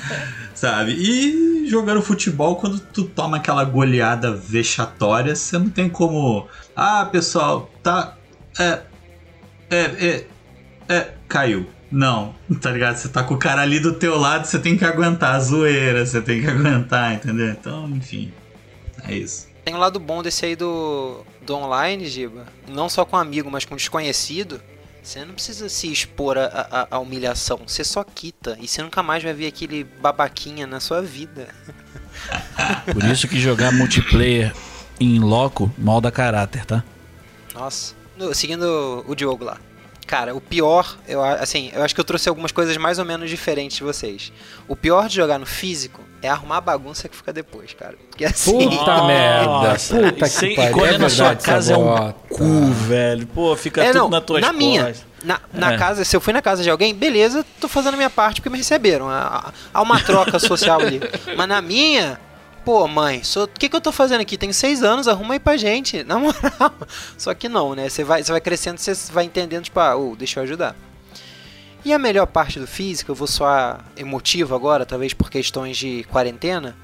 sabe? 0.63 0.93
E 0.93 1.67
jogando 1.67 2.01
futebol, 2.01 2.55
quando 2.55 2.79
tu 2.79 3.03
toma 3.03 3.35
aquela 3.35 3.65
goleada 3.65 4.33
vexatória, 4.33 5.35
você 5.35 5.57
não 5.57 5.69
tem 5.69 5.89
como. 5.89 6.47
Ah, 6.73 7.05
pessoal, 7.11 7.69
tá. 7.83 8.15
É. 8.57 8.79
É. 9.69 9.77
É. 9.77 10.25
é 10.87 11.13
caiu. 11.27 11.69
Não, 11.91 12.33
tá 12.61 12.71
ligado? 12.71 12.95
Você 12.95 13.09
tá 13.09 13.23
com 13.23 13.33
o 13.33 13.37
cara 13.37 13.61
ali 13.61 13.79
do 13.79 13.93
teu 13.93 14.17
lado, 14.17 14.45
você 14.45 14.57
tem 14.57 14.77
que 14.77 14.85
aguentar 14.85 15.35
a 15.35 15.39
zoeira, 15.39 16.05
você 16.05 16.21
tem 16.21 16.39
que 16.39 16.47
aguentar, 16.47 17.13
entendeu? 17.13 17.49
Então, 17.49 17.89
enfim. 17.89 18.31
É 19.05 19.13
isso. 19.13 19.49
Tem 19.65 19.75
um 19.75 19.79
lado 19.79 19.99
bom 19.99 20.23
desse 20.23 20.45
aí 20.45 20.55
do, 20.55 21.25
do 21.45 21.55
online, 21.55 22.05
Giba. 22.07 22.45
Não 22.67 22.89
só 22.89 23.05
com 23.05 23.17
amigo, 23.17 23.49
mas 23.51 23.65
com 23.65 23.75
desconhecido 23.75 24.61
você 25.03 25.25
não 25.25 25.33
precisa 25.33 25.67
se 25.67 25.91
expor 25.91 26.37
à 26.89 26.97
humilhação, 26.97 27.59
você 27.67 27.83
só 27.83 28.05
quita 28.05 28.57
e 28.61 28.67
você 28.67 28.81
nunca 28.81 29.03
mais 29.03 29.21
vai 29.21 29.33
ver 29.33 29.47
aquele 29.47 29.83
babaquinha 29.83 30.65
na 30.65 30.79
sua 30.79 31.01
vida. 31.01 31.49
Por 32.91 33.03
isso 33.03 33.27
que 33.27 33.37
jogar 33.37 33.73
multiplayer 33.73 34.55
em 35.01 35.19
loco 35.19 35.69
molda 35.77 36.09
caráter, 36.09 36.65
tá? 36.65 36.85
Nossa. 37.53 37.93
No, 38.15 38.33
seguindo 38.33 39.03
o 39.05 39.13
Diogo 39.13 39.43
lá. 39.43 39.57
Cara, 40.07 40.33
o 40.33 40.39
pior, 40.39 40.97
eu, 41.05 41.21
assim, 41.21 41.69
eu 41.73 41.83
acho 41.83 41.93
que 41.93 41.99
eu 41.99 42.05
trouxe 42.05 42.29
algumas 42.29 42.53
coisas 42.53 42.77
mais 42.77 42.97
ou 42.97 43.03
menos 43.03 43.29
diferentes 43.29 43.77
de 43.77 43.83
vocês. 43.83 44.31
O 44.69 44.75
pior 44.75 45.09
de 45.09 45.15
jogar 45.15 45.37
no 45.37 45.45
físico 45.45 46.01
é 46.23 46.29
arrumar 46.29 46.57
a 46.57 46.61
bagunça 46.61 47.09
que 47.09 47.15
fica 47.15 47.33
depois, 47.33 47.73
cara. 47.73 47.95
Porque 48.09 48.23
assim. 48.23 48.69
Puta 48.69 49.03
merda! 49.05 49.75
Puta 49.75 50.29
que 50.29 50.55
pariu. 50.55 50.71
E 50.71 50.73
quando 50.73 50.95
é 50.95 50.97
na 50.97 51.09
sua 51.09 51.35
casa 51.35 51.73
é 51.73 51.77
um 51.77 52.13
cu, 52.29 52.71
velho. 52.71 53.27
Pô, 53.27 53.55
fica 53.57 53.83
é, 53.83 53.87
tudo 53.87 53.99
não, 53.99 54.09
na 54.09 54.21
tua 54.21 54.39
Na 54.39 54.53
minha. 54.53 54.95
Na, 55.21 55.39
na 55.53 55.73
é. 55.73 55.77
casa, 55.77 56.03
se 56.03 56.15
eu 56.15 56.21
fui 56.21 56.33
na 56.33 56.41
casa 56.41 56.63
de 56.63 56.69
alguém, 56.69 56.93
beleza, 56.95 57.45
tô 57.59 57.67
fazendo 57.67 57.93
a 57.93 57.97
minha 57.97 58.09
parte 58.09 58.41
porque 58.41 58.49
me 58.49 58.57
receberam. 58.57 59.09
Há, 59.09 59.51
uma 59.81 59.99
troca 59.99 60.39
social 60.39 60.79
ali. 60.79 61.01
Mas 61.35 61.47
na 61.47 61.61
minha, 61.61 62.19
Pô, 62.63 62.87
mãe, 62.87 63.21
o 63.35 63.47
que, 63.47 63.67
que 63.67 63.75
eu 63.75 63.81
tô 63.81 63.91
fazendo 63.91 64.21
aqui? 64.21 64.37
Tenho 64.37 64.53
seis 64.53 64.83
anos, 64.83 65.09
arruma 65.09 65.33
aí 65.33 65.39
pra 65.39 65.57
gente. 65.57 66.01
Na 66.07 66.17
moral. 66.17 66.73
Só 67.17 67.33
que 67.33 67.49
não, 67.49 67.75
né? 67.75 67.89
Você 67.89 68.05
vai, 68.05 68.23
você 68.23 68.31
vai 68.31 68.39
crescendo, 68.39 68.77
você 68.77 68.93
vai 69.11 69.25
entendendo, 69.25 69.65
tipo, 69.65 69.79
ah, 69.81 69.97
oh, 69.97 70.15
deixa 70.15 70.39
eu 70.39 70.43
ajudar. 70.45 70.73
E 71.85 71.93
a 71.93 71.99
melhor 71.99 72.27
parte 72.27 72.59
do 72.59 72.67
físico, 72.67 73.11
eu 73.11 73.15
vou 73.15 73.27
soar 73.27 73.83
emotivo 73.97 74.55
agora, 74.55 74.85
talvez 74.85 75.13
por 75.13 75.29
questões 75.29 75.75
de 75.75 76.05
quarentena, 76.05 76.77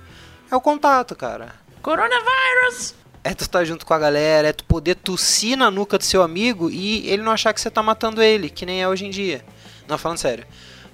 é 0.52 0.56
o 0.56 0.60
contato, 0.60 1.16
cara. 1.16 1.56
Coronavírus! 1.82 2.96
É 3.24 3.34
tu 3.34 3.44
estar 3.44 3.60
tá 3.60 3.66
junto 3.66 3.86
com 3.86 3.94
a 3.94 4.00
galera, 4.00 4.50
é 4.50 4.54
tu 4.54 4.64
poder 4.66 4.96
tossir 4.96 5.58
na 5.58 5.72
nuca 5.72 5.98
do 5.98 6.04
seu 6.04 6.22
amigo 6.22 6.70
e 6.70 7.08
ele 7.10 7.24
não 7.24 7.32
achar 7.32 7.54
que 7.54 7.62
você 7.62 7.70
tá 7.70 7.82
matando 7.82 8.22
ele, 8.22 8.50
que 8.50 8.66
nem 8.66 8.82
é 8.82 8.88
hoje 8.88 9.06
em 9.06 9.10
dia. 9.10 9.44
Não, 9.88 9.98
falando 9.98 10.18
sério. 10.18 10.46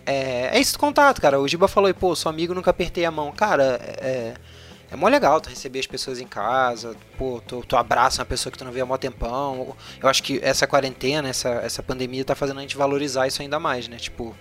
É, 0.05 0.55
é 0.55 0.59
isso 0.59 0.73
do 0.73 0.79
contato, 0.79 1.19
cara. 1.19 1.39
O 1.39 1.47
Giba 1.47 1.67
falou, 1.67 1.91
pô, 1.93 2.15
seu 2.15 2.29
amigo 2.29 2.53
nunca 2.53 2.69
apertei 2.69 3.05
a 3.05 3.11
mão. 3.11 3.31
Cara, 3.31 3.79
é 3.81 4.35
é 4.91 4.95
mó 4.95 5.07
legal 5.07 5.41
tu 5.41 5.49
receber 5.49 5.79
as 5.79 5.87
pessoas 5.87 6.19
em 6.19 6.27
casa, 6.27 6.95
pô, 7.17 7.41
tu, 7.45 7.63
tu 7.67 7.75
abraça 7.75 8.21
uma 8.21 8.25
pessoa 8.25 8.51
que 8.51 8.57
tu 8.57 8.65
não 8.65 8.71
vê 8.71 8.81
há 8.81 8.85
mó 8.85 8.97
tempão. 8.97 9.75
Eu 10.01 10.07
acho 10.07 10.21
que 10.21 10.39
essa 10.43 10.67
quarentena, 10.67 11.29
essa, 11.29 11.49
essa 11.49 11.81
pandemia 11.81 12.23
tá 12.23 12.35
fazendo 12.35 12.59
a 12.59 12.61
gente 12.61 12.77
valorizar 12.77 13.27
isso 13.27 13.41
ainda 13.41 13.59
mais, 13.59 13.87
né? 13.87 13.97
Tipo, 13.97 14.35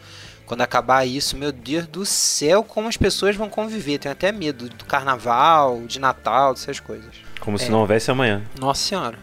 quando 0.47 0.61
acabar 0.61 1.07
isso, 1.07 1.37
meu 1.37 1.51
Deus 1.51 1.87
do 1.87 2.05
céu, 2.05 2.63
como 2.63 2.89
as 2.89 2.97
pessoas 2.97 3.35
vão 3.35 3.49
conviver. 3.49 3.99
Tenho 3.99 4.13
até 4.13 4.31
medo 4.31 4.69
do 4.69 4.85
carnaval, 4.85 5.83
de 5.87 5.99
Natal, 5.99 6.53
dessas 6.53 6.79
coisas. 6.79 7.15
Como 7.41 7.57
é. 7.57 7.61
se 7.61 7.71
não 7.71 7.81
houvesse 7.81 8.11
amanhã. 8.11 8.43
Nossa 8.59 8.83
senhora. 8.83 9.19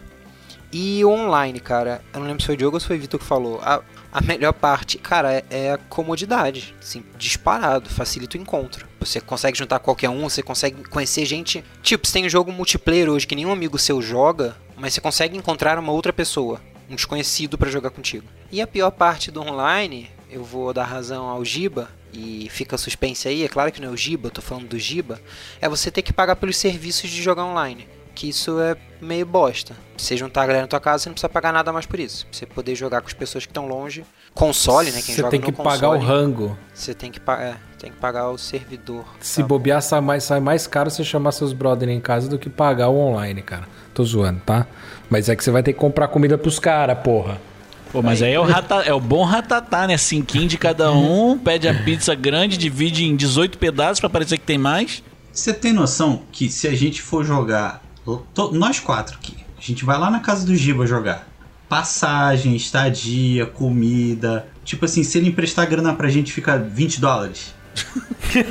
E 0.73 1.03
online, 1.03 1.59
cara, 1.59 2.01
eu 2.13 2.19
não 2.19 2.27
lembro 2.27 2.41
se 2.41 2.45
foi 2.47 2.55
o 2.55 2.57
Diogo 2.57 2.77
ou 2.77 2.79
se 2.79 2.87
foi 2.87 2.97
o 2.97 2.99
Vitor 2.99 3.19
que 3.19 3.25
falou. 3.25 3.59
A, 3.61 3.81
a 4.11 4.21
melhor 4.21 4.53
parte, 4.53 4.97
cara, 4.97 5.33
é, 5.33 5.43
é 5.49 5.71
a 5.71 5.77
comodidade. 5.77 6.75
Assim, 6.79 7.03
disparado, 7.17 7.89
facilita 7.89 8.37
o 8.37 8.41
encontro. 8.41 8.87
Você 8.99 9.21
consegue 9.21 9.57
juntar 9.57 9.79
qualquer 9.79 10.09
um, 10.09 10.29
você 10.29 10.43
consegue 10.43 10.83
conhecer 10.89 11.25
gente. 11.25 11.63
Tipo, 11.81 12.05
você 12.05 12.13
tem 12.13 12.25
um 12.25 12.29
jogo 12.29 12.51
multiplayer 12.51 13.09
hoje 13.09 13.25
que 13.25 13.35
nenhum 13.35 13.51
amigo 13.51 13.77
seu 13.77 14.01
joga, 14.01 14.55
mas 14.75 14.93
você 14.93 15.01
consegue 15.01 15.37
encontrar 15.37 15.79
uma 15.79 15.91
outra 15.91 16.11
pessoa, 16.11 16.61
um 16.89 16.95
desconhecido 16.95 17.57
para 17.57 17.71
jogar 17.71 17.91
contigo. 17.91 18.27
E 18.51 18.61
a 18.61 18.67
pior 18.67 18.91
parte 18.91 19.31
do 19.31 19.41
online, 19.41 20.09
eu 20.29 20.43
vou 20.43 20.73
dar 20.73 20.85
razão 20.85 21.27
ao 21.27 21.45
Giba, 21.45 21.89
e 22.13 22.49
fica 22.49 22.77
suspense 22.77 23.27
aí, 23.27 23.43
é 23.43 23.47
claro 23.47 23.71
que 23.71 23.81
não 23.81 23.89
é 23.89 23.91
o 23.91 23.97
Giba, 23.97 24.27
eu 24.27 24.31
tô 24.31 24.41
falando 24.41 24.67
do 24.67 24.79
Giba, 24.79 25.21
é 25.61 25.69
você 25.69 25.89
ter 25.89 26.01
que 26.01 26.11
pagar 26.11 26.35
pelos 26.35 26.57
serviços 26.57 27.09
de 27.09 27.21
jogar 27.21 27.45
online. 27.45 27.87
Que 28.21 28.29
isso 28.29 28.59
é 28.59 28.77
meio 29.01 29.25
bosta. 29.25 29.75
Você 29.97 30.15
juntar 30.15 30.43
a 30.43 30.45
galera 30.45 30.61
na 30.65 30.67
tua 30.67 30.79
casa, 30.79 31.01
você 31.01 31.09
não 31.09 31.15
precisa 31.15 31.27
pagar 31.27 31.51
nada 31.51 31.73
mais 31.73 31.87
por 31.87 31.99
isso. 31.99 32.27
Pra 32.27 32.37
você 32.37 32.45
poder 32.45 32.75
jogar 32.75 33.01
com 33.01 33.07
as 33.07 33.13
pessoas 33.13 33.47
que 33.47 33.49
estão 33.49 33.67
longe. 33.67 34.05
Console, 34.35 34.91
né? 34.91 35.01
Quem 35.01 35.15
Você 35.15 35.21
joga 35.21 35.31
tem 35.31 35.41
que 35.41 35.51
console, 35.51 35.79
pagar 35.79 35.89
o 35.89 35.97
rango. 35.97 36.55
Você 36.71 36.93
tem 36.93 37.09
que, 37.09 37.19
é, 37.31 37.55
tem 37.79 37.89
que 37.89 37.97
pagar 37.97 38.29
o 38.29 38.37
servidor. 38.37 39.05
Se 39.19 39.41
Tá. 39.41 39.47
bobear, 39.47 39.81
sai 39.81 40.01
mais, 40.01 40.23
sai 40.23 40.39
mais 40.39 40.67
caro 40.67 40.91
você 40.91 41.03
chamar 41.03 41.31
seus 41.31 41.51
brother 41.51 41.89
em 41.89 41.99
casa 41.99 42.29
do 42.29 42.37
que 42.37 42.47
pagar 42.47 42.89
o 42.89 42.95
online, 42.99 43.41
cara. 43.41 43.67
Tô 43.91 44.03
zoando, 44.03 44.39
tá? 44.45 44.67
Mas 45.09 45.27
é 45.27 45.35
que 45.35 45.43
você 45.43 45.49
vai 45.49 45.63
ter 45.63 45.73
que 45.73 45.79
comprar 45.79 46.07
comida 46.07 46.37
pros 46.37 46.59
caras, 46.59 46.99
porra. 46.99 47.41
Pô, 47.91 48.03
mas 48.03 48.21
aí 48.21 48.33
é 48.33 48.39
o, 48.39 48.43
rata, 48.43 48.75
é 48.83 48.93
o 48.93 48.99
bom 48.99 49.23
ratatá, 49.23 49.87
né? 49.87 49.97
Cinquinho 49.97 50.47
de 50.47 50.59
cada 50.59 50.91
um, 50.91 51.39
pede 51.39 51.67
a 51.67 51.73
pizza 51.73 52.13
grande, 52.13 52.55
divide 52.55 53.03
em 53.03 53.15
18 53.15 53.57
pedaços 53.57 53.99
pra 53.99 54.11
parecer 54.11 54.37
que 54.37 54.45
tem 54.45 54.59
mais. 54.59 55.01
Você 55.33 55.51
tem 55.51 55.73
noção 55.73 56.21
que 56.31 56.49
se 56.49 56.67
a 56.67 56.75
gente 56.75 57.01
for 57.01 57.25
jogar, 57.25 57.81
to- 58.05 58.51
nós 58.53 58.79
quatro 58.79 59.15
aqui, 59.17 59.35
a 59.57 59.61
gente 59.61 59.85
vai 59.85 59.97
lá 59.97 60.09
na 60.09 60.19
casa 60.19 60.45
do 60.45 60.55
Giba 60.55 60.85
jogar. 60.87 61.27
Passagem, 61.69 62.55
estadia, 62.55 63.45
comida. 63.45 64.45
Tipo 64.65 64.85
assim, 64.85 65.03
se 65.03 65.17
ele 65.17 65.29
emprestar 65.29 65.67
grana 65.67 65.93
pra 65.93 66.09
gente, 66.09 66.33
fica 66.33 66.57
20 66.57 66.99
dólares. 66.99 67.53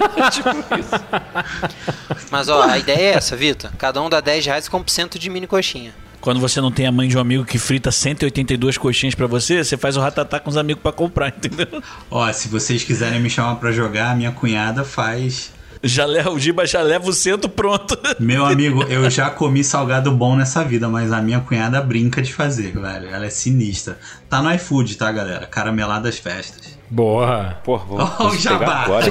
Mas 2.31 2.49
ó, 2.49 2.63
a 2.63 2.79
ideia 2.79 2.99
é 2.99 3.13
essa, 3.15 3.37
Vitor. 3.37 3.71
Cada 3.77 4.01
um 4.01 4.09
dá 4.09 4.21
10 4.21 4.47
reais 4.47 4.69
com 4.69 4.83
1% 4.83 5.19
de 5.19 5.31
mini 5.31 5.47
coxinha. 5.47 5.93
Quando 6.21 6.39
você 6.39 6.61
não 6.61 6.71
tem 6.71 6.87
a 6.87 6.93
mãe 6.93 7.09
de 7.09 7.17
um 7.17 7.21
amigo 7.21 7.45
que 7.47 7.59
frita 7.59 7.91
182 7.91 8.77
coxinhas 8.77 9.15
pra 9.15 9.27
você, 9.27 9.65
você 9.65 9.77
faz 9.77 9.97
o 9.97 10.01
ratatá 10.01 10.39
com 10.39 10.51
os 10.51 10.57
amigos 10.57 10.83
pra 10.83 10.93
comprar, 10.93 11.29
entendeu? 11.29 11.83
Ó, 12.11 12.31
se 12.33 12.49
vocês 12.49 12.85
quiserem 12.85 13.21
me 13.21 13.31
chamar 13.31 13.57
pra 13.57 13.73
jogar, 13.73 14.15
minha 14.17 14.31
cunhada 14.31 14.85
faz. 14.85 15.53
Já 15.83 16.05
leva, 16.05 16.31
o 16.31 16.39
Giba 16.39 16.67
já 16.67 16.83
leva 16.83 17.09
o 17.09 17.13
centro 17.13 17.49
pronto. 17.49 17.99
Meu 18.21 18.45
amigo, 18.45 18.83
eu 18.85 19.09
já 19.09 19.31
comi 19.31 19.65
salgado 19.65 20.11
bom 20.11 20.37
nessa 20.37 20.63
vida, 20.63 20.89
mas 20.89 21.11
a 21.11 21.23
minha 21.23 21.41
cunhada 21.41 21.81
brinca 21.81 22.21
de 22.21 22.35
fazer, 22.35 22.73
velho. 22.73 23.09
Ela 23.09 23.25
é 23.25 23.31
sinistra. 23.31 23.99
Tá 24.29 24.43
no 24.43 24.53
iFood, 24.55 24.97
tá, 24.99 25.11
galera? 25.11 25.47
Carameladas 25.47 26.19
festas. 26.19 26.79
Boa. 26.91 27.57
Pô, 27.65 27.79
vou, 27.79 27.99
Ó, 27.99 28.05
vou 28.05 28.27
o 28.29 28.37
jabá. 28.37 28.83
agora. 28.83 29.07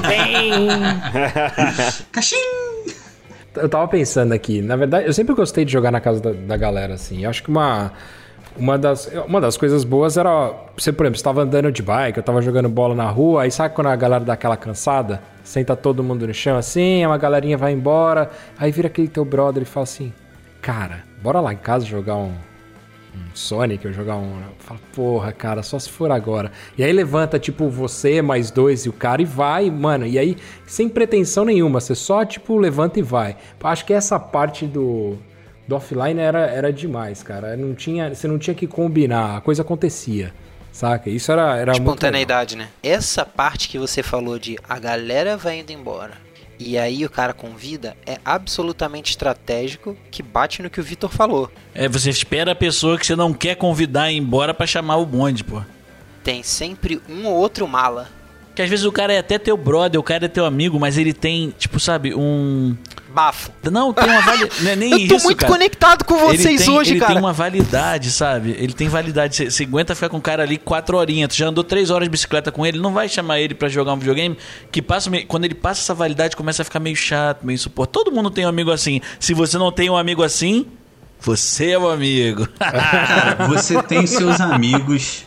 Caxim! 2.12 2.36
Eu 3.56 3.68
tava 3.68 3.88
pensando 3.88 4.32
aqui, 4.32 4.62
na 4.62 4.76
verdade, 4.76 5.06
eu 5.06 5.12
sempre 5.12 5.34
gostei 5.34 5.64
de 5.64 5.72
jogar 5.72 5.90
na 5.90 6.00
casa 6.00 6.20
da, 6.20 6.30
da 6.30 6.56
galera, 6.56 6.94
assim. 6.94 7.24
Eu 7.24 7.30
acho 7.30 7.42
que 7.42 7.48
uma, 7.50 7.90
uma, 8.56 8.78
das, 8.78 9.10
uma 9.26 9.40
das 9.40 9.56
coisas 9.56 9.82
boas 9.82 10.16
era. 10.16 10.52
Você, 10.76 10.92
por 10.92 11.04
exemplo, 11.04 11.18
você 11.18 11.24
tava 11.24 11.42
andando 11.42 11.72
de 11.72 11.82
bike, 11.82 12.18
eu 12.18 12.22
tava 12.22 12.40
jogando 12.40 12.68
bola 12.68 12.94
na 12.94 13.10
rua, 13.10 13.42
aí 13.42 13.50
sabe 13.50 13.74
quando 13.74 13.88
a 13.88 13.96
galera 13.96 14.24
dá 14.24 14.34
aquela 14.34 14.56
cansada? 14.56 15.20
Senta 15.50 15.74
todo 15.74 16.04
mundo 16.04 16.28
no 16.28 16.32
chão 16.32 16.56
assim, 16.56 17.04
uma 17.04 17.18
galerinha 17.18 17.58
vai 17.58 17.72
embora, 17.72 18.30
aí 18.56 18.70
vira 18.70 18.86
aquele 18.86 19.08
teu 19.08 19.24
brother 19.24 19.64
e 19.64 19.66
fala 19.66 19.82
assim: 19.82 20.12
Cara, 20.62 21.02
bora 21.20 21.40
lá 21.40 21.52
em 21.52 21.56
casa 21.56 21.84
jogar 21.84 22.14
um, 22.14 22.28
um 22.28 23.34
Sonic, 23.34 23.84
ou 23.84 23.92
jogar 23.92 24.14
um. 24.14 24.32
Fala, 24.60 24.78
porra, 24.94 25.32
cara, 25.32 25.64
só 25.64 25.76
se 25.76 25.90
for 25.90 26.12
agora. 26.12 26.52
E 26.78 26.84
aí 26.84 26.92
levanta, 26.92 27.36
tipo, 27.36 27.68
você 27.68 28.22
mais 28.22 28.52
dois 28.52 28.86
e 28.86 28.88
o 28.88 28.92
cara 28.92 29.22
e 29.22 29.24
vai, 29.24 29.68
mano. 29.72 30.06
E 30.06 30.20
aí, 30.20 30.36
sem 30.68 30.88
pretensão 30.88 31.44
nenhuma, 31.44 31.80
você 31.80 31.96
só, 31.96 32.24
tipo, 32.24 32.56
levanta 32.56 33.00
e 33.00 33.02
vai. 33.02 33.36
Acho 33.60 33.84
que 33.84 33.92
essa 33.92 34.20
parte 34.20 34.66
do, 34.66 35.18
do 35.66 35.74
offline 35.74 36.20
era, 36.20 36.46
era 36.46 36.72
demais, 36.72 37.24
cara. 37.24 37.56
Não 37.56 37.74
tinha, 37.74 38.14
você 38.14 38.28
não 38.28 38.38
tinha 38.38 38.54
que 38.54 38.68
combinar, 38.68 39.38
a 39.38 39.40
coisa 39.40 39.62
acontecia. 39.62 40.32
Saca? 40.72 41.10
Isso 41.10 41.30
era, 41.32 41.56
era. 41.56 41.72
Espontaneidade, 41.72 42.56
né? 42.56 42.68
Essa 42.82 43.24
parte 43.24 43.68
que 43.68 43.78
você 43.78 44.02
falou 44.02 44.38
de 44.38 44.58
a 44.68 44.78
galera 44.78 45.36
vai 45.36 45.58
indo 45.58 45.72
embora 45.72 46.30
e 46.60 46.76
aí 46.76 47.06
o 47.06 47.10
cara 47.10 47.32
convida 47.32 47.96
é 48.06 48.18
absolutamente 48.22 49.12
estratégico 49.12 49.96
que 50.10 50.22
bate 50.22 50.62
no 50.62 50.68
que 50.68 50.78
o 50.78 50.82
Vitor 50.82 51.10
falou. 51.10 51.50
É, 51.74 51.88
você 51.88 52.10
espera 52.10 52.52
a 52.52 52.54
pessoa 52.54 52.98
que 52.98 53.06
você 53.06 53.16
não 53.16 53.32
quer 53.32 53.54
convidar 53.54 54.12
embora 54.12 54.52
pra 54.52 54.66
chamar 54.66 54.96
o 54.96 55.06
bonde, 55.06 55.42
pô. 55.42 55.62
Tem 56.22 56.42
sempre 56.42 57.00
um 57.08 57.26
ou 57.26 57.34
outro 57.34 57.66
mala. 57.66 58.08
Que 58.54 58.60
às 58.60 58.68
vezes 58.68 58.84
o 58.84 58.92
cara 58.92 59.10
é 59.10 59.18
até 59.18 59.38
teu 59.38 59.56
brother, 59.56 59.98
o 59.98 60.04
cara 60.04 60.26
é 60.26 60.28
teu 60.28 60.44
amigo, 60.44 60.78
mas 60.78 60.98
ele 60.98 61.14
tem, 61.14 61.54
tipo, 61.58 61.80
sabe, 61.80 62.14
um. 62.14 62.76
Bafo. 63.12 63.50
Não, 63.70 63.92
tem 63.92 64.04
uma 64.08 64.20
validade. 64.20 64.62
Não 64.62 64.70
é 64.70 64.76
nem 64.76 65.02
Eu 65.02 65.08
tô 65.08 65.16
isso, 65.16 65.24
muito 65.26 65.38
cara. 65.38 65.52
conectado 65.52 66.04
com 66.04 66.14
Ele 66.30 66.38
vocês 66.38 66.64
tem, 66.64 66.70
hoje, 66.76 66.92
ele 66.92 67.00
cara. 67.00 67.12
tem 67.14 67.20
uma 67.22 67.32
validade, 67.32 68.10
sabe? 68.12 68.54
Ele 68.58 68.72
tem 68.72 68.88
validade. 68.88 69.34
Você, 69.36 69.50
você 69.50 69.64
aguenta 69.64 69.94
ficar 69.94 70.08
com 70.08 70.18
o 70.18 70.20
cara 70.20 70.42
ali 70.44 70.56
quatro 70.56 70.96
horinhas. 70.96 71.28
Tu 71.30 71.36
já 71.36 71.48
andou 71.48 71.64
três 71.64 71.90
horas 71.90 72.06
de 72.06 72.10
bicicleta 72.10 72.52
com 72.52 72.64
ele, 72.64 72.78
não 72.78 72.92
vai 72.92 73.08
chamar 73.08 73.40
ele 73.40 73.54
pra 73.54 73.68
jogar 73.68 73.92
um 73.94 73.98
videogame 73.98 74.38
que 74.70 74.80
passa 74.80 75.10
meio- 75.10 75.26
quando 75.26 75.44
ele 75.44 75.54
passa 75.54 75.80
essa 75.82 75.94
validade 75.94 76.36
começa 76.36 76.62
a 76.62 76.64
ficar 76.64 76.78
meio 76.80 76.94
chato, 76.96 77.44
meio 77.44 77.54
insuportável. 77.56 78.04
Todo 78.04 78.14
mundo 78.14 78.30
tem 78.30 78.46
um 78.46 78.48
amigo 78.48 78.70
assim. 78.70 79.00
Se 79.18 79.34
você 79.34 79.58
não 79.58 79.72
tem 79.72 79.90
um 79.90 79.96
amigo 79.96 80.22
assim, 80.22 80.66
você 81.20 81.70
é 81.72 81.78
o 81.78 81.88
amigo. 81.88 82.46
Cara, 82.58 83.46
você 83.48 83.82
tem 83.82 84.06
seus 84.06 84.40
amigos, 84.40 85.24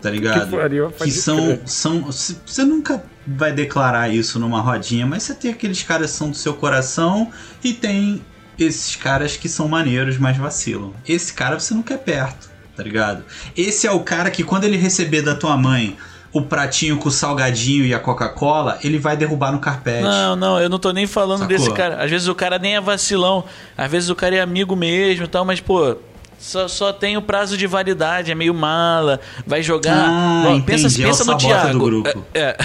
tá 0.00 0.10
ligado? 0.10 0.50
Que 0.50 0.56
pariu, 0.56 0.90
Que 0.90 1.10
são, 1.10 1.58
são. 1.64 2.00
Você 2.02 2.64
nunca 2.64 3.02
vai 3.26 3.52
declarar 3.52 4.08
isso 4.08 4.38
numa 4.38 4.60
rodinha, 4.60 5.06
mas 5.06 5.22
você 5.22 5.34
tem 5.34 5.50
aqueles 5.50 5.82
caras 5.82 6.10
que 6.10 6.16
são 6.16 6.30
do 6.30 6.36
seu 6.36 6.54
coração 6.54 7.30
e 7.62 7.72
tem 7.72 8.22
esses 8.58 8.96
caras 8.96 9.36
que 9.36 9.48
são 9.48 9.68
maneiros, 9.68 10.18
mas 10.18 10.36
vacilam. 10.36 10.92
Esse 11.06 11.32
cara 11.32 11.58
você 11.58 11.74
não 11.74 11.82
quer 11.82 11.98
perto, 11.98 12.50
tá 12.76 12.82
ligado? 12.82 13.24
Esse 13.56 13.86
é 13.86 13.90
o 13.90 14.00
cara 14.00 14.30
que 14.30 14.44
quando 14.44 14.64
ele 14.64 14.76
receber 14.76 15.22
da 15.22 15.34
tua 15.34 15.56
mãe 15.56 15.96
o 16.32 16.42
pratinho 16.42 16.98
com 16.98 17.08
o 17.08 17.12
salgadinho 17.12 17.86
e 17.86 17.94
a 17.94 18.00
Coca-Cola, 18.00 18.78
ele 18.82 18.98
vai 18.98 19.16
derrubar 19.16 19.52
no 19.52 19.60
carpete. 19.60 20.02
Não, 20.02 20.34
não, 20.34 20.60
eu 20.60 20.68
não 20.68 20.80
tô 20.80 20.90
nem 20.90 21.06
falando 21.06 21.38
Sacou? 21.38 21.56
desse 21.56 21.72
cara. 21.72 22.02
Às 22.02 22.10
vezes 22.10 22.26
o 22.26 22.34
cara 22.34 22.58
nem 22.58 22.74
é 22.74 22.80
vacilão. 22.80 23.44
Às 23.78 23.88
vezes 23.88 24.10
o 24.10 24.16
cara 24.16 24.34
é 24.34 24.40
amigo 24.40 24.74
mesmo 24.74 25.26
e 25.26 25.28
tal, 25.28 25.44
mas, 25.44 25.60
pô, 25.60 25.96
só, 26.44 26.68
só 26.68 26.92
tem 26.92 27.16
o 27.16 27.22
prazo 27.22 27.56
de 27.56 27.66
validade, 27.66 28.30
é 28.30 28.34
meio 28.34 28.52
mala. 28.52 29.18
Vai 29.46 29.62
jogar. 29.62 29.96
Ah, 29.96 30.42
Ó, 30.48 30.50
entendi, 30.56 30.82
pensa 30.82 31.02
é 31.02 31.06
pensa 31.06 31.24
no 31.24 31.38
Thiago. 31.38 32.02
É. 32.34 32.38
é. 32.40 32.56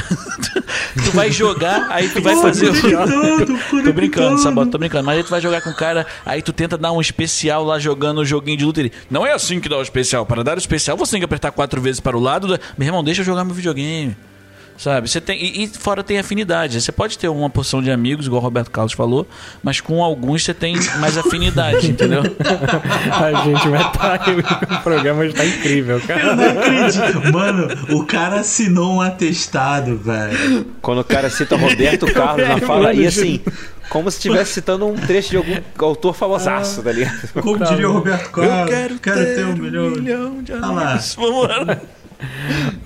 tu 1.05 1.11
vai 1.13 1.31
jogar, 1.31 1.87
aí 1.89 2.09
tu 2.09 2.21
vai 2.21 2.35
fazer. 2.41 2.69
o- 2.69 2.73
tô 3.83 3.93
brincando, 3.93 4.37
Sabota, 4.39 4.71
tô 4.71 4.77
brincando. 4.77 5.05
Mas 5.05 5.17
aí 5.17 5.23
tu 5.23 5.29
vai 5.29 5.39
jogar 5.39 5.61
com 5.61 5.69
o 5.69 5.75
cara, 5.75 6.05
aí 6.25 6.41
tu 6.41 6.51
tenta 6.51 6.77
dar 6.77 6.91
um 6.91 6.99
especial 6.99 7.63
lá 7.63 7.79
jogando 7.79 8.17
o 8.19 8.25
joguinho 8.25 8.57
de 8.57 8.65
luta. 8.65 8.81
Ele, 8.81 8.91
não 9.09 9.25
é 9.25 9.31
assim 9.31 9.61
que 9.61 9.69
dá 9.69 9.77
o 9.77 9.81
especial. 9.81 10.25
Para 10.25 10.43
dar 10.43 10.57
o 10.57 10.59
especial, 10.59 10.97
você 10.97 11.11
tem 11.11 11.21
que 11.21 11.25
apertar 11.25 11.51
quatro 11.51 11.79
vezes 11.81 12.01
para 12.01 12.17
o 12.17 12.19
lado. 12.19 12.47
da- 12.49 12.59
Meu 12.77 12.85
irmão, 12.87 13.01
deixa 13.03 13.21
eu 13.21 13.25
jogar 13.25 13.45
meu 13.45 13.55
videogame. 13.55 14.15
Sabe? 14.79 15.09
Você 15.09 15.19
tem, 15.19 15.37
e, 15.43 15.65
e 15.65 15.67
fora 15.67 16.01
tem 16.01 16.17
afinidade. 16.17 16.79
Você 16.79 16.89
pode 16.89 17.17
ter 17.17 17.27
uma 17.27 17.49
porção 17.49 17.83
de 17.83 17.91
amigos, 17.91 18.27
igual 18.27 18.41
o 18.41 18.43
Roberto 18.43 18.71
Carlos 18.71 18.93
falou, 18.93 19.27
mas 19.61 19.81
com 19.81 20.01
alguns 20.01 20.45
você 20.45 20.53
tem 20.53 20.73
mais 20.99 21.17
afinidade, 21.17 21.91
entendeu? 21.91 22.23
A 22.23 23.43
gente 23.43 23.67
vai 23.67 23.81
estar. 23.81 24.79
o 24.79 24.81
programa 24.81 25.25
está 25.25 25.45
incrível, 25.45 25.99
cara. 26.07 26.21
Eu 26.27 26.35
não 26.37 26.49
acredito. 26.49 27.33
Mano, 27.33 27.67
o 27.89 28.05
cara 28.05 28.39
assinou 28.39 28.93
um 28.93 29.01
atestado, 29.01 29.97
velho. 29.97 30.67
Quando 30.81 30.99
o 30.99 31.03
cara 31.03 31.29
cita 31.29 31.57
Roberto 31.57 32.05
Carlos 32.13 32.47
na 32.47 32.59
fala, 32.59 32.93
e 32.93 33.05
assim, 33.05 33.41
como 33.89 34.09
se 34.09 34.15
estivesse 34.15 34.53
citando 34.53 34.87
um 34.87 34.95
trecho 34.95 35.31
de 35.31 35.37
algum 35.37 35.57
autor 35.77 36.13
famosaço, 36.15 36.81
tá 36.81 36.93
ligado? 36.93 37.27
Como 37.41 37.57
diria 37.65 37.89
o 37.89 37.93
Roberto 37.95 38.29
Carlos, 38.29 39.35
ter 39.35 39.45
um 39.45 39.57
milhão. 39.57 40.41
de 40.41 40.53
Olha 40.53 40.65
lá. 40.67 40.89
amigos. 40.91 41.15
Vamos 41.15 41.47
lá. 41.49 41.77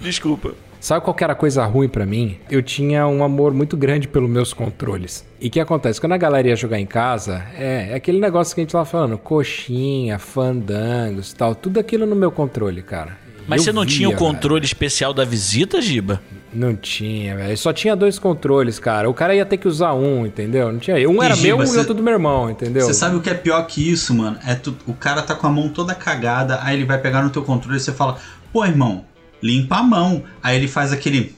Desculpa. 0.01 0.55
Sabe 0.83 1.01
qual 1.05 1.13
que 1.13 1.23
era 1.23 1.31
a 1.31 1.35
coisa 1.35 1.63
ruim 1.65 1.87
pra 1.87 2.05
mim? 2.05 2.37
Eu 2.51 2.61
tinha 2.61 3.07
um 3.07 3.23
amor 3.23 3.53
muito 3.53 3.77
grande 3.77 4.05
pelos 4.05 4.29
meus 4.29 4.51
controles. 4.51 5.25
E 5.39 5.47
o 5.47 5.49
que 5.49 5.61
acontece? 5.61 5.97
Quando 5.97 6.11
a 6.11 6.17
galera 6.17 6.49
ia 6.49 6.57
jogar 6.57 6.77
em 6.77 6.85
casa, 6.85 7.41
é, 7.57 7.91
é 7.91 7.95
aquele 7.95 8.19
negócio 8.19 8.53
que 8.53 8.59
a 8.59 8.63
gente 8.65 8.73
tava 8.73 8.83
falando, 8.83 9.17
coxinha, 9.17 10.19
fandangos 10.19 11.31
e 11.31 11.35
tal, 11.37 11.55
tudo 11.55 11.79
aquilo 11.79 12.05
no 12.05 12.17
meu 12.17 12.29
controle, 12.33 12.81
cara. 12.81 13.17
Mas 13.47 13.59
Eu 13.61 13.63
você 13.63 13.71
não 13.71 13.85
tinha 13.85 14.09
o 14.09 14.11
via, 14.11 14.17
controle 14.19 14.65
especial 14.65 15.13
da 15.13 15.23
visita, 15.23 15.81
Giba? 15.81 16.21
Não 16.53 16.75
tinha, 16.75 17.37
velho. 17.37 17.57
Só 17.57 17.71
tinha 17.71 17.95
dois 17.95 18.19
controles, 18.19 18.77
cara. 18.77 19.09
O 19.09 19.13
cara 19.13 19.33
ia 19.33 19.45
ter 19.45 19.55
que 19.55 19.69
usar 19.69 19.93
um, 19.93 20.25
entendeu? 20.25 20.69
Não 20.69 20.79
tinha. 20.79 20.97
Um 21.09 21.23
E, 21.23 21.25
era 21.25 21.33
Giba, 21.33 21.55
meu 21.59 21.63
e 21.65 21.67
cê- 21.67 21.77
outro 21.79 21.93
do 21.93 22.03
meu 22.03 22.11
irmão, 22.11 22.49
entendeu? 22.49 22.85
Você 22.85 22.93
sabe 22.93 23.15
o 23.15 23.21
que 23.21 23.29
é 23.29 23.33
pior 23.33 23.65
que 23.67 23.89
isso, 23.89 24.13
mano? 24.13 24.37
É 24.45 24.53
tu- 24.53 24.75
o 24.85 24.93
cara 24.93 25.21
tá 25.21 25.33
com 25.33 25.47
a 25.47 25.49
mão 25.49 25.69
toda 25.69 25.95
cagada, 25.95 26.59
aí 26.61 26.75
ele 26.75 26.83
vai 26.85 26.97
pegar 26.97 27.21
no 27.23 27.29
teu 27.29 27.41
controle 27.41 27.77
e 27.77 27.79
você 27.79 27.93
fala, 27.93 28.17
pô, 28.51 28.65
irmão, 28.65 29.05
limpa 29.43 29.75
a 29.77 29.83
mão. 29.83 30.23
Aí 30.41 30.55
ele 30.55 30.67
faz 30.67 30.91
aquele. 30.91 31.35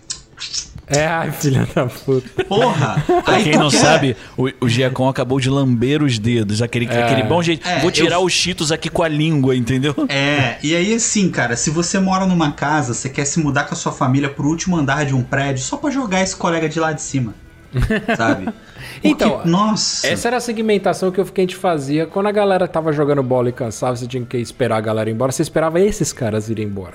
É, 0.88 1.08
ai, 1.08 1.32
filha 1.32 1.68
da 1.74 1.88
puta. 1.88 2.44
Porra! 2.44 3.04
Pra 3.26 3.36
Aí 3.38 3.44
quem 3.44 3.54
não 3.58 3.70
quer- 3.72 3.78
sabe, 3.80 4.16
o, 4.38 4.52
o 4.62 4.70
Giacom 4.70 5.10
acabou 5.10 5.40
de 5.40 5.50
lamber 5.50 6.04
os 6.04 6.20
dedos. 6.20 6.62
Aquele, 6.62 6.86
aquele 6.88 7.24
bom 7.24 7.42
jeito. 7.42 7.68
É, 7.68 7.80
Vou 7.80 7.90
tirar 7.90 8.18
eu- 8.18 8.24
os 8.24 8.32
cheetos 8.32 8.72
aqui 8.72 8.88
com 8.88 9.02
a 9.02 9.08
língua, 9.08 9.56
entendeu? 9.56 9.96
É, 10.08 10.58
e 10.62 10.76
aí 10.76 10.94
assim, 10.94 11.32
cara, 11.32 11.56
se 11.56 11.72
você 11.72 11.98
mora 12.00 12.28
numa 12.28 12.52
casa, 12.52 12.94
você 12.94 13.10
quer 13.10 13.26
se 13.26 13.40
mudar 13.40 13.64
com 13.64 13.74
a 13.74 13.78
sua 13.78 13.92
família 13.92 14.30
pro 14.30 14.48
último 14.48 14.78
andar 14.78 15.06
de 15.08 15.16
um 15.16 15.24
prédio 15.24 15.64
só 15.64 15.76
pra 15.76 15.90
jogar 15.90 16.22
esse 16.22 16.36
colega 16.36 16.70
de 16.70 16.80
lá 16.80 16.92
de 16.94 17.02
cima. 17.02 17.34
Sabe? 18.16 18.46
Porque, 18.46 19.08
Então, 19.08 19.42
nossa. 19.44 20.06
Essa 20.08 20.28
era 20.28 20.38
a 20.38 20.40
segmentação 20.40 21.12
que 21.12 21.20
eu 21.20 21.26
fiquei 21.26 21.46
a 21.46 21.48
gente 21.48 21.56
fazia. 21.58 22.06
Quando 22.06 22.28
a 22.28 22.32
galera 22.32 22.68
tava 22.68 22.94
jogando 22.94 23.24
bola 23.24 23.50
e 23.50 23.52
cansava, 23.52 23.96
você 23.96 24.06
tinha 24.06 24.24
que 24.24 24.38
esperar 24.38 24.78
a 24.78 24.82
galera 24.82 25.10
ir 25.10 25.14
embora. 25.14 25.32
Você 25.32 25.42
esperava 25.42 25.80
esses 25.80 26.14
caras 26.14 26.48
irem 26.48 26.68
embora. 26.68 26.94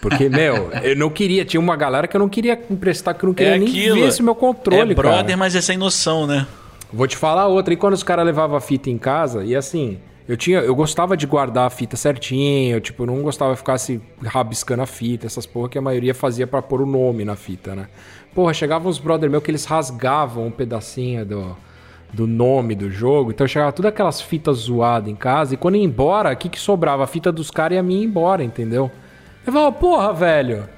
Porque, 0.00 0.28
meu, 0.28 0.70
eu 0.82 0.96
não 0.96 1.10
queria. 1.10 1.44
Tinha 1.44 1.60
uma 1.60 1.76
galera 1.76 2.06
que 2.06 2.16
eu 2.16 2.20
não 2.20 2.28
queria 2.28 2.58
emprestar, 2.70 3.14
que 3.16 3.24
eu 3.24 3.28
não 3.28 3.34
queria 3.34 3.56
É 3.56 3.58
nem 3.58 3.68
aquilo. 3.68 3.96
ver 3.96 4.08
esse 4.08 4.22
meu 4.22 4.34
controle, 4.34 4.92
é 4.92 4.94
brother, 4.94 5.24
cara. 5.24 5.36
mas 5.36 5.54
é 5.56 5.60
sem 5.60 5.76
noção, 5.76 6.26
né? 6.26 6.46
Vou 6.92 7.06
te 7.06 7.16
falar 7.16 7.46
outra. 7.48 7.74
E 7.74 7.76
quando 7.76 7.94
os 7.94 8.02
caras 8.02 8.24
levavam 8.24 8.56
a 8.56 8.60
fita 8.60 8.88
em 8.88 8.96
casa, 8.96 9.44
e 9.44 9.54
assim, 9.56 9.98
eu 10.28 10.36
tinha, 10.36 10.60
eu 10.60 10.74
gostava 10.74 11.16
de 11.16 11.26
guardar 11.26 11.66
a 11.66 11.70
fita 11.70 11.96
certinho, 11.96 12.76
eu, 12.76 12.80
tipo, 12.80 13.04
não 13.04 13.20
gostava 13.22 13.52
de 13.52 13.58
ficar 13.58 13.76
se 13.78 14.00
rabiscando 14.24 14.82
a 14.82 14.86
fita, 14.86 15.26
essas 15.26 15.46
porra 15.46 15.68
que 15.68 15.78
a 15.78 15.82
maioria 15.82 16.14
fazia 16.14 16.46
pra 16.46 16.62
pôr 16.62 16.80
o 16.80 16.86
nome 16.86 17.24
na 17.24 17.34
fita, 17.34 17.74
né? 17.74 17.88
Porra, 18.34 18.54
chegavam 18.54 18.88
uns 18.88 18.98
brother 18.98 19.28
meu 19.28 19.40
que 19.40 19.50
eles 19.50 19.64
rasgavam 19.64 20.46
um 20.46 20.50
pedacinho 20.50 21.26
do, 21.26 21.56
do 22.12 22.26
nome 22.26 22.74
do 22.74 22.90
jogo, 22.90 23.30
então 23.32 23.46
chegava 23.46 23.72
tudo 23.72 23.88
aquelas 23.88 24.20
fitas 24.20 24.58
zoadas 24.58 25.10
em 25.10 25.16
casa, 25.16 25.54
e 25.54 25.56
quando 25.56 25.76
ia 25.76 25.82
embora, 25.84 26.32
o 26.32 26.36
que 26.36 26.48
que 26.48 26.60
sobrava? 26.60 27.04
A 27.04 27.06
fita 27.06 27.32
dos 27.32 27.50
caras 27.50 27.76
e 27.76 27.78
a 27.78 27.82
minha 27.82 28.00
ia 28.00 28.06
embora, 28.06 28.44
entendeu? 28.44 28.90
Eu 29.48 29.52
falava, 29.52 29.72
porra, 29.72 30.12
velho. 30.12 30.68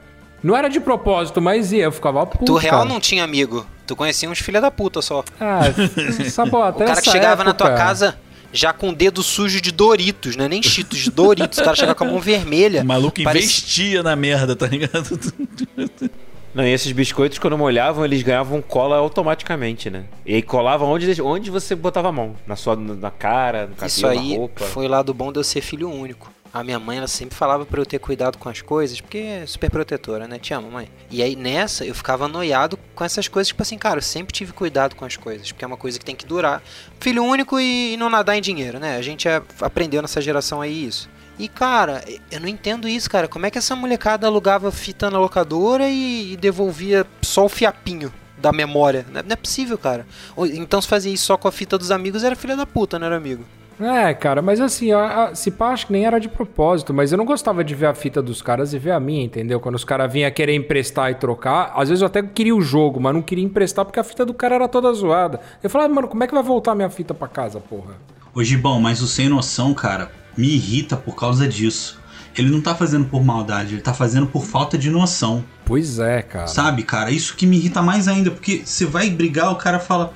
Não 0.43 0.57
era 0.57 0.69
de 0.69 0.81
propósito, 0.81 1.41
mas 1.41 1.73
ia. 1.73 1.85
Eu 1.85 1.93
ficava 1.93 2.25
puto. 2.27 2.45
Tu 2.45 2.57
real 2.57 2.85
não 2.85 2.99
tinha 3.01 3.25
amigo. 3.25 3.67
Tu 3.87 3.95
conhecia 3.97 4.31
uns 4.31 4.39
filha 4.39 4.61
da 4.61 4.71
puta 4.71 5.03
só. 5.03 5.25
Ah, 5.41 5.61
sabota, 6.31 6.85
O 6.85 6.87
cara 6.87 7.03
que 7.03 7.11
chegava 7.11 7.45
na 7.45 7.53
tua 7.53 7.73
casa 7.75 8.17
já 8.53 8.73
com 8.73 8.91
o 8.91 8.95
dedo 8.95 9.23
sujo 9.23 9.61
de 9.61 9.71
Doritos, 9.71 10.37
não 10.37 10.45
é 10.45 10.49
nem 10.49 10.63
Cheetos, 10.63 10.99
de 10.99 11.11
Doritos. 11.11 11.59
O 11.59 11.65
cara 11.65 11.77
chegava 11.77 11.95
com 11.95 12.05
a 12.05 12.07
mão 12.09 12.21
vermelha. 12.21 12.83
O 12.83 12.87
maluco 12.87 13.23
Parece- 13.23 13.45
investia 13.47 14.03
na 14.03 14.17
merda, 14.17 14.57
tá 14.57 14.67
ligado? 14.67 15.19
Não, 16.53 16.65
e 16.67 16.73
esses 16.73 16.91
biscoitos, 16.91 17.39
quando 17.39 17.57
molhavam, 17.57 18.05
eles 18.05 18.23
ganhavam 18.23 18.61
cola 18.61 18.97
automaticamente, 18.97 19.89
né? 19.89 20.03
E 20.27 20.35
aí 20.35 20.43
colavam 20.43 20.89
onde, 20.91 21.23
onde 21.23 21.49
você 21.49 21.77
botava 21.77 22.09
a 22.09 22.13
mão. 22.13 22.35
Na 22.45 22.57
sua 22.57 22.75
na 22.75 23.09
cara, 23.11 23.69
no 23.69 23.77
cabelo, 23.77 23.87
Isso 23.87 24.07
aí 24.07 24.33
na 24.33 24.37
roupa. 24.37 24.65
foi 24.65 24.89
lá 24.89 25.01
do 25.01 25.15
bom 25.15 25.31
de 25.31 25.39
eu 25.39 25.45
ser 25.45 25.61
filho 25.61 25.89
único. 25.89 26.33
A 26.53 26.65
minha 26.65 26.81
mãe, 26.81 26.99
ela 26.99 27.07
sempre 27.07 27.37
falava 27.37 27.65
pra 27.65 27.81
eu 27.81 27.87
ter 27.87 28.01
cuidado 28.01 28.37
com 28.37 28.49
as 28.49 28.61
coisas, 28.61 29.01
porque 29.01 29.19
é 29.19 29.47
super 29.47 29.71
protetora, 29.71 30.27
né? 30.27 30.37
Te 30.37 30.53
amo, 30.53 30.69
mãe. 30.69 30.89
E 31.09 31.23
aí 31.23 31.37
nessa, 31.37 31.85
eu 31.85 31.95
ficava 31.95 32.27
noiado 32.27 32.77
com 32.93 33.05
essas 33.05 33.29
coisas, 33.29 33.49
tipo 33.49 33.63
assim, 33.63 33.79
cara, 33.79 33.99
eu 33.99 34.03
sempre 34.03 34.33
tive 34.33 34.53
cuidado 34.53 34.97
com 34.97 35.05
as 35.05 35.17
coisas, 35.17 35.53
porque 35.53 35.65
é 35.65 35.67
uma 35.69 35.77
coisa 35.77 35.97
que 35.97 36.05
tem 36.05 36.17
que 36.17 36.27
durar. 36.27 36.61
Filho 36.99 37.23
único 37.23 37.61
e, 37.61 37.97
não 37.97 38.11
nadar 38.11 38.37
em 38.37 38.41
dinheiro, 38.43 38.81
né? 38.81 38.97
A 38.97 39.03
gente 39.03 39.29
é- 39.29 39.41
aprendeu 39.61 40.03
nessa 40.03 40.21
geração 40.21 40.61
aí 40.61 40.85
isso. 40.87 41.09
E, 41.39 41.47
cara, 41.47 42.05
eu 42.33 42.41
não 42.41 42.49
entendo 42.49 42.89
isso, 42.89 43.09
cara. 43.09 43.29
Como 43.29 43.47
é 43.47 43.51
que 43.51 43.57
essa 43.57 43.77
molecada 43.77 44.27
alugava 44.27 44.73
fita 44.73 45.09
na 45.09 45.21
locadora 45.21 45.89
e, 45.89 46.37
devolvia 46.37 47.07
só 47.23 47.45
o 47.45 47.49
fiapinho 47.49 48.13
da 48.37 48.53
memória? 48.53 49.07
Não 49.11 49.21
é, 49.21 49.25
é 49.27 49.37
possível, 49.37 49.79
cara. 49.79 50.05
Então, 50.53 50.83
se 50.83 50.89
fazia 50.89 51.13
isso 51.13 51.27
só 51.27 51.37
com 51.37 51.47
a 51.47 51.53
fita 51.53 51.79
dos 51.79 51.93
amigos, 51.93 52.25
era 52.25 52.35
filha 52.35 52.57
da 52.57 52.67
puta, 52.67 52.99
não 52.99 53.07
era 53.07 53.17
amigo? 53.17 53.45
É, 53.81 54.13
cara, 54.13 54.43
mas 54.43 54.61
assim, 54.61 54.93
a, 54.93 55.25
a, 55.25 55.35
se 55.35 55.51
pá, 55.51 55.71
acho 55.71 55.87
que 55.87 55.93
nem 55.93 56.05
era 56.05 56.19
de 56.19 56.29
propósito, 56.29 56.93
mas 56.93 57.13
eu 57.13 57.19
não 57.19 57.25
gostava 57.25 57.65
de 57.65 57.75
ver 57.75 57.87
a 57.87 57.95
fita 57.95 58.21
dos 58.21 58.43
caras 58.43 58.75
e 58.75 58.79
ver 58.79 58.91
a 58.91 59.01
minha, 59.01 59.25
entendeu? 59.25 59.59
Quando 59.59 59.77
os 59.77 59.85
caras 59.85 60.13
vinham 60.13 60.31
querer 60.31 60.55
emprestar 60.55 61.11
e 61.11 61.15
trocar, 61.15 61.73
às 61.75 61.89
vezes 61.89 62.03
eu 62.03 62.07
até 62.07 62.23
queria 62.23 62.55
o 62.55 62.61
jogo, 62.61 63.01
mas 63.01 63.15
não 63.15 63.23
queria 63.23 63.45
emprestar 63.45 63.85
porque 63.87 63.99
a 63.99 64.05
fita 64.05 64.27
do 64.27 64.35
cara 64.35 64.57
era 64.57 64.69
toda 64.69 64.93
zoada. 64.93 65.41
Eu 65.63 65.71
falava, 65.71 65.93
mano, 65.95 66.09
como 66.09 66.23
é 66.23 66.27
que 66.27 66.35
vai 66.35 66.43
voltar 66.43 66.75
minha 66.75 66.91
fita 66.91 67.15
pra 67.15 67.27
casa, 67.27 67.59
porra? 67.59 67.95
Ô 68.35 68.45
Gibão, 68.45 68.79
mas 68.81 69.01
o 69.01 69.07
sem 69.07 69.29
noção, 69.29 69.73
cara, 69.73 70.11
me 70.37 70.49
irrita 70.49 70.97
por 70.97 71.17
causa 71.17 71.49
disso. 71.49 71.99
Ele 72.37 72.51
não 72.51 72.61
tá 72.61 72.75
fazendo 72.75 73.07
por 73.07 73.25
maldade, 73.25 73.75
ele 73.75 73.83
tá 73.83 73.93
fazendo 73.93 74.27
por 74.27 74.45
falta 74.45 74.79
de 74.79 74.91
noção. 74.91 75.45
Pois 75.65 75.99
é, 75.99 76.23
cara. 76.23 76.47
Sabe, 76.47 76.83
cara? 76.83 77.11
Isso 77.11 77.35
que 77.35 77.47
me 77.47 77.57
irrita 77.57 77.83
mais 77.83 78.07
ainda, 78.07 78.31
porque 78.31 78.63
você 78.65 78.85
vai 78.85 79.11
brigar, 79.11 79.51
o 79.51 79.57
cara 79.57 79.81
fala. 79.81 80.13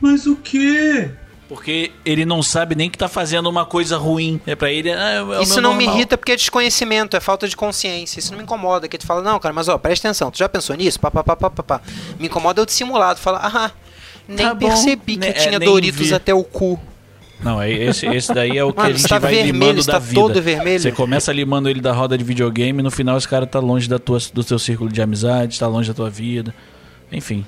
Mas 0.00 0.26
o 0.26 0.36
quê? 0.36 1.10
Porque 1.50 1.90
ele 2.04 2.24
não 2.24 2.44
sabe 2.44 2.76
nem 2.76 2.88
que 2.88 2.96
tá 2.96 3.08
fazendo 3.08 3.48
uma 3.50 3.66
coisa 3.66 3.96
ruim. 3.98 4.40
É 4.46 4.54
pra 4.54 4.70
ele. 4.70 4.92
ah, 4.92 5.26
é 5.40 5.42
Isso 5.42 5.60
não 5.60 5.74
me 5.74 5.78
normal. 5.84 5.96
irrita 5.96 6.16
porque 6.16 6.30
é 6.30 6.36
desconhecimento, 6.36 7.16
é 7.16 7.20
falta 7.20 7.48
de 7.48 7.56
consciência. 7.56 8.20
Isso 8.20 8.30
não 8.30 8.38
me 8.38 8.44
incomoda. 8.44 8.86
Que 8.86 8.96
tu 8.96 9.04
fala, 9.04 9.20
não, 9.20 9.36
cara, 9.40 9.52
mas 9.52 9.66
ó, 9.66 9.76
presta 9.76 10.06
atenção, 10.06 10.30
tu 10.30 10.38
já 10.38 10.48
pensou 10.48 10.76
nisso? 10.76 11.00
Pá, 11.00 11.10
pá, 11.10 11.24
pá, 11.24 11.34
pá, 11.34 11.50
pá. 11.50 11.80
Me 12.20 12.28
incomoda 12.28 12.60
eu 12.60 12.64
dissimulado. 12.64 13.18
Fala, 13.18 13.40
ah, 13.42 13.72
nem 14.28 14.46
Tá 14.46 14.54
bom, 14.54 14.68
percebi 14.68 15.16
que 15.16 15.26
né, 15.26 15.32
tinha 15.32 15.56
é, 15.56 15.58
nem 15.58 15.68
Doritos 15.68 16.06
vi. 16.06 16.14
até 16.14 16.32
o 16.32 16.44
cu. 16.44 16.78
Não, 17.42 17.60
é 17.60 17.68
esse, 17.68 18.06
esse 18.06 18.32
daí 18.32 18.56
é 18.56 18.62
o 18.62 18.70
que 18.72 18.78
Mano, 18.78 18.90
a 18.90 18.96
gente 18.96 19.08
tá 19.08 19.18
vai 19.18 19.34
vermelho, 19.34 19.52
limando 19.52 19.84
da 19.84 19.92
tá 19.94 19.98
vida. 19.98 20.20
todo 20.20 20.40
vermelho. 20.40 20.78
Você 20.78 20.92
começa 20.92 21.32
limando 21.32 21.68
ele 21.68 21.80
da 21.80 21.92
roda 21.92 22.16
de 22.16 22.22
videogame 22.22 22.78
e 22.78 22.82
no 22.84 22.92
final 22.92 23.18
esse 23.18 23.26
cara 23.26 23.44
tá 23.44 23.58
longe 23.58 23.88
da 23.88 23.98
tua, 23.98 24.18
do 24.32 24.44
teu 24.44 24.58
círculo 24.58 24.88
de 24.92 25.02
amizade, 25.02 25.58
tá 25.58 25.66
longe 25.66 25.88
da 25.88 25.94
tua 25.94 26.10
vida. 26.10 26.54
Enfim. 27.10 27.44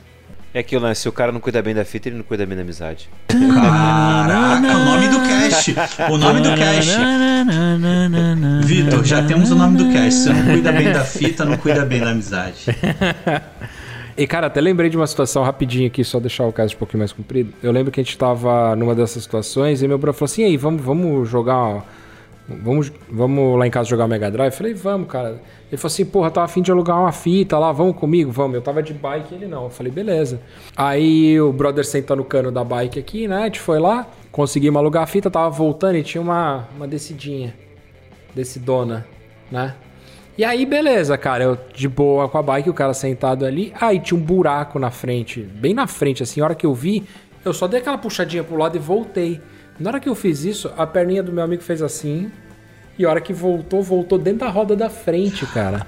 É 0.54 0.58
aquilo, 0.60 0.86
né? 0.86 0.94
Se 0.94 1.08
o 1.08 1.12
cara 1.12 1.32
não 1.32 1.40
cuida 1.40 1.62
bem 1.62 1.74
da 1.74 1.82
fita, 1.84 2.10
ele 2.10 2.16
não 2.16 2.24
cuida 2.24 2.44
bem 2.44 2.54
da 2.54 2.62
amizade. 2.62 3.08
Caraca, 3.28 4.76
o 4.76 4.84
nome 4.84 5.08
do 5.08 5.20
cast. 5.20 5.74
O 6.10 6.18
nome 6.18 6.40
do 6.42 6.54
cast. 6.54 6.90
Vitor, 8.64 9.02
já 9.02 9.22
temos 9.24 9.50
o 9.50 9.54
nome 9.54 9.78
do 9.78 9.90
cast. 9.92 10.20
Você 10.20 10.32
não 10.32 10.44
cuida 10.44 10.72
bem 10.72 10.92
da 10.92 11.04
fita, 11.04 11.44
não 11.46 11.56
cuida 11.56 11.84
bem 11.86 12.00
da 12.00 12.10
amizade. 12.10 12.66
E, 14.14 14.26
cara, 14.26 14.48
até 14.48 14.60
lembrei 14.60 14.90
de 14.90 14.96
uma 14.96 15.06
situação 15.06 15.42
rapidinho 15.42 15.86
aqui, 15.86 16.04
só 16.04 16.20
deixar 16.20 16.44
o 16.44 16.52
caso 16.52 16.74
um 16.74 16.78
pouquinho 16.78 16.98
mais 16.98 17.12
comprido. 17.12 17.54
Eu 17.62 17.72
lembro 17.72 17.90
que 17.90 17.98
a 17.98 18.04
gente 18.04 18.18
tava 18.18 18.76
numa 18.76 18.94
dessas 18.94 19.22
situações 19.22 19.82
e 19.82 19.88
meu 19.88 19.96
brother 19.96 20.18
falou 20.18 20.30
assim: 20.30 20.42
e 20.42 20.44
aí, 20.44 20.56
vamos, 20.58 20.82
vamos 20.82 21.26
jogar. 21.28 21.82
Vamos, 22.62 22.92
vamos 23.10 23.58
lá 23.58 23.66
em 23.66 23.70
casa 23.70 23.88
jogar 23.88 24.08
Mega 24.08 24.30
Drive? 24.30 24.52
Eu 24.52 24.56
falei, 24.56 24.74
vamos, 24.74 25.08
cara. 25.08 25.40
Ele 25.70 25.76
falou 25.76 25.92
assim, 25.92 26.04
porra, 26.04 26.30
tava 26.30 26.44
afim 26.44 26.60
de 26.60 26.70
alugar 26.70 26.98
uma 26.98 27.12
fita 27.12 27.58
lá, 27.58 27.72
vamos 27.72 27.96
comigo? 27.96 28.30
Vamos. 28.30 28.54
Eu 28.54 28.62
tava 28.62 28.82
de 28.82 28.92
bike 28.92 29.34
ele 29.34 29.46
não. 29.46 29.64
Eu 29.64 29.70
falei, 29.70 29.92
beleza. 29.92 30.40
Aí 30.76 31.40
o 31.40 31.52
brother 31.52 31.84
sentou 31.84 32.16
no 32.16 32.24
cano 32.24 32.50
da 32.50 32.62
bike 32.62 32.98
aqui, 32.98 33.26
né? 33.28 33.42
A 33.42 33.44
gente 33.44 33.60
foi 33.60 33.78
lá, 33.78 34.06
conseguimos 34.30 34.78
alugar 34.78 35.04
a 35.04 35.06
fita, 35.06 35.30
tava 35.30 35.50
voltando 35.50 35.96
e 35.96 36.02
tinha 36.02 36.20
uma, 36.20 36.68
uma 36.76 36.86
descidinha. 36.86 37.54
Decidona, 38.34 39.06
né? 39.50 39.74
E 40.36 40.44
aí, 40.44 40.64
beleza, 40.64 41.18
cara, 41.18 41.44
eu 41.44 41.58
de 41.74 41.86
boa 41.86 42.26
com 42.26 42.38
a 42.38 42.42
bike, 42.42 42.70
o 42.70 42.74
cara 42.74 42.94
sentado 42.94 43.44
ali. 43.44 43.72
Aí 43.78 44.00
tinha 44.00 44.18
um 44.18 44.22
buraco 44.22 44.78
na 44.78 44.90
frente, 44.90 45.42
bem 45.42 45.74
na 45.74 45.86
frente, 45.86 46.22
assim. 46.22 46.40
A 46.40 46.44
hora 46.44 46.54
que 46.54 46.64
eu 46.64 46.72
vi, 46.72 47.04
eu 47.44 47.52
só 47.52 47.68
dei 47.68 47.80
aquela 47.80 47.98
puxadinha 47.98 48.42
pro 48.42 48.56
lado 48.56 48.76
e 48.76 48.78
voltei. 48.78 49.40
Na 49.78 49.90
hora 49.90 50.00
que 50.00 50.08
eu 50.08 50.14
fiz 50.14 50.44
isso, 50.44 50.70
a 50.76 50.87
perninha 50.87 51.22
do 51.22 51.32
meu 51.32 51.42
amigo 51.44 51.62
fez 51.62 51.82
assim. 51.82 52.30
E 52.98 53.06
a 53.06 53.11
hora 53.11 53.20
que 53.20 53.32
voltou, 53.32 53.82
voltou 53.82 54.18
dentro 54.18 54.40
da 54.40 54.48
roda 54.48 54.76
da 54.76 54.90
frente, 54.90 55.46
cara. 55.46 55.87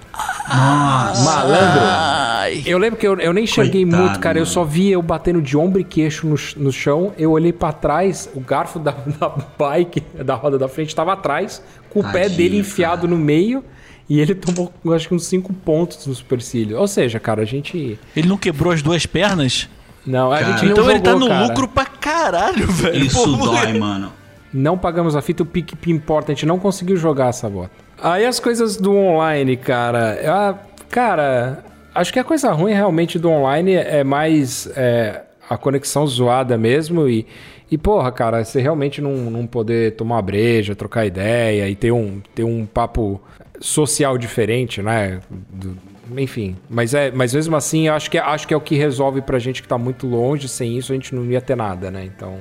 Nossa. 0.48 1.22
Malandro. 1.22 2.62
Eu 2.66 2.78
lembro 2.78 2.98
que 2.98 3.06
eu, 3.06 3.18
eu 3.20 3.32
nem 3.32 3.44
enxerguei 3.44 3.82
Coitado, 3.82 4.02
muito, 4.02 4.20
cara. 4.20 4.38
Eu 4.38 4.42
mano. 4.42 4.52
só 4.52 4.64
vi 4.64 4.90
eu 4.90 5.02
batendo 5.02 5.40
de 5.42 5.56
ombro 5.56 5.80
e 5.80 5.84
queixo 5.84 6.26
no, 6.26 6.36
no 6.56 6.72
chão. 6.72 7.12
Eu 7.18 7.32
olhei 7.32 7.52
pra 7.52 7.72
trás, 7.72 8.28
o 8.34 8.40
garfo 8.40 8.78
da, 8.78 8.92
da 9.20 9.28
bike, 9.58 10.00
da 10.24 10.34
roda 10.34 10.58
da 10.58 10.68
frente, 10.68 10.94
tava 10.94 11.12
atrás, 11.12 11.62
com 11.90 12.00
o 12.00 12.12
pé 12.12 12.28
dele 12.28 12.58
enfiado 12.58 13.02
cara. 13.02 13.10
no 13.10 13.18
meio. 13.18 13.64
E 14.08 14.20
ele 14.20 14.34
tomou, 14.34 14.72
acho 14.94 15.08
que 15.08 15.14
uns 15.14 15.26
5 15.26 15.52
pontos 15.52 16.06
no 16.06 16.14
supercílio. 16.14 16.78
Ou 16.78 16.86
seja, 16.88 17.18
cara, 17.18 17.42
a 17.42 17.46
gente. 17.46 17.98
Ele 18.14 18.28
não 18.28 18.36
quebrou 18.36 18.72
as 18.72 18.82
duas 18.82 19.06
pernas? 19.06 19.68
Não, 20.06 20.30
a 20.30 20.38
Cara, 20.38 20.52
gente 20.52 20.64
não 20.66 20.72
então 20.72 20.90
ele 20.90 21.00
tá 21.00 21.12
jogou, 21.12 21.28
no 21.28 21.34
cara. 21.34 21.46
lucro 21.46 21.68
pra 21.68 21.86
caralho, 22.04 22.66
velho. 22.66 23.04
Isso 23.04 23.36
Pô, 23.38 23.46
dói, 23.46 23.78
mano. 23.78 24.12
Não 24.52 24.78
pagamos 24.78 25.16
a 25.16 25.22
fita, 25.22 25.42
o 25.42 25.46
Pique 25.46 25.74
importa, 25.90 26.30
a 26.30 26.34
gente 26.34 26.46
não 26.46 26.58
conseguiu 26.58 26.96
jogar 26.96 27.28
essa 27.30 27.48
bota. 27.50 27.70
Aí 28.00 28.24
as 28.24 28.38
coisas 28.38 28.76
do 28.76 28.94
online, 28.94 29.56
cara. 29.56 30.20
ah, 30.26 30.54
cara, 30.88 31.64
acho 31.94 32.12
que 32.12 32.18
a 32.18 32.24
coisa 32.24 32.52
ruim 32.52 32.72
realmente 32.72 33.18
do 33.18 33.28
online 33.30 33.72
é 33.72 34.04
mais 34.04 34.68
é, 34.76 35.22
a 35.48 35.56
conexão 35.56 36.06
zoada 36.06 36.56
mesmo 36.58 37.08
e. 37.08 37.26
E, 37.70 37.78
porra, 37.78 38.12
cara, 38.12 38.44
você 38.44 38.60
realmente 38.60 39.00
não, 39.00 39.12
não 39.30 39.46
poder 39.46 39.96
tomar 39.96 40.16
uma 40.16 40.22
breja, 40.22 40.76
trocar 40.76 41.06
ideia 41.06 41.68
e 41.68 41.74
ter 41.74 41.90
um, 41.90 42.20
ter 42.34 42.44
um 42.44 42.66
papo 42.66 43.20
social 43.58 44.16
diferente, 44.18 44.80
né? 44.82 45.20
Do- 45.30 45.76
enfim, 46.16 46.56
mas 46.68 46.92
é, 46.94 47.10
mas 47.10 47.32
mesmo 47.34 47.56
assim, 47.56 47.88
eu 47.88 47.94
acho 47.94 48.10
que, 48.10 48.18
acho 48.18 48.46
que 48.48 48.54
é 48.54 48.56
o 48.56 48.60
que 48.60 48.74
resolve 48.76 49.20
pra 49.22 49.38
gente 49.38 49.62
que 49.62 49.68
tá 49.68 49.78
muito 49.78 50.06
longe. 50.06 50.48
Sem 50.48 50.76
isso, 50.78 50.92
a 50.92 50.94
gente 50.94 51.14
não 51.14 51.24
ia 51.26 51.40
ter 51.40 51.56
nada, 51.56 51.90
né? 51.90 52.04
Então, 52.04 52.38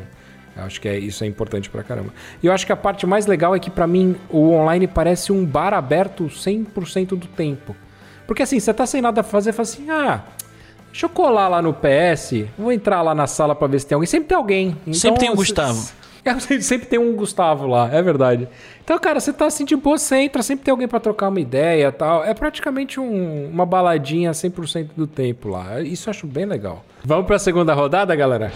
eu 0.56 0.64
acho 0.64 0.80
que 0.82 0.88
é, 0.88 0.98
isso 0.98 1.24
é 1.24 1.28
importante 1.28 1.70
pra 1.70 1.82
caramba. 1.84 2.14
E 2.42 2.48
eu 2.48 2.54
acho 2.54 2.66
que 2.66 2.72
a 2.72 2.76
parte 2.76 3.06
mais 3.08 3.26
legal 3.26 3.56
é 3.56 3.60
que 3.60 3.70
pra 3.72 3.88
mim 3.88 4.16
o 4.30 4.52
online 4.52 4.88
parece 4.88 5.32
um 5.32 5.46
bar 5.46 5.74
aberto 5.74 6.26
100% 6.26 7.10
do 7.10 7.28
tempo. 7.28 7.76
Porque 8.28 8.44
assim, 8.44 8.60
você 8.60 8.74
tá 8.74 8.86
sem 8.86 9.02
nada 9.02 9.22
a 9.22 9.24
fazer, 9.24 9.52
fala 9.52 9.64
assim: 9.68 9.90
"Ah, 9.90 10.22
deixa 10.92 11.06
eu 11.06 11.10
colar 11.10 11.48
lá 11.48 11.62
no 11.62 11.74
PS, 11.74 12.46
vou 12.58 12.72
entrar 12.72 13.02
lá 13.02 13.14
na 13.16 13.28
sala 13.28 13.54
pra 13.56 13.68
ver 13.68 13.80
se 13.80 13.88
tem 13.88 13.96
alguém". 13.96 14.08
Sempre 14.08 14.28
tem 14.28 14.38
alguém. 14.38 14.78
Sempre 14.94 15.20
tem 15.20 15.30
um 15.30 15.34
cê- 15.34 15.38
Gustavo. 15.38 15.90
É, 16.26 16.40
sempre 16.62 16.88
tem 16.88 17.00
um 17.00 17.14
Gustavo 17.16 17.68
lá, 17.68 17.90
é 17.94 18.02
verdade. 18.02 18.48
Então, 18.84 18.98
cara, 19.00 19.20
você 19.20 19.34
tá 19.34 19.46
assim 19.46 19.66
de 19.66 19.76
boa, 19.76 19.98
você 19.98 20.16
entra, 20.18 20.42
sempre 20.42 20.64
tem 20.66 20.72
alguém 20.72 20.88
pra 20.88 21.00
trocar 21.00 21.30
uma 21.30 21.40
ideia 21.40 21.88
e 21.88 21.92
tal. 21.92 22.24
É 22.24 22.34
praticamente 22.34 23.00
um- 23.00 23.50
uma 23.50 23.66
baladinha 23.66 24.32
100% 24.34 24.92
do 24.96 25.06
tempo 25.08 25.50
lá. 25.50 25.82
Isso 25.82 26.10
eu 26.10 26.12
acho 26.12 26.26
bem 26.28 26.46
legal. 26.46 26.84
Vamos 27.04 27.26
pra 27.26 27.38
segunda 27.40 27.74
rodada, 27.74 28.16
galera? 28.16 28.52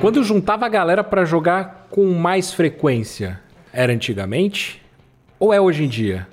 Quando 0.00 0.22
juntava 0.24 0.64
a 0.64 0.68
galera 0.68 1.04
pra 1.04 1.24
jogar 1.24 1.86
com 1.90 2.06
mais 2.14 2.52
frequência, 2.52 3.38
era 3.72 3.92
antigamente 3.92 4.80
ou 5.38 5.52
é 5.52 5.60
hoje 5.60 5.84
em 5.84 5.88
dia? 5.88 6.26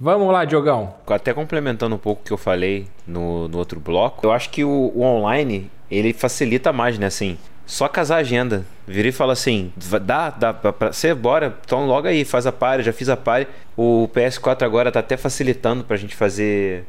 Vamos 0.00 0.32
lá, 0.32 0.44
Diogão. 0.44 0.94
Até 1.06 1.32
complementando 1.32 1.94
um 1.94 1.98
pouco 1.98 2.22
o 2.22 2.24
que 2.24 2.32
eu 2.32 2.36
falei 2.36 2.86
no, 3.06 3.48
no 3.48 3.58
outro 3.58 3.78
bloco, 3.78 4.26
eu 4.26 4.32
acho 4.32 4.50
que 4.50 4.64
o, 4.64 4.92
o 4.94 5.02
online, 5.02 5.70
ele 5.90 6.12
facilita 6.12 6.72
mais, 6.72 6.98
né? 6.98 7.06
Assim, 7.06 7.38
só 7.64 7.88
casar 7.88 8.16
a 8.16 8.18
agenda. 8.18 8.66
Vira 8.86 9.08
e 9.08 9.12
fala 9.12 9.32
assim: 9.32 9.72
dá, 10.02 10.30
dá 10.30 10.52
pra 10.52 10.92
você, 10.92 11.14
bora, 11.14 11.56
então 11.64 11.86
logo 11.86 12.06
aí, 12.06 12.24
faz 12.24 12.46
a 12.46 12.52
pare, 12.52 12.82
já 12.82 12.92
fiz 12.92 13.08
a 13.08 13.16
pare. 13.16 13.46
O 13.76 14.08
PS4 14.14 14.62
agora 14.62 14.92
tá 14.92 15.00
até 15.00 15.16
facilitando 15.16 15.84
pra 15.84 15.96
gente 15.96 16.14
fazer. 16.14 16.84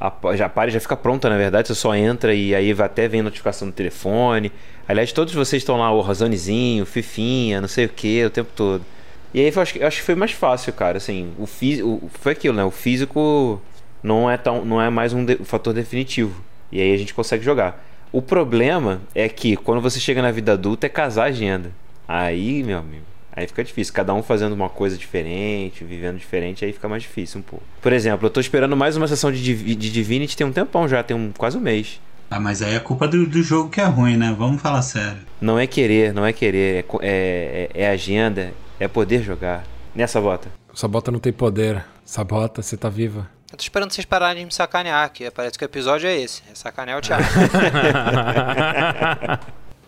A, 0.00 0.12
já 0.36 0.48
pare 0.48 0.70
já 0.70 0.78
fica 0.78 0.96
pronta, 0.96 1.28
na 1.28 1.36
verdade, 1.36 1.66
você 1.66 1.74
só 1.74 1.92
entra 1.94 2.32
e 2.32 2.54
aí 2.54 2.72
vai 2.72 2.86
até 2.86 3.08
vem 3.08 3.20
notificação 3.20 3.66
no 3.66 3.72
telefone. 3.72 4.52
Aliás, 4.86 5.12
todos 5.12 5.34
vocês 5.34 5.60
estão 5.60 5.76
lá, 5.78 5.90
o 5.90 6.00
Razonezinho, 6.00 6.86
Fifinha, 6.86 7.60
não 7.60 7.68
sei 7.68 7.86
o 7.86 7.88
que, 7.88 8.24
o 8.24 8.30
tempo 8.30 8.50
todo. 8.54 8.84
E 9.32 9.40
aí 9.40 9.52
eu 9.54 9.62
acho, 9.62 9.78
eu 9.78 9.86
acho 9.86 9.98
que 9.98 10.04
foi 10.04 10.14
mais 10.14 10.32
fácil, 10.32 10.72
cara. 10.72 10.98
Assim, 10.98 11.32
o 11.38 11.46
físico. 11.46 12.10
Foi 12.20 12.32
aquilo, 12.32 12.56
né? 12.56 12.64
O 12.64 12.70
físico 12.70 13.60
não 14.02 14.30
é, 14.30 14.36
tão, 14.36 14.64
não 14.64 14.80
é 14.80 14.90
mais 14.90 15.12
um, 15.12 15.24
de, 15.24 15.36
um 15.40 15.44
fator 15.44 15.74
definitivo. 15.74 16.42
E 16.70 16.80
aí 16.80 16.92
a 16.92 16.96
gente 16.96 17.14
consegue 17.14 17.44
jogar. 17.44 17.84
O 18.10 18.22
problema 18.22 19.00
é 19.14 19.28
que 19.28 19.56
quando 19.56 19.80
você 19.80 20.00
chega 20.00 20.22
na 20.22 20.30
vida 20.30 20.52
adulta 20.52 20.86
é 20.86 20.88
casar 20.88 21.24
a 21.24 21.26
agenda. 21.26 21.70
Aí, 22.06 22.62
meu 22.62 22.78
amigo, 22.78 23.04
aí 23.30 23.46
fica 23.46 23.62
difícil. 23.62 23.92
Cada 23.92 24.14
um 24.14 24.22
fazendo 24.22 24.52
uma 24.52 24.70
coisa 24.70 24.96
diferente, 24.96 25.84
vivendo 25.84 26.16
diferente, 26.16 26.64
aí 26.64 26.72
fica 26.72 26.88
mais 26.88 27.02
difícil 27.02 27.40
um 27.40 27.42
pouco. 27.42 27.64
Por 27.82 27.92
exemplo, 27.92 28.26
eu 28.26 28.30
tô 28.30 28.40
esperando 28.40 28.74
mais 28.74 28.96
uma 28.96 29.06
sessão 29.06 29.30
de, 29.30 29.74
de 29.74 29.90
Divinity 29.90 30.36
tem 30.36 30.46
um 30.46 30.52
tempão 30.52 30.88
já, 30.88 31.02
tem 31.02 31.16
um, 31.16 31.32
quase 31.36 31.58
um 31.58 31.60
mês. 31.60 32.00
Ah, 32.30 32.40
mas 32.40 32.62
aí 32.62 32.74
é 32.74 32.78
culpa 32.78 33.08
do, 33.08 33.26
do 33.26 33.42
jogo 33.42 33.70
que 33.70 33.80
é 33.80 33.84
ruim, 33.84 34.16
né? 34.16 34.34
Vamos 34.36 34.60
falar 34.60 34.82
sério. 34.82 35.18
Não 35.40 35.58
é 35.58 35.66
querer, 35.66 36.12
não 36.12 36.24
é 36.24 36.32
querer, 36.32 36.84
é, 37.00 37.70
é, 37.74 37.82
é 37.84 37.90
agenda, 37.90 38.52
é 38.78 38.88
poder 38.88 39.22
jogar. 39.22 39.64
Nessa 39.94 40.20
bota. 40.20 40.50
Sabota 40.74 41.10
não 41.10 41.18
tem 41.18 41.32
poder. 41.32 41.84
Sabota, 42.04 42.62
você 42.62 42.76
tá 42.76 42.88
viva. 42.88 43.28
Eu 43.50 43.56
tô 43.56 43.62
esperando 43.62 43.90
vocês 43.90 44.04
pararem 44.04 44.42
de 44.42 44.46
me 44.46 44.52
sacanear, 44.52 45.10
que 45.10 45.30
parece 45.30 45.58
que 45.58 45.64
o 45.64 45.66
episódio 45.66 46.06
é 46.08 46.16
esse. 46.16 46.42
É 46.50 46.54
sacanear 46.54 46.98
o 46.98 47.00
Thiago. 47.00 47.24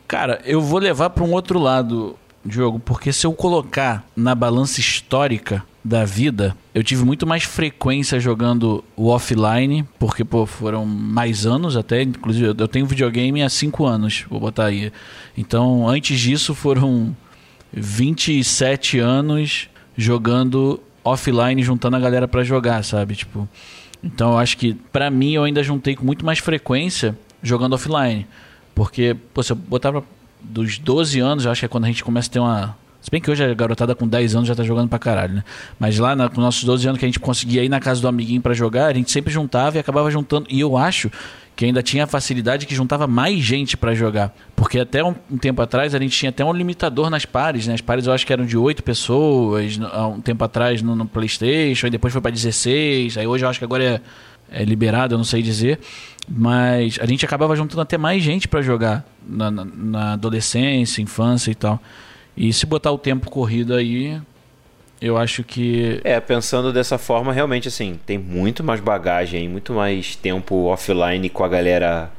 Cara, 0.09 0.41
eu 0.45 0.61
vou 0.61 0.81
levar 0.81 1.11
para 1.11 1.23
um 1.23 1.33
outro 1.33 1.59
lado, 1.59 2.19
Diogo, 2.45 2.81
porque 2.81 3.13
se 3.13 3.27
eu 3.27 3.33
colocar 3.33 4.05
na 4.17 4.35
balança 4.35 4.81
histórica 4.81 5.63
da 5.85 6.05
vida, 6.05 6.57
eu 6.75 6.83
tive 6.83 7.05
muito 7.05 7.27
mais 7.27 7.45
frequência 7.45 8.19
jogando 8.19 8.83
o 8.97 9.09
offline, 9.09 9.87
porque 9.99 10.25
pô, 10.25 10.45
foram 10.47 10.85
mais 10.85 11.47
anos 11.47 11.77
até, 11.77 12.03
inclusive 12.03 12.55
eu 12.59 12.69
tenho 12.69 12.87
videogame 12.87 13.43
há 13.43 13.49
5 13.49 13.87
anos, 13.87 14.27
vou 14.29 14.41
botar 14.41 14.67
aí. 14.67 14.93
Então, 15.37 15.89
antes 15.89 16.19
disso 16.19 16.55
foram 16.55 17.15
27 17.73 18.99
anos 18.99 19.69
jogando 19.97 20.81
offline 21.05 21.63
juntando 21.63 21.97
a 21.97 22.01
galera 22.01 22.29
para 22.29 22.43
jogar, 22.43 22.83
sabe? 22.85 23.15
Tipo, 23.15 23.49
então 24.03 24.33
eu 24.33 24.39
acho 24.39 24.57
que 24.57 24.75
para 24.75 25.11
mim 25.11 25.33
eu 25.33 25.45
ainda 25.45 25.63
juntei 25.63 25.95
com 25.95 26.05
muito 26.05 26.25
mais 26.25 26.39
frequência 26.39 27.17
jogando 27.43 27.75
offline. 27.75 28.27
Porque, 28.75 29.17
pô, 29.35 29.43
se 29.43 29.53
eu 29.53 29.57
botar 29.57 29.93
pra, 29.93 30.03
dos 30.41 30.79
12 30.79 31.21
anos, 31.21 31.45
eu 31.45 31.51
acho 31.51 31.61
que 31.61 31.67
é 31.67 31.69
quando 31.69 31.85
a 31.85 31.89
gente 31.89 32.03
começa 32.03 32.29
a 32.29 32.33
ter 32.33 32.39
uma. 32.39 32.77
Se 33.01 33.11
bem 33.11 33.21
que 33.21 33.31
hoje 33.31 33.43
a 33.43 33.55
garotada 33.55 33.95
com 33.95 34.07
10 34.07 34.37
anos 34.37 34.49
já 34.49 34.55
tá 34.55 34.63
jogando 34.63 34.89
pra 34.89 34.99
caralho, 34.99 35.35
né? 35.35 35.45
Mas 35.79 35.99
lá 35.99 36.15
na, 36.15 36.29
com 36.29 36.41
nossos 36.41 36.65
12 36.65 36.87
anos 36.87 36.99
que 36.99 37.05
a 37.05 37.09
gente 37.09 37.19
conseguia 37.19 37.65
ir 37.65 37.69
na 37.69 37.81
casa 37.81 38.01
do 38.01 38.09
amiguinho 38.09 38.43
para 38.43 38.53
jogar, 38.53 38.87
a 38.87 38.93
gente 38.93 39.11
sempre 39.11 39.33
juntava 39.33 39.77
e 39.77 39.81
acabava 39.81 40.11
juntando. 40.11 40.47
E 40.51 40.61
eu 40.61 40.77
acho 40.77 41.11
que 41.61 41.67
ainda 41.67 41.83
tinha 41.83 42.05
a 42.05 42.07
facilidade 42.07 42.65
que 42.65 42.75
juntava 42.75 43.07
mais 43.07 43.39
gente 43.41 43.77
para 43.77 43.95
jogar. 43.95 44.35
Porque 44.57 44.79
até 44.79 45.05
um, 45.05 45.15
um, 45.31 45.37
tempo 45.37 45.61
atrás 45.61 45.95
a 45.95 45.99
gente 45.99 46.17
tinha 46.17 46.31
até 46.31 46.43
um 46.43 46.55
limitador 46.55 47.11
nas 47.11 47.27
pares, 47.27 47.67
né? 47.67 47.75
As 47.75 47.83
pares 47.83 48.07
eu 48.07 48.15
acho 48.15 48.27
que 48.27 48.33
eram 48.33 48.47
de 48.47 48.57
8 48.57 48.83
pessoas, 48.83 49.79
há 49.93 50.07
um 50.07 50.23
tempo 50.23 50.43
atrás 50.43 50.81
no, 50.81 50.97
no 50.97 51.05
PlayStation, 51.05 51.89
e 51.89 51.91
depois 51.91 52.15
foi 52.15 52.23
para 52.23 52.31
16, 52.31 53.19
aí 53.19 53.27
hoje 53.27 53.45
eu 53.45 53.49
acho 53.51 53.59
que 53.59 53.65
agora 53.67 53.85
é, 53.85 54.01
é, 54.51 54.65
liberado, 54.65 55.13
eu 55.13 55.19
não 55.19 55.25
sei 55.25 55.43
dizer. 55.43 55.81
Mas 56.27 56.99
a 56.99 57.05
gente 57.05 57.27
acabava 57.27 57.55
juntando 57.55 57.83
até 57.83 57.99
mais 57.99 58.23
gente 58.23 58.49
para 58.49 58.63
jogar 58.63 59.05
na, 59.29 59.51
na, 59.51 59.65
na 59.67 60.13
adolescência, 60.15 61.03
infância 61.03 61.51
e 61.51 61.55
tal. 61.55 61.79
E 62.35 62.55
se 62.55 62.65
botar 62.65 62.91
o 62.91 62.97
tempo 62.97 63.31
corrido 63.31 63.75
aí, 63.75 64.19
eu 65.01 65.17
acho 65.17 65.43
que. 65.43 66.01
É, 66.05 66.21
pensando 66.21 66.73
dessa 66.73 66.99
forma, 66.99 67.33
realmente, 67.33 67.69
assim, 67.69 67.99
tem 68.05 68.19
muito 68.19 68.63
mais 68.63 68.81
bagagem, 68.81 69.49
muito 69.49 69.73
mais 69.73 70.15
tempo 70.15 70.67
offline 70.67 71.29
com 71.31 71.43
a 71.43 71.49
galera 71.49 72.11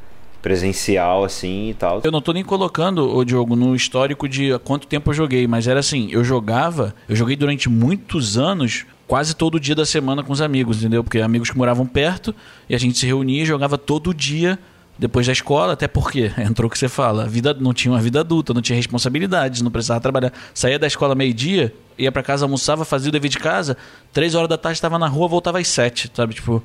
presencial, 0.41 1.23
assim 1.23 1.69
e 1.69 1.73
tal. 1.75 2.01
Eu 2.03 2.11
não 2.11 2.21
tô 2.21 2.33
nem 2.33 2.43
colocando, 2.43 3.15
o 3.15 3.23
Diogo, 3.23 3.55
no 3.55 3.75
histórico 3.75 4.27
de 4.27 4.57
quanto 4.63 4.87
tempo 4.87 5.11
eu 5.11 5.13
joguei, 5.13 5.45
mas 5.45 5.67
era 5.67 5.79
assim, 5.79 6.09
eu 6.11 6.23
jogava, 6.23 6.95
eu 7.07 7.15
joguei 7.15 7.35
durante 7.35 7.69
muitos 7.69 8.37
anos, 8.37 8.85
quase 9.07 9.35
todo 9.35 9.59
dia 9.59 9.75
da 9.75 9.85
semana 9.85 10.23
com 10.23 10.33
os 10.33 10.41
amigos, 10.41 10.79
entendeu? 10.79 11.03
Porque 11.03 11.19
amigos 11.19 11.51
que 11.51 11.57
moravam 11.57 11.85
perto 11.85 12.33
e 12.67 12.73
a 12.73 12.79
gente 12.79 12.97
se 12.97 13.05
reunia 13.05 13.43
e 13.43 13.45
jogava 13.45 13.77
todo 13.77 14.13
dia 14.13 14.57
depois 14.97 15.25
da 15.25 15.33
escola, 15.33 15.73
até 15.73 15.87
porque 15.87 16.31
entrou 16.37 16.67
o 16.67 16.71
que 16.71 16.77
você 16.77 16.87
fala, 16.87 17.27
vida 17.27 17.53
não 17.53 17.73
tinha 17.73 17.91
uma 17.91 18.01
vida 18.01 18.19
adulta, 18.19 18.53
não 18.53 18.61
tinha 18.61 18.75
responsabilidades, 18.75 19.61
não 19.61 19.71
precisava 19.71 19.99
trabalhar. 19.99 20.33
Saía 20.53 20.79
da 20.79 20.87
escola 20.87 21.15
meio-dia, 21.15 21.73
ia 22.01 22.11
para 22.11 22.23
casa, 22.23 22.45
almoçava, 22.45 22.83
fazia 22.83 23.09
o 23.09 23.11
dever 23.11 23.29
de 23.29 23.39
casa, 23.39 23.77
três 24.11 24.35
horas 24.35 24.49
da 24.49 24.57
tarde 24.57 24.77
estava 24.77 24.97
na 24.99 25.07
rua, 25.07 25.27
voltava 25.27 25.59
às 25.59 25.67
sete, 25.67 26.11
sabe? 26.13 26.33
Tipo, 26.33 26.63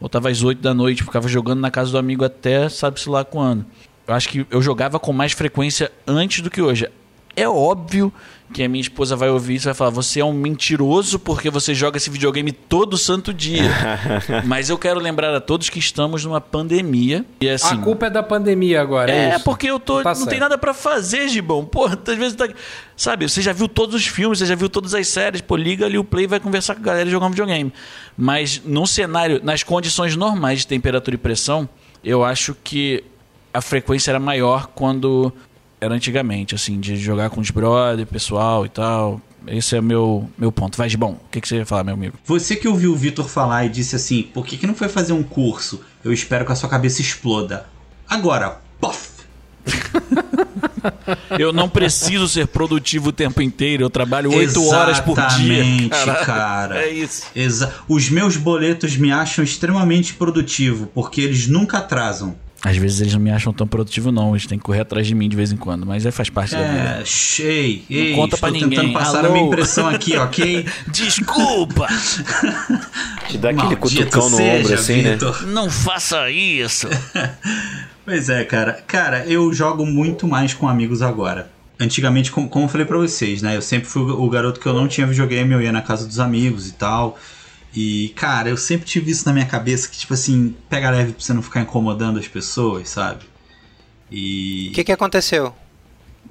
voltava 0.00 0.28
às 0.28 0.42
oito 0.42 0.60
da 0.60 0.74
noite, 0.74 1.04
ficava 1.04 1.28
jogando 1.28 1.60
na 1.60 1.70
casa 1.70 1.90
do 1.90 1.98
amigo 1.98 2.24
até 2.24 2.68
sabe-se 2.68 3.08
lá 3.08 3.24
quando. 3.24 3.64
Eu 4.06 4.14
acho 4.14 4.28
que 4.28 4.46
eu 4.50 4.60
jogava 4.60 4.98
com 4.98 5.12
mais 5.12 5.32
frequência 5.32 5.90
antes 6.06 6.40
do 6.42 6.50
que 6.50 6.60
hoje. 6.60 6.88
É 7.34 7.48
óbvio 7.48 8.12
que 8.52 8.62
a 8.62 8.68
minha 8.68 8.82
esposa 8.82 9.16
vai 9.16 9.30
ouvir 9.30 9.54
isso 9.54 9.66
e 9.66 9.70
vai 9.70 9.74
falar: 9.74 9.90
você 9.90 10.20
é 10.20 10.24
um 10.24 10.32
mentiroso 10.32 11.18
porque 11.18 11.50
você 11.50 11.74
joga 11.74 11.96
esse 11.96 12.10
videogame 12.10 12.52
todo 12.52 12.98
santo 12.98 13.32
dia. 13.32 13.70
Mas 14.44 14.68
eu 14.68 14.76
quero 14.76 15.00
lembrar 15.00 15.34
a 15.34 15.40
todos 15.40 15.70
que 15.70 15.78
estamos 15.78 16.24
numa 16.24 16.40
pandemia. 16.40 17.24
E 17.40 17.48
assim, 17.48 17.74
a 17.74 17.78
culpa 17.78 18.06
é 18.06 18.10
da 18.10 18.22
pandemia 18.22 18.80
agora. 18.80 19.10
É, 19.10 19.30
é 19.30 19.38
porque 19.38 19.68
eu 19.68 19.80
tô. 19.80 20.02
Tá 20.02 20.14
não 20.14 20.26
tem 20.26 20.38
nada 20.38 20.58
para 20.58 20.74
fazer, 20.74 21.28
Gibão. 21.28 21.64
Porra, 21.64 21.98
às 22.06 22.18
vezes 22.18 22.34
tá. 22.34 22.48
Sabe, 22.94 23.28
você 23.28 23.40
já 23.40 23.52
viu 23.52 23.68
todos 23.68 23.94
os 23.94 24.06
filmes, 24.06 24.38
você 24.38 24.46
já 24.46 24.54
viu 24.54 24.68
todas 24.68 24.94
as 24.94 25.08
séries, 25.08 25.40
pô, 25.40 25.56
liga 25.56 25.86
ali 25.86 25.98
o 25.98 26.04
play 26.04 26.24
e 26.24 26.28
vai 26.28 26.38
conversar 26.38 26.74
com 26.74 26.80
a 26.82 26.84
galera 26.84 27.08
e 27.08 27.10
jogar 27.10 27.26
um 27.26 27.30
videogame. 27.30 27.72
Mas 28.16 28.60
num 28.64 28.86
cenário, 28.86 29.40
nas 29.42 29.62
condições 29.62 30.14
normais 30.14 30.60
de 30.60 30.66
temperatura 30.66 31.14
e 31.14 31.18
pressão, 31.18 31.68
eu 32.04 32.22
acho 32.22 32.54
que 32.62 33.02
a 33.52 33.60
frequência 33.60 34.10
era 34.10 34.20
maior 34.20 34.68
quando 34.68 35.32
era 35.82 35.94
antigamente, 35.94 36.54
assim, 36.54 36.78
de 36.78 36.96
jogar 36.96 37.28
com 37.28 37.40
os 37.40 37.50
brother, 37.50 38.06
pessoal 38.06 38.64
e 38.64 38.68
tal. 38.68 39.20
Esse 39.48 39.74
é 39.74 39.80
o 39.80 39.82
meu, 39.82 40.30
meu 40.38 40.52
ponto. 40.52 40.78
Vai, 40.78 40.88
de 40.88 40.96
bom. 40.96 41.12
O 41.12 41.28
que, 41.28 41.40
que 41.40 41.48
você 41.48 41.56
ia 41.56 41.66
falar, 41.66 41.82
meu 41.82 41.94
amigo? 41.94 42.16
Você 42.24 42.54
que 42.54 42.68
ouviu 42.68 42.92
o 42.92 42.96
Vitor 42.96 43.28
falar 43.28 43.66
e 43.66 43.68
disse 43.68 43.96
assim: 43.96 44.22
por 44.22 44.46
que, 44.46 44.56
que 44.56 44.64
não 44.64 44.76
foi 44.76 44.88
fazer 44.88 45.12
um 45.12 45.24
curso? 45.24 45.80
Eu 46.04 46.12
espero 46.12 46.46
que 46.46 46.52
a 46.52 46.54
sua 46.54 46.68
cabeça 46.68 47.00
exploda. 47.00 47.66
Agora, 48.08 48.60
pof! 48.80 49.10
eu 51.38 51.52
não 51.52 51.68
preciso 51.68 52.28
ser 52.28 52.46
produtivo 52.46 53.08
o 53.08 53.12
tempo 53.12 53.42
inteiro. 53.42 53.82
Eu 53.82 53.90
trabalho 53.90 54.32
oito 54.32 54.64
horas 54.68 55.00
por 55.00 55.16
dia. 55.16 55.64
Exatamente, 55.64 56.24
cara. 56.24 56.80
É 56.80 56.90
isso. 56.92 57.26
Exa 57.34 57.74
Os 57.88 58.08
meus 58.08 58.36
boletos 58.36 58.96
me 58.96 59.10
acham 59.10 59.42
extremamente 59.42 60.14
produtivo 60.14 60.86
porque 60.94 61.20
eles 61.20 61.48
nunca 61.48 61.78
atrasam. 61.78 62.36
Às 62.64 62.76
vezes 62.76 63.00
eles 63.00 63.12
não 63.12 63.20
me 63.20 63.30
acham 63.30 63.52
tão 63.52 63.66
produtivo, 63.66 64.12
não. 64.12 64.30
Eles 64.30 64.46
têm 64.46 64.56
que 64.56 64.64
correr 64.64 64.80
atrás 64.80 65.04
de 65.04 65.14
mim 65.16 65.28
de 65.28 65.34
vez 65.34 65.50
em 65.50 65.56
quando. 65.56 65.84
Mas 65.84 66.06
é, 66.06 66.12
faz 66.12 66.30
parte 66.30 66.54
é, 66.54 66.58
da 66.58 66.64
vida. 66.64 67.00
É, 67.00 67.04
cheio. 67.04 67.82
Ei, 67.90 68.10
não 68.10 68.18
conta 68.18 68.36
pra 68.36 68.50
ninguém. 68.52 68.70
tentando 68.70 68.92
passar 68.92 69.18
Alô? 69.18 69.28
a 69.28 69.32
minha 69.32 69.46
impressão 69.46 69.88
aqui, 69.88 70.14
ok? 70.16 70.64
Desculpa! 70.86 71.88
Te 73.28 73.38
dá 73.38 73.50
aquele 73.50 73.74
cutucão 73.74 74.30
no 74.30 74.36
seja, 74.36 74.58
ombro 74.58 74.74
assim, 74.74 75.02
né? 75.02 75.10
Victor. 75.10 75.42
né? 75.42 75.52
Não 75.52 75.68
faça 75.68 76.30
isso! 76.30 76.88
pois 78.06 78.28
é, 78.28 78.44
cara. 78.44 78.82
Cara, 78.86 79.26
eu 79.26 79.52
jogo 79.52 79.84
muito 79.84 80.28
mais 80.28 80.54
com 80.54 80.68
amigos 80.68 81.02
agora. 81.02 81.50
Antigamente, 81.80 82.30
como, 82.30 82.48
como 82.48 82.66
eu 82.66 82.68
falei 82.68 82.86
pra 82.86 82.96
vocês, 82.96 83.42
né? 83.42 83.56
Eu 83.56 83.62
sempre 83.62 83.88
fui 83.88 84.02
o 84.02 84.28
garoto 84.30 84.60
que 84.60 84.66
eu 84.66 84.72
não 84.72 84.86
tinha 84.86 85.04
videogame, 85.04 85.52
eu 85.52 85.60
ia 85.60 85.72
na 85.72 85.82
casa 85.82 86.06
dos 86.06 86.20
amigos 86.20 86.68
e 86.68 86.72
tal. 86.74 87.18
E, 87.74 88.10
cara, 88.10 88.50
eu 88.50 88.56
sempre 88.56 88.86
tive 88.86 89.10
isso 89.10 89.26
na 89.26 89.32
minha 89.32 89.46
cabeça 89.46 89.88
que, 89.88 89.96
tipo 89.96 90.12
assim, 90.12 90.54
pega 90.68 90.90
leve 90.90 91.12
pra 91.12 91.22
você 91.22 91.32
não 91.32 91.42
ficar 91.42 91.62
incomodando 91.62 92.18
as 92.18 92.28
pessoas, 92.28 92.88
sabe? 92.90 93.24
E. 94.10 94.68
O 94.70 94.74
que, 94.74 94.84
que 94.84 94.92
aconteceu? 94.92 95.54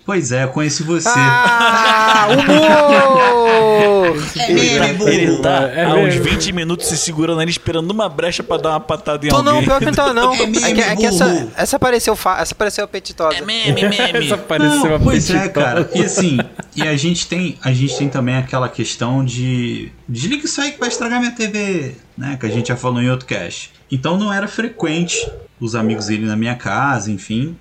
Pois 0.05 0.31
é, 0.31 0.43
eu 0.43 0.49
conheci 0.49 0.83
você. 0.83 1.07
Ah, 1.09 2.27
humor! 2.29 3.91
é 4.37 4.51
ele, 4.51 5.03
ele 5.13 5.37
tá 5.37 5.63
é 5.69 5.85
há 5.85 5.93
uns 5.93 6.15
20 6.15 6.51
minutos 6.53 6.87
se 6.87 6.97
segurando 6.97 7.39
ali, 7.39 7.51
esperando 7.51 7.91
uma 7.91 8.09
brecha 8.09 8.41
pra 8.41 8.57
dar 8.57 8.69
uma 8.71 8.79
patada 8.79 9.25
em 9.25 9.29
Tô 9.29 9.37
alguém. 9.37 9.53
não, 9.53 9.63
pior 9.63 9.79
que 9.79 9.85
não 9.85 9.93
tá 9.93 10.13
não. 10.13 10.33
É, 10.33 10.37
meme, 10.47 10.57
é, 10.57 10.73
que, 10.73 10.81
é 10.81 10.95
que 10.95 11.05
essa, 11.05 11.47
essa 11.55 11.75
apareceu, 11.75 12.13
essa 12.13 12.53
apareceu 12.53 12.83
apetitosa. 12.83 13.37
É 13.37 13.41
meme, 13.41 13.81
meme. 13.89 14.25
essa 14.25 14.35
apareceu 14.35 14.89
não, 14.89 14.99
Pois 14.99 15.29
é, 15.29 15.47
cara. 15.49 15.89
E 15.93 16.03
assim, 16.03 16.39
e 16.75 16.81
a 16.81 16.95
gente 16.97 17.27
tem, 17.27 17.57
a 17.63 17.71
gente 17.71 17.95
tem 17.97 18.09
também 18.09 18.35
aquela 18.35 18.69
questão 18.69 19.23
de 19.23 19.91
desliga 20.09 20.45
isso 20.45 20.59
aí 20.59 20.71
que 20.71 20.79
vai 20.79 20.89
estragar 20.89 21.19
minha 21.19 21.31
TV, 21.31 21.95
né? 22.17 22.37
Que 22.39 22.45
a 22.45 22.49
gente 22.49 22.69
já 22.69 22.75
falou 22.75 23.01
em 23.01 23.09
outro 23.09 23.25
cast. 23.25 23.71
Então 23.91 24.17
não 24.17 24.33
era 24.33 24.47
frequente 24.47 25.29
os 25.59 25.75
amigos 25.75 26.09
irem 26.09 26.25
na 26.25 26.35
minha 26.35 26.55
casa, 26.55 27.11
enfim. 27.11 27.55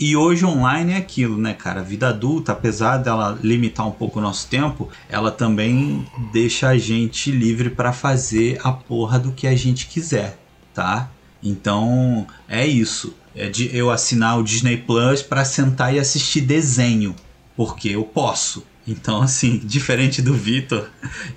E 0.00 0.16
hoje 0.16 0.44
online 0.44 0.92
é 0.92 0.96
aquilo, 0.96 1.36
né, 1.36 1.54
cara? 1.54 1.80
A 1.80 1.82
vida 1.82 2.08
adulta, 2.08 2.52
apesar 2.52 2.98
dela 2.98 3.36
limitar 3.42 3.86
um 3.86 3.90
pouco 3.90 4.20
o 4.20 4.22
nosso 4.22 4.46
tempo, 4.46 4.88
ela 5.08 5.30
também 5.30 6.06
deixa 6.32 6.68
a 6.68 6.78
gente 6.78 7.32
livre 7.32 7.68
para 7.70 7.92
fazer 7.92 8.60
a 8.62 8.70
porra 8.70 9.18
do 9.18 9.32
que 9.32 9.46
a 9.46 9.56
gente 9.56 9.88
quiser, 9.88 10.38
tá? 10.72 11.10
Então 11.42 12.26
é 12.48 12.64
isso. 12.66 13.12
é, 13.34 13.48
de 13.48 13.74
eu 13.74 13.90
assinar 13.90 14.38
o 14.38 14.42
Disney 14.42 14.76
Plus 14.76 15.22
pra 15.22 15.44
sentar 15.44 15.94
e 15.94 15.98
assistir 15.98 16.40
desenho. 16.42 17.14
Porque 17.56 17.88
eu 17.88 18.04
posso. 18.04 18.64
Então, 18.88 19.20
assim, 19.22 19.58
diferente 19.64 20.22
do 20.22 20.34
Vitor, 20.34 20.86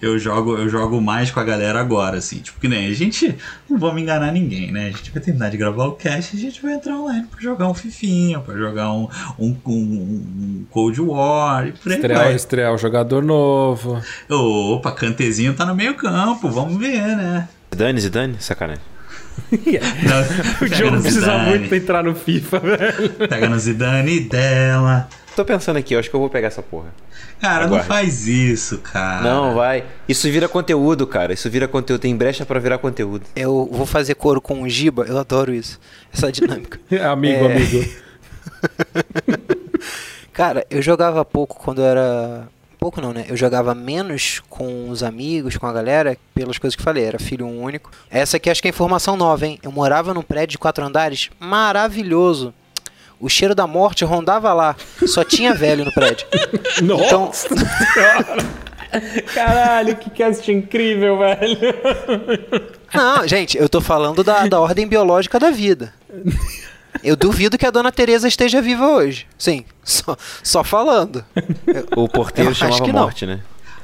eu 0.02 0.18
jogo, 0.18 0.58
eu 0.58 0.70
jogo 0.70 1.02
mais 1.02 1.30
com 1.32 1.40
a 1.40 1.44
galera 1.44 1.80
agora, 1.80 2.18
assim. 2.18 2.38
Tipo, 2.40 2.60
que 2.60 2.68
nem 2.68 2.88
a 2.88 2.94
gente. 2.94 3.36
Não 3.70 3.78
vamos 3.78 4.02
enganar 4.02 4.32
ninguém, 4.32 4.72
né? 4.72 4.88
A 4.88 4.92
gente 4.92 5.12
vai 5.12 5.22
terminar 5.22 5.50
de 5.50 5.58
gravar 5.58 5.86
o 5.86 5.94
cast 5.94 6.36
e 6.36 6.40
a 6.40 6.42
gente 6.42 6.62
vai 6.62 6.74
entrar 6.74 6.96
online 6.96 7.28
pra 7.30 7.42
jogar 7.42 7.68
um 7.68 7.74
Fifinha, 7.74 8.40
pra 8.40 8.56
jogar 8.58 8.92
um, 8.94 9.08
um, 9.38 9.56
um, 9.66 9.74
um 9.74 10.66
Cold 10.70 11.02
War 11.02 11.68
e 11.68 11.72
por 11.74 11.92
aí 11.92 11.98
Estrear, 11.98 12.24
vai. 12.24 12.36
estrear 12.36 12.74
o 12.74 12.78
jogador 12.78 13.24
novo. 13.24 14.02
Opa, 14.30 14.92
Cantezinho 14.92 15.54
tá 15.54 15.66
no 15.66 15.76
meio 15.76 15.96
campo, 15.96 16.50
vamos 16.50 16.78
ver, 16.78 17.16
né? 17.16 17.48
Zidane, 17.74 18.00
Zidane? 18.02 18.36
Sacanagem. 18.40 18.84
Não, 19.52 20.68
O 20.68 20.70
Diogo 20.70 21.02
precisa 21.02 21.22
Zidane, 21.22 21.50
muito 21.60 21.76
entrar 21.76 22.04
no 22.04 22.14
FIFA, 22.14 22.60
velho. 22.60 23.10
Pega 23.30 23.50
no 23.50 23.58
Zidane 23.60 24.20
dela. 24.22 25.08
Tô 25.36 25.46
pensando 25.46 25.78
aqui, 25.78 25.94
eu 25.96 26.00
acho 26.00 26.10
que 26.10 26.16
eu 26.16 26.20
vou 26.20 26.30
pegar 26.30 26.48
essa 26.48 26.62
porra. 26.62 26.94
Cara, 27.40 27.62
não 27.62 27.68
Aguarde. 27.76 27.88
faz 27.88 28.28
isso, 28.28 28.80
cara. 28.80 29.22
Não, 29.24 29.56
vai. 29.56 29.86
Isso 30.08 30.30
vira 30.30 30.48
conteúdo, 30.50 31.08
cara. 31.08 31.34
Isso 31.34 31.50
vira 31.50 31.68
conteúdo. 31.68 32.02
Tem 32.02 32.16
brecha 32.16 32.46
pra 32.46 32.60
virar 32.60 32.78
conteúdo. 32.80 33.26
Eu 33.36 33.68
vou 33.72 33.86
fazer 33.86 34.16
coro 34.16 34.42
com 34.42 34.62
o 34.62 34.70
Giba, 34.70 35.06
eu 35.08 35.18
adoro 35.18 35.54
isso. 35.54 35.80
Essa 36.14 36.32
dinâmica. 36.32 36.80
amigo, 37.10 37.46
É. 37.46 37.56
amigo. 37.56 37.92
Cara, 40.34 40.66
eu 40.70 40.82
jogava 40.82 41.24
pouco 41.26 41.60
quando 41.62 41.82
eu 41.82 41.86
era. 41.86 42.48
Pouco 42.80 43.00
não, 43.00 43.14
né? 43.14 43.26
Eu 43.28 43.38
jogava 43.38 43.76
menos 43.76 44.42
com 44.50 44.90
os 44.90 45.04
amigos, 45.04 45.56
com 45.56 45.68
a 45.68 45.74
galera, 45.74 46.18
pelas 46.34 46.58
coisas 46.58 46.76
que 46.76 46.82
falei, 46.82 47.04
era 47.04 47.20
filho 47.20 47.48
único. 47.48 47.92
Essa 48.10 48.38
aqui 48.38 48.50
acho 48.50 48.60
que 48.62 48.68
é 48.68 48.72
informação 48.72 49.16
nova, 49.16 49.46
hein? 49.46 49.60
Eu 49.62 49.72
morava 49.72 50.14
num 50.16 50.24
prédio 50.24 50.54
de 50.54 50.58
quatro 50.58 50.84
andares 50.84 51.30
maravilhoso. 51.40 52.52
O 53.22 53.30
cheiro 53.30 53.54
da 53.54 53.68
morte 53.68 54.04
rondava 54.04 54.52
lá. 54.52 54.76
Só 55.06 55.24
tinha 55.24 55.54
velho 55.54 55.86
no 55.86 55.92
prédio. 55.94 56.26
Então, 56.82 57.26
Nossa 57.28 57.48
senhora. 57.50 58.38
Caralho, 59.34 59.96
que 59.96 60.10
cast 60.10 60.52
incrível, 60.52 61.18
velho. 61.20 61.58
não, 62.94 63.28
gente, 63.28 63.58
eu 63.58 63.70
tô 63.70 63.80
falando 63.80 64.24
da, 64.24 64.48
da 64.48 64.60
ordem 64.60 64.88
biológica 64.88 65.40
da 65.40 65.52
vida. 65.52 65.94
Eu 67.04 67.16
duvido 67.16 67.58
que 67.58 67.66
a 67.66 67.72
dona 67.72 67.92
Teresa 67.92 68.28
esteja 68.28 68.62
viva 68.62 68.88
hoje. 68.88 69.28
Sim, 69.38 69.64
só, 69.84 70.18
só 70.44 70.64
falando. 70.64 71.24
O 71.96 72.10
porteiro 72.10 72.52
Eu 72.52 72.56
chamava 72.56 72.84
que 72.84 72.92
não. 72.92 73.02
morte, 73.04 73.26
né? 73.26 73.40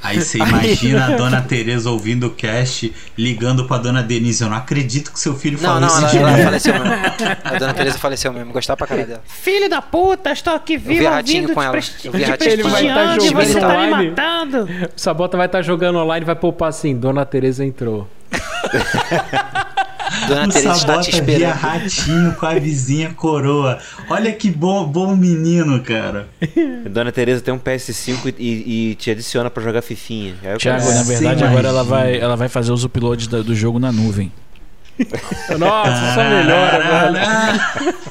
Aí 0.08 0.22
você 0.22 0.38
imagina 0.38 1.06
a 1.06 1.10
dona 1.18 1.42
Tereza 1.42 1.90
ouvindo 1.90 2.28
o 2.28 2.30
cast, 2.30 2.94
ligando 3.18 3.68
pra 3.68 3.78
dona 3.78 4.02
Denise. 4.02 4.42
Eu 4.44 4.50
não 4.50 4.58
acredito 4.58 5.12
que 5.12 5.20
seu 5.20 5.36
filho 5.36 5.58
Não, 5.62 5.70
falou 5.70 5.82
não, 5.82 5.88
isso 5.88 5.98
ela, 5.98 6.10
de 6.10 6.18
ela 6.18 6.32
mim. 6.32 6.44
faleceu 6.44 6.74
mesmo. 6.74 6.90
A 7.44 7.58
dona 7.58 7.74
Teresa 7.74 8.00
faleceu 8.00 8.34
mesmo, 8.34 8.54
gostava 8.54 8.78
pra 8.78 8.88
caralho 8.88 9.08
dela. 9.08 9.24
Filho 9.26 9.70
da 9.70 9.82
puta, 9.82 10.32
estou 10.32 10.54
aqui 10.54 10.78
vi 10.78 11.00
vivo 11.00 11.14
ouvindo 11.14 11.54
com 11.54 11.62
ela. 11.62 11.76
Eu 11.76 12.12
vi 12.12 12.20
te 12.20 12.28
vai 12.30 12.38
tá 12.38 12.38
prestigiando 12.38 13.26
e 13.26 13.34
você 13.34 13.60
tá 13.60 13.78
me 13.82 14.10
matando. 14.10 14.64
O 14.96 15.00
Sabota 15.00 15.36
vai 15.36 15.48
estar 15.48 15.62
jogando 15.62 15.98
online 16.00 16.24
e 16.24 16.26
vai 16.26 16.36
poupar 16.36 16.70
assim: 16.70 16.96
Dona 16.96 17.26
Tereza 17.26 17.66
entrou. 17.66 18.08
Dona 20.28 20.46
O 20.46 20.50
Teresa 20.50 20.72
está 20.72 21.00
te 21.00 21.12
Sabota 21.12 21.26
via 21.26 21.38
esperando. 21.50 21.54
ratinho 21.56 22.36
com 22.36 22.46
a 22.46 22.54
vizinha 22.56 23.14
coroa. 23.14 23.80
Olha 24.10 24.32
que 24.34 24.50
bom, 24.52 24.86
bom 24.86 25.16
menino, 25.16 25.82
cara. 25.84 26.28
Dona 26.90 27.12
Teresa 27.12 27.42
tem 27.42 27.54
um 27.54 27.60
PS5 27.60 28.36
e, 28.38 28.92
e 28.92 28.96
te 28.96 29.12
adiciona 29.12 29.50
pra 29.50 29.64
jogar 29.64 29.82
fifinha. 29.82 30.36
Thiago, 30.42 30.60
quero- 30.60 30.94
na 30.94 31.04
verdade, 31.04 31.44
agora 31.44 31.68
ela 31.70 31.84
vai, 31.84 32.18
ela 32.20 32.36
vai 32.36 32.50
fazer 32.50 32.72
os 32.72 32.84
uploads 32.84 33.28
da- 33.28 33.42
do 33.42 33.56
jogo 33.56 33.80
na 33.80 33.92
nuvem. 33.92 34.32
Nossa, 35.60 36.14
só 36.16 36.24
melhora, 36.24 37.12
velho. 37.12 37.98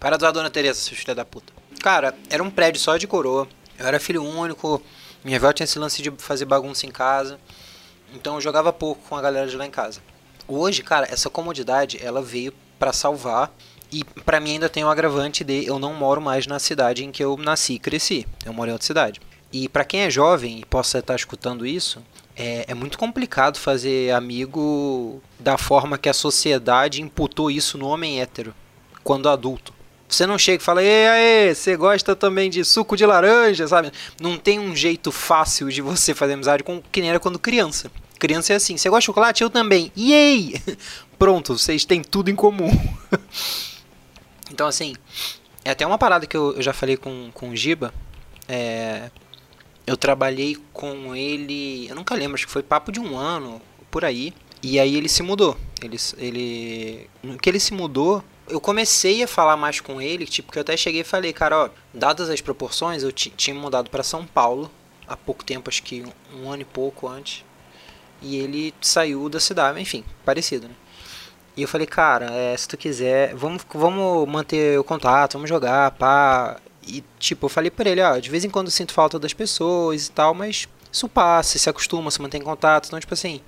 Para 0.00 0.16
a 0.16 0.30
Dona 0.30 0.50
Teresa, 0.50 0.78
seu 0.80 0.96
filho 0.96 1.14
da 1.14 1.24
puta. 1.24 1.52
Cara, 1.82 2.14
era 2.30 2.42
um 2.42 2.50
prédio 2.50 2.80
só 2.80 2.96
de 2.96 3.06
coroa. 3.06 3.46
Eu 3.78 3.86
era 3.86 3.98
filho 3.98 4.22
único. 4.22 4.82
Minha 5.24 5.38
avó 5.38 5.52
tinha 5.52 5.64
esse 5.64 5.78
lance 5.78 6.02
de 6.02 6.10
fazer 6.18 6.44
bagunça 6.44 6.86
em 6.86 6.90
casa. 6.90 7.38
Então 8.14 8.34
eu 8.36 8.40
jogava 8.40 8.72
pouco 8.72 9.00
com 9.08 9.16
a 9.16 9.20
galera 9.22 9.46
de 9.46 9.56
lá 9.56 9.66
em 9.66 9.70
casa. 9.70 10.00
Hoje, 10.46 10.82
cara, 10.82 11.06
essa 11.10 11.30
comodidade, 11.30 11.98
ela 12.02 12.22
veio 12.22 12.52
pra 12.78 12.92
salvar. 12.92 13.54
E 13.92 14.02
pra 14.24 14.40
mim 14.40 14.52
ainda 14.52 14.68
tem 14.68 14.84
o 14.84 14.88
agravante 14.88 15.44
de 15.44 15.64
eu 15.64 15.78
não 15.78 15.94
moro 15.94 16.20
mais 16.20 16.46
na 16.46 16.58
cidade 16.58 17.04
em 17.04 17.12
que 17.12 17.22
eu 17.22 17.36
nasci 17.36 17.74
e 17.74 17.78
cresci. 17.78 18.26
Eu 18.44 18.52
moro 18.52 18.70
em 18.70 18.72
outra 18.72 18.86
cidade. 18.86 19.20
E 19.52 19.68
pra 19.68 19.84
quem 19.84 20.00
é 20.00 20.10
jovem 20.10 20.58
e 20.58 20.64
possa 20.64 20.98
estar 20.98 21.14
escutando 21.14 21.64
isso, 21.64 22.02
é, 22.36 22.64
é 22.66 22.74
muito 22.74 22.98
complicado 22.98 23.56
fazer 23.56 24.10
amigo 24.12 25.22
da 25.38 25.56
forma 25.56 25.96
que 25.96 26.08
a 26.08 26.14
sociedade 26.14 27.00
imputou 27.00 27.50
isso 27.50 27.78
no 27.78 27.86
homem 27.86 28.20
hétero, 28.20 28.52
quando 29.04 29.28
adulto. 29.28 29.72
Você 30.08 30.26
não 30.26 30.38
chega 30.38 30.60
e 30.60 30.64
fala, 30.64 30.82
ei, 30.82 31.08
aí, 31.08 31.54
você 31.54 31.76
gosta 31.76 32.14
também 32.14 32.50
de 32.50 32.64
suco 32.64 32.96
de 32.96 33.06
laranja, 33.06 33.66
sabe? 33.66 33.92
Não 34.20 34.36
tem 34.36 34.58
um 34.58 34.74
jeito 34.74 35.10
fácil 35.10 35.70
de 35.70 35.80
você 35.80 36.14
fazer 36.14 36.34
amizade 36.34 36.62
com 36.62 36.82
que 36.90 37.00
nem 37.00 37.10
era 37.10 37.20
quando 37.20 37.38
criança. 37.38 37.90
Criança 38.24 38.54
é 38.54 38.56
assim, 38.56 38.78
você 38.78 38.88
gosta 38.88 39.00
de 39.00 39.04
chocolate? 39.04 39.42
Eu 39.42 39.50
também. 39.50 39.92
Yay! 39.94 40.54
Pronto, 41.18 41.58
vocês 41.58 41.84
têm 41.84 42.00
tudo 42.00 42.30
em 42.30 42.34
comum. 42.34 42.70
então, 44.50 44.66
assim, 44.66 44.94
é 45.62 45.72
até 45.72 45.86
uma 45.86 45.98
parada 45.98 46.26
que 46.26 46.34
eu, 46.34 46.54
eu 46.56 46.62
já 46.62 46.72
falei 46.72 46.96
com, 46.96 47.30
com 47.34 47.50
o 47.50 47.56
Giba. 47.56 47.92
É, 48.48 49.10
eu 49.86 49.94
trabalhei 49.94 50.56
com 50.72 51.14
ele, 51.14 51.86
eu 51.86 51.94
nunca 51.94 52.14
lembro, 52.14 52.34
acho 52.34 52.46
que 52.46 52.52
foi 52.52 52.62
papo 52.62 52.90
de 52.90 52.98
um 52.98 53.14
ano, 53.14 53.60
por 53.90 54.06
aí. 54.06 54.32
E 54.62 54.80
aí 54.80 54.96
ele 54.96 55.10
se 55.10 55.22
mudou. 55.22 55.54
Ele, 55.82 55.98
ele, 56.16 57.10
no 57.22 57.36
que 57.38 57.50
ele 57.50 57.60
se 57.60 57.74
mudou, 57.74 58.24
eu 58.48 58.58
comecei 58.58 59.22
a 59.22 59.28
falar 59.28 59.58
mais 59.58 59.80
com 59.80 60.00
ele, 60.00 60.24
tipo, 60.24 60.50
que 60.50 60.56
eu 60.58 60.62
até 60.62 60.78
cheguei 60.78 61.02
e 61.02 61.04
falei, 61.04 61.34
cara, 61.34 61.64
ó, 61.64 61.68
dadas 61.92 62.30
as 62.30 62.40
proporções, 62.40 63.02
eu 63.02 63.12
ti- 63.12 63.34
tinha 63.36 63.54
mudado 63.54 63.90
para 63.90 64.02
São 64.02 64.24
Paulo 64.24 64.70
há 65.06 65.14
pouco 65.14 65.44
tempo, 65.44 65.68
acho 65.68 65.82
que 65.82 66.02
um 66.34 66.50
ano 66.50 66.62
e 66.62 66.64
pouco 66.64 67.06
antes. 67.06 67.44
E 68.22 68.36
ele 68.36 68.74
saiu 68.80 69.28
da 69.28 69.38
cidade, 69.38 69.80
enfim, 69.80 70.04
parecido, 70.24 70.68
né? 70.68 70.74
E 71.56 71.62
eu 71.62 71.68
falei, 71.68 71.86
cara, 71.86 72.26
é, 72.32 72.56
se 72.56 72.66
tu 72.66 72.76
quiser, 72.76 73.34
vamos, 73.34 73.62
vamos 73.72 74.28
manter 74.28 74.78
o 74.78 74.84
contato, 74.84 75.34
vamos 75.34 75.48
jogar, 75.48 75.92
pá. 75.92 76.56
E 76.86 77.02
tipo, 77.18 77.46
eu 77.46 77.50
falei 77.50 77.70
pra 77.70 77.88
ele, 77.88 78.02
ó, 78.02 78.18
de 78.18 78.28
vez 78.28 78.44
em 78.44 78.50
quando 78.50 78.66
eu 78.66 78.72
sinto 78.72 78.92
falta 78.92 79.18
das 79.18 79.32
pessoas 79.32 80.06
e 80.06 80.10
tal, 80.10 80.34
mas 80.34 80.68
isso 80.90 81.08
passa, 81.08 81.58
se 81.58 81.70
acostuma, 81.70 82.10
se 82.10 82.20
mantém 82.20 82.40
em 82.40 82.44
contato. 82.44 82.86
Então, 82.86 82.98
tipo 82.98 83.14
assim, 83.14 83.40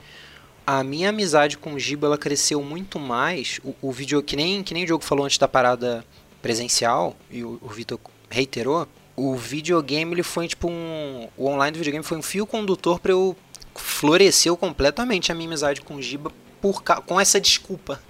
a 0.66 0.82
minha 0.84 1.10
amizade 1.10 1.56
com 1.58 1.74
o 1.74 1.78
Giba, 1.78 2.06
ela 2.06 2.18
cresceu 2.18 2.62
muito 2.62 2.98
mais. 2.98 3.60
O, 3.64 3.74
o 3.82 3.92
vídeo, 3.92 4.22
que 4.22 4.36
nem, 4.36 4.62
que 4.62 4.74
nem 4.74 4.82
o 4.84 4.86
Diogo 4.86 5.04
falou 5.04 5.24
antes 5.24 5.38
da 5.38 5.48
parada 5.48 6.04
presencial, 6.42 7.16
e 7.30 7.42
o, 7.42 7.58
o 7.60 7.68
Vitor 7.68 7.98
reiterou, 8.30 8.86
o 9.16 9.34
videogame, 9.34 10.12
ele 10.12 10.22
foi 10.22 10.46
tipo 10.46 10.68
um... 10.68 11.28
O 11.36 11.48
online 11.48 11.72
do 11.72 11.78
videogame 11.78 12.04
foi 12.04 12.18
um 12.18 12.22
fio 12.22 12.46
condutor 12.46 13.00
pra 13.00 13.12
eu... 13.12 13.34
Floresceu 13.80 14.56
completamente 14.56 15.30
a 15.30 15.34
minha 15.34 15.48
amizade 15.48 15.80
com 15.80 15.94
o 15.96 16.02
Giba 16.02 16.32
por, 16.60 16.82
com 16.82 17.20
essa 17.20 17.40
desculpa 17.40 18.00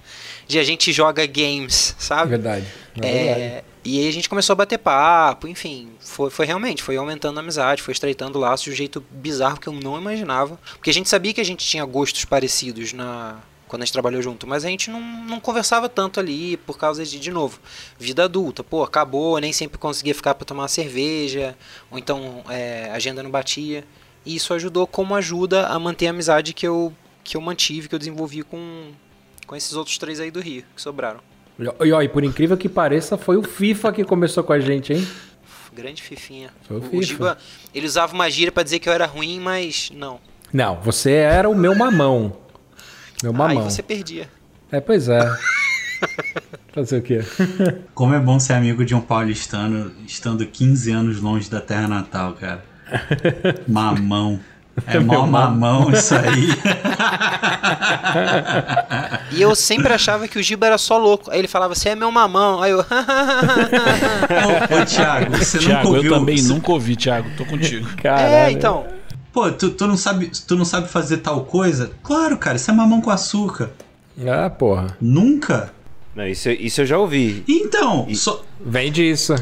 de 0.47 0.57
a 0.57 0.63
gente 0.63 0.91
joga 0.91 1.25
games, 1.25 1.95
sabe? 1.99 2.31
verdade. 2.31 2.65
É 2.95 3.01
verdade. 3.01 3.41
É, 3.41 3.63
e 3.83 3.99
aí 3.99 4.07
a 4.07 4.11
gente 4.11 4.27
começou 4.27 4.53
a 4.53 4.55
bater 4.55 4.77
papo, 4.77 5.47
enfim, 5.47 5.89
foi, 5.99 6.29
foi 6.29 6.45
realmente, 6.45 6.81
foi 6.81 6.97
aumentando 6.97 7.37
a 7.37 7.41
amizade, 7.41 7.81
foi 7.81 7.91
estreitando 7.91 8.37
o 8.37 8.41
laço 8.41 8.65
de 8.65 8.71
um 8.71 8.75
jeito 8.75 9.03
bizarro 9.11 9.59
que 9.59 9.67
eu 9.67 9.73
não 9.73 9.97
imaginava. 9.97 10.59
Porque 10.73 10.89
a 10.89 10.93
gente 10.93 11.07
sabia 11.07 11.33
que 11.33 11.41
a 11.41 11.45
gente 11.45 11.65
tinha 11.65 11.85
gostos 11.85 12.25
parecidos 12.25 12.93
na 12.93 13.37
quando 13.67 13.81
a 13.81 13.85
gente 13.85 13.93
trabalhou 13.93 14.21
junto, 14.21 14.47
mas 14.47 14.63
a 14.63 14.69
gente 14.69 14.89
não, 14.89 15.01
não 15.01 15.39
conversava 15.41 15.89
tanto 15.89 16.21
ali 16.21 16.55
por 16.55 16.77
causa 16.77 17.05
de, 17.05 17.19
de 17.19 17.31
novo, 17.31 17.59
vida 17.99 18.23
adulta. 18.23 18.63
Pô, 18.63 18.81
acabou, 18.81 19.37
nem 19.39 19.51
sempre 19.51 19.77
conseguia 19.77 20.15
ficar 20.15 20.35
para 20.35 20.45
tomar 20.45 20.63
uma 20.63 20.67
cerveja, 20.69 21.53
ou 21.91 21.99
então 21.99 22.43
é, 22.49 22.89
a 22.89 22.95
agenda 22.95 23.21
não 23.21 23.29
batia. 23.29 23.83
E 24.27 24.35
isso 24.35 24.53
ajudou 24.53 24.85
como 24.85 25.15
ajuda 25.15 25.67
a 25.67 25.79
manter 25.79 26.07
a 26.07 26.09
amizade 26.09 26.53
que 26.53 26.67
eu, 26.67 26.93
que 27.23 27.37
eu 27.37 27.41
mantive, 27.41 27.87
que 27.87 27.95
eu 27.95 27.99
desenvolvi 27.99 28.43
com, 28.43 28.91
com 29.47 29.55
esses 29.55 29.71
outros 29.73 29.97
três 29.97 30.19
aí 30.19 30.29
do 30.29 30.41
Rio, 30.41 30.65
que 30.75 30.81
sobraram. 30.81 31.21
E, 31.57 31.91
ó, 31.93 32.01
e 32.01 32.09
por 32.09 32.25
incrível 32.25 32.57
que 32.57 32.67
pareça, 32.67 33.17
foi 33.17 33.37
o 33.37 33.41
FIFA 33.41 33.93
que 33.93 34.03
começou 34.03 34.43
com 34.43 34.51
a 34.51 34.59
gente, 34.59 34.91
hein? 34.91 35.07
Grande 35.73 36.03
fifinha. 36.03 36.49
Foi 36.67 36.75
o 36.75 36.79
o, 36.79 36.83
FIFA. 36.83 36.97
o 36.97 37.03
Giba, 37.03 37.37
ele 37.73 37.87
usava 37.87 38.13
uma 38.13 38.29
gíria 38.29 38.51
pra 38.51 38.63
dizer 38.63 38.79
que 38.79 38.89
eu 38.89 38.93
era 38.93 39.05
ruim, 39.05 39.39
mas 39.39 39.91
não. 39.95 40.19
Não, 40.51 40.75
você 40.81 41.11
era 41.13 41.49
o 41.49 41.55
meu 41.55 41.73
mamão. 41.73 42.35
Meu 43.23 43.31
Aí 43.31 43.37
mamão. 43.37 43.69
você 43.69 43.81
perdia. 43.81 44.29
É, 44.69 44.81
pois 44.81 45.07
é. 45.07 45.19
Fazer 46.75 46.97
o 46.97 47.01
quê? 47.01 47.21
Como 47.95 48.13
é 48.13 48.19
bom 48.19 48.41
ser 48.41 48.53
amigo 48.53 48.83
de 48.83 48.93
um 48.93 48.99
paulistano 48.99 49.93
estando 50.05 50.45
15 50.45 50.91
anos 50.91 51.21
longe 51.21 51.49
da 51.49 51.61
terra 51.61 51.87
natal, 51.87 52.33
cara. 52.33 52.76
Mamão. 53.67 54.39
É 54.85 54.99
mó 54.99 55.25
mamão 55.25 55.89
isso 55.91 56.13
aí. 56.13 56.49
E 59.31 59.41
eu 59.41 59.55
sempre 59.55 59.93
achava 59.93 60.27
que 60.27 60.37
o 60.39 60.43
Giba 60.43 60.67
era 60.67 60.77
só 60.77 60.97
louco. 60.97 61.29
Aí 61.31 61.39
ele 61.39 61.47
falava, 61.47 61.73
você 61.75 61.89
é 61.89 61.95
meu 61.95 62.11
mamão. 62.11 62.61
Aí 62.61 62.71
eu. 62.71 62.79
Ô, 62.79 62.83
ô 64.81 64.85
Thiago, 64.85 65.35
você 65.37 65.57
nunca 65.57 65.69
Thiago, 65.69 65.87
eu 65.89 65.93
ouviu... 65.95 66.13
também 66.13 66.37
você- 66.37 66.53
nunca 66.53 66.71
ouvi, 66.71 66.95
Thiago. 66.95 67.29
Tô 67.35 67.45
contigo. 67.45 67.87
Caralho. 68.01 68.33
é, 68.33 68.51
então. 68.51 68.85
Pô, 69.33 69.51
tu, 69.51 69.69
tu, 69.71 69.85
não 69.87 69.97
sabe, 69.97 70.31
tu 70.47 70.55
não 70.55 70.65
sabe 70.65 70.87
fazer 70.87 71.17
tal 71.17 71.41
coisa? 71.45 71.91
Claro, 72.03 72.37
cara, 72.37 72.55
isso 72.55 72.71
é 72.71 72.73
mamão 72.73 73.01
com 73.01 73.09
açúcar. 73.11 73.71
Ah, 74.27 74.49
porra. 74.49 74.97
Nunca? 75.01 75.71
Não, 76.15 76.25
isso, 76.27 76.49
isso 76.49 76.81
eu 76.81 76.85
já 76.85 76.97
ouvi. 76.97 77.43
Então, 77.47 78.05
E- 78.07 78.15
só- 78.15 78.43
Vem 78.65 78.91
disso. 78.91 79.35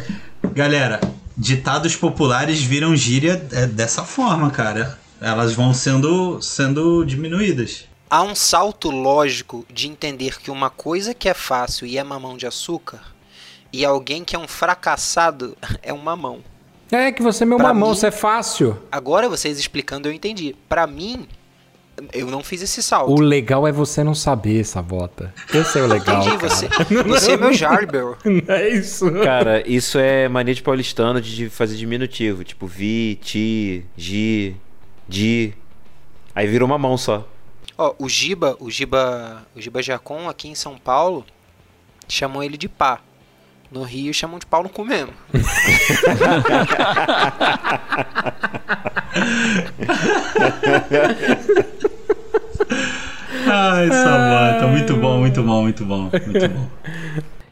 galera, 0.53 0.99
ditados 1.37 1.95
populares 1.95 2.61
viram 2.61 2.95
gíria 2.95 3.45
é, 3.51 3.65
dessa 3.67 4.03
forma, 4.03 4.49
cara. 4.51 4.97
Elas 5.21 5.53
vão 5.53 5.73
sendo, 5.73 6.41
sendo 6.41 7.03
diminuídas. 7.05 7.85
Há 8.09 8.21
um 8.21 8.35
salto 8.35 8.91
lógico 8.91 9.65
de 9.71 9.87
entender 9.87 10.39
que 10.39 10.51
uma 10.51 10.69
coisa 10.69 11.13
que 11.13 11.27
é 11.27 11.33
fácil 11.33 11.87
e 11.87 11.97
é 11.97 12.03
mamão 12.03 12.37
de 12.37 12.45
açúcar, 12.45 13.01
e 13.73 13.83
alguém 13.83 14.23
que 14.23 14.35
é 14.35 14.39
um 14.39 14.47
fracassado 14.47 15.57
é 15.81 15.91
um 15.93 15.97
mamão. 15.97 16.39
É 16.91 17.11
que 17.11 17.21
você 17.23 17.43
é 17.43 17.47
meu 17.47 17.57
Pra 17.57 17.69
mamão, 17.69 17.89
mim- 17.89 17.95
você 17.95 18.07
é 18.07 18.11
fácil. 18.11 18.77
Agora 18.91 19.27
vocês 19.27 19.57
explicando 19.57 20.07
eu 20.07 20.13
entendi. 20.13 20.55
Pra 20.69 20.85
mim, 20.85 21.27
eu 22.11 22.27
não 22.27 22.43
fiz 22.43 22.61
esse 22.61 22.83
salto. 22.83 23.11
O 23.11 23.21
legal 23.21 23.67
é 23.67 23.71
você 23.71 24.03
não 24.03 24.13
saber, 24.13 24.65
Sabota. 24.65 25.33
Esse 25.53 25.79
é 25.79 25.81
o 25.81 25.87
legal. 25.87 26.21
Entendi, 26.21 26.37
cara. 26.37 26.49
você, 26.49 26.67
você 27.07 27.31
é 27.31 27.37
meu 27.37 27.53
Jarber. 27.53 28.15
É 28.47 28.69
isso. 28.69 29.09
Cara, 29.23 29.67
isso 29.67 29.97
é 29.97 30.27
mania 30.27 30.53
de 30.53 30.61
paulistano 30.61 31.21
de 31.21 31.49
fazer 31.49 31.75
diminutivo. 31.75 32.43
Tipo, 32.43 32.67
vi, 32.67 33.17
ti, 33.21 33.85
gi, 33.95 34.55
di. 35.07 35.53
Aí 36.33 36.47
virou 36.47 36.67
uma 36.67 36.77
mão 36.77 36.97
só. 36.97 37.27
Ó, 37.77 37.93
o 37.99 38.09
Giba, 38.09 38.55
o 38.59 38.69
Giba, 38.69 39.45
o 39.55 39.61
Giba 39.61 39.81
Jacon 39.81 40.29
aqui 40.29 40.47
em 40.47 40.55
São 40.55 40.77
Paulo, 40.77 41.25
chamam 42.07 42.43
ele 42.43 42.57
de 42.57 42.69
pá. 42.69 42.99
No 43.71 43.83
Rio 43.83 44.13
chamam 44.13 44.39
de 44.39 44.45
pau 44.45 44.63
no 44.63 44.69
cu 44.69 44.85
mesmo. 44.85 45.11
Ai, 53.47 53.87
Samanta, 53.91 54.67
muito 54.67 54.95
bom, 54.97 55.19
muito 55.19 55.43
bom, 55.43 55.61
muito 55.63 55.85
bom, 55.85 56.01
muito 56.03 56.49
bom. 56.49 56.67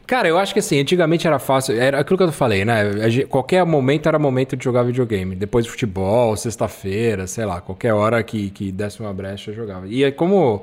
Cara, 0.06 0.28
eu 0.28 0.36
acho 0.38 0.52
que 0.52 0.58
assim, 0.60 0.78
antigamente 0.80 1.26
era 1.26 1.38
fácil. 1.38 1.80
Era 1.80 2.00
aquilo 2.00 2.18
que 2.18 2.24
eu 2.24 2.32
falei, 2.32 2.64
né? 2.64 3.08
Gente- 3.10 3.26
Qualquer 3.26 3.64
momento 3.64 4.06
era 4.08 4.18
momento 4.18 4.54
de 4.56 4.62
jogar 4.64 4.82
videogame. 4.82 5.34
Depois 5.34 5.64
do 5.64 5.70
futebol, 5.70 6.36
sexta-feira, 6.36 7.26
sei 7.26 7.46
lá, 7.46 7.60
qualquer 7.60 7.94
hora 7.94 8.22
que, 8.22 8.50
que 8.50 8.70
desse 8.70 9.00
uma 9.00 9.12
brecha 9.14 9.50
eu 9.50 9.54
jogava. 9.54 9.86
E 9.88 10.04
aí, 10.04 10.12
como 10.12 10.62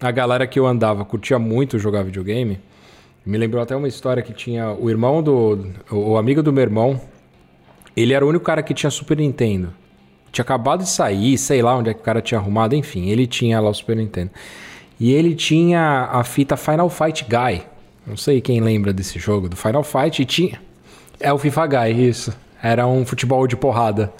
a 0.00 0.10
galera 0.10 0.46
que 0.46 0.58
eu 0.58 0.66
andava 0.66 1.04
curtia 1.04 1.38
muito 1.38 1.78
jogar 1.78 2.02
videogame, 2.02 2.58
me 3.26 3.36
lembrou 3.36 3.62
até 3.62 3.76
uma 3.76 3.88
história 3.88 4.22
que 4.22 4.32
tinha 4.32 4.70
o 4.70 4.88
irmão 4.88 5.22
do. 5.22 5.66
O 5.90 6.16
amigo 6.16 6.42
do 6.42 6.50
meu 6.52 6.62
irmão, 6.62 6.98
ele 7.94 8.14
era 8.14 8.24
o 8.24 8.28
único 8.28 8.44
cara 8.44 8.62
que 8.62 8.72
tinha 8.72 8.90
Super 8.90 9.18
Nintendo. 9.18 9.70
Tinha 10.32 10.42
acabado 10.42 10.82
de 10.84 10.90
sair, 10.90 11.38
sei 11.38 11.62
lá 11.62 11.76
onde 11.76 11.90
é 11.90 11.94
que 11.94 12.00
o 12.00 12.02
cara 12.02 12.20
tinha 12.20 12.38
arrumado, 12.38 12.74
enfim, 12.74 13.08
ele 13.08 13.26
tinha 13.26 13.60
lá 13.60 13.70
o 13.70 13.74
Super 13.74 13.96
Nintendo. 13.96 14.30
E 15.00 15.12
ele 15.12 15.34
tinha 15.34 16.08
a 16.12 16.22
fita 16.24 16.56
Final 16.56 16.90
Fight 16.90 17.24
Guy. 17.24 17.62
Não 18.06 18.16
sei 18.16 18.40
quem 18.40 18.60
lembra 18.60 18.92
desse 18.92 19.18
jogo, 19.18 19.48
do 19.48 19.56
Final 19.56 19.84
Fight. 19.84 20.22
E 20.22 20.24
tinha. 20.24 20.60
É 21.20 21.32
o 21.32 21.38
FIFA 21.38 21.66
Guy, 21.66 22.08
isso. 22.08 22.32
Era 22.62 22.86
um 22.86 23.04
futebol 23.06 23.46
de 23.46 23.56
porrada. 23.56 24.12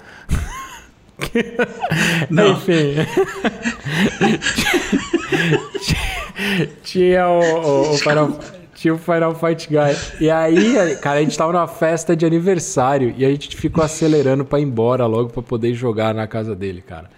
Não. 2.29 2.53
Enfim. 2.53 2.95
tinha 6.83 7.27
o, 7.27 7.39
o- 7.41 7.91
o 7.93 7.97
Final, 7.97 8.31
tinha 8.31 8.58
o 8.89 8.97
Final 8.97 9.35
Fight 9.35 9.67
Guy. 9.67 10.21
E 10.21 10.29
aí, 10.29 10.95
cara, 10.97 11.19
a 11.19 11.21
gente 11.21 11.37
tava 11.37 11.51
numa 11.51 11.67
festa 11.67 12.15
de 12.15 12.25
aniversário 12.25 13.13
e 13.17 13.25
a 13.25 13.29
gente 13.29 13.57
ficou 13.57 13.83
acelerando 13.83 14.45
pra 14.45 14.59
ir 14.59 14.63
embora 14.63 15.05
logo 15.05 15.29
pra 15.29 15.41
poder 15.41 15.73
jogar 15.73 16.13
na 16.13 16.27
casa 16.27 16.55
dele, 16.55 16.81
cara. 16.81 17.09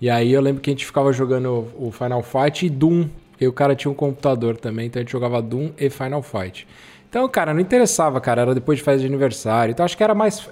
E 0.00 0.10
aí 0.10 0.32
eu 0.32 0.40
lembro 0.40 0.60
que 0.60 0.70
a 0.70 0.72
gente 0.72 0.86
ficava 0.86 1.12
jogando 1.12 1.68
o 1.76 1.90
Final 1.90 2.22
Fight 2.22 2.66
e 2.66 2.70
Doom. 2.70 3.08
Porque 3.30 3.48
o 3.48 3.52
cara 3.52 3.74
tinha 3.74 3.90
um 3.90 3.94
computador 3.94 4.56
também, 4.56 4.86
então 4.86 5.00
a 5.00 5.02
gente 5.02 5.10
jogava 5.10 5.42
Doom 5.42 5.70
e 5.76 5.90
Final 5.90 6.22
Fight. 6.22 6.68
Então, 7.08 7.28
cara, 7.28 7.52
não 7.52 7.60
interessava, 7.60 8.20
cara. 8.20 8.42
Era 8.42 8.54
depois 8.54 8.78
de 8.78 8.84
festa 8.84 9.00
de 9.00 9.06
aniversário. 9.06 9.72
Então 9.72 9.84
acho 9.84 9.96
que 9.96 10.04
era 10.04 10.14
mais. 10.14 10.48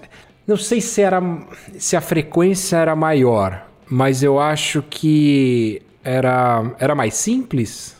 Não 0.46 0.56
sei 0.56 0.80
se 0.80 1.00
era. 1.00 1.22
se 1.78 1.96
a 1.96 2.00
frequência 2.00 2.76
era 2.76 2.96
maior, 2.96 3.66
mas 3.88 4.22
eu 4.22 4.40
acho 4.40 4.82
que 4.82 5.80
era, 6.02 6.74
era 6.78 6.94
mais 6.94 7.14
simples. 7.14 7.99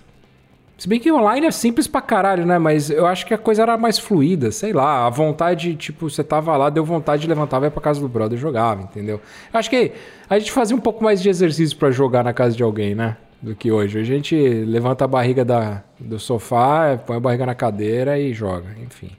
Se 0.80 0.88
bem 0.88 0.98
que 0.98 1.12
online 1.12 1.46
é 1.46 1.50
simples 1.50 1.86
pra 1.86 2.00
caralho, 2.00 2.46
né? 2.46 2.58
Mas 2.58 2.88
eu 2.88 3.06
acho 3.06 3.26
que 3.26 3.34
a 3.34 3.38
coisa 3.38 3.60
era 3.60 3.76
mais 3.76 3.98
fluida, 3.98 4.50
sei 4.50 4.72
lá. 4.72 5.06
A 5.06 5.10
vontade, 5.10 5.76
tipo, 5.76 6.08
você 6.08 6.24
tava 6.24 6.56
lá, 6.56 6.70
deu 6.70 6.82
vontade 6.82 7.20
de 7.20 7.28
levantar, 7.28 7.58
vai 7.58 7.70
pra 7.70 7.82
casa 7.82 8.00
do 8.00 8.08
brother 8.08 8.38
e 8.38 8.40
jogava, 8.40 8.84
entendeu? 8.84 9.20
Eu 9.52 9.60
acho 9.60 9.68
que 9.68 9.92
a 10.26 10.38
gente 10.38 10.50
fazia 10.50 10.74
um 10.74 10.80
pouco 10.80 11.04
mais 11.04 11.20
de 11.20 11.28
exercício 11.28 11.76
pra 11.76 11.90
jogar 11.90 12.24
na 12.24 12.32
casa 12.32 12.56
de 12.56 12.62
alguém, 12.62 12.94
né? 12.94 13.18
Do 13.42 13.54
que 13.54 13.70
hoje. 13.70 13.98
A 13.98 14.02
gente 14.02 14.34
levanta 14.34 15.04
a 15.04 15.06
barriga 15.06 15.44
da, 15.44 15.82
do 15.98 16.18
sofá, 16.18 16.98
põe 17.06 17.18
a 17.18 17.20
barriga 17.20 17.44
na 17.44 17.54
cadeira 17.54 18.18
e 18.18 18.32
joga, 18.32 18.74
enfim. 18.82 19.10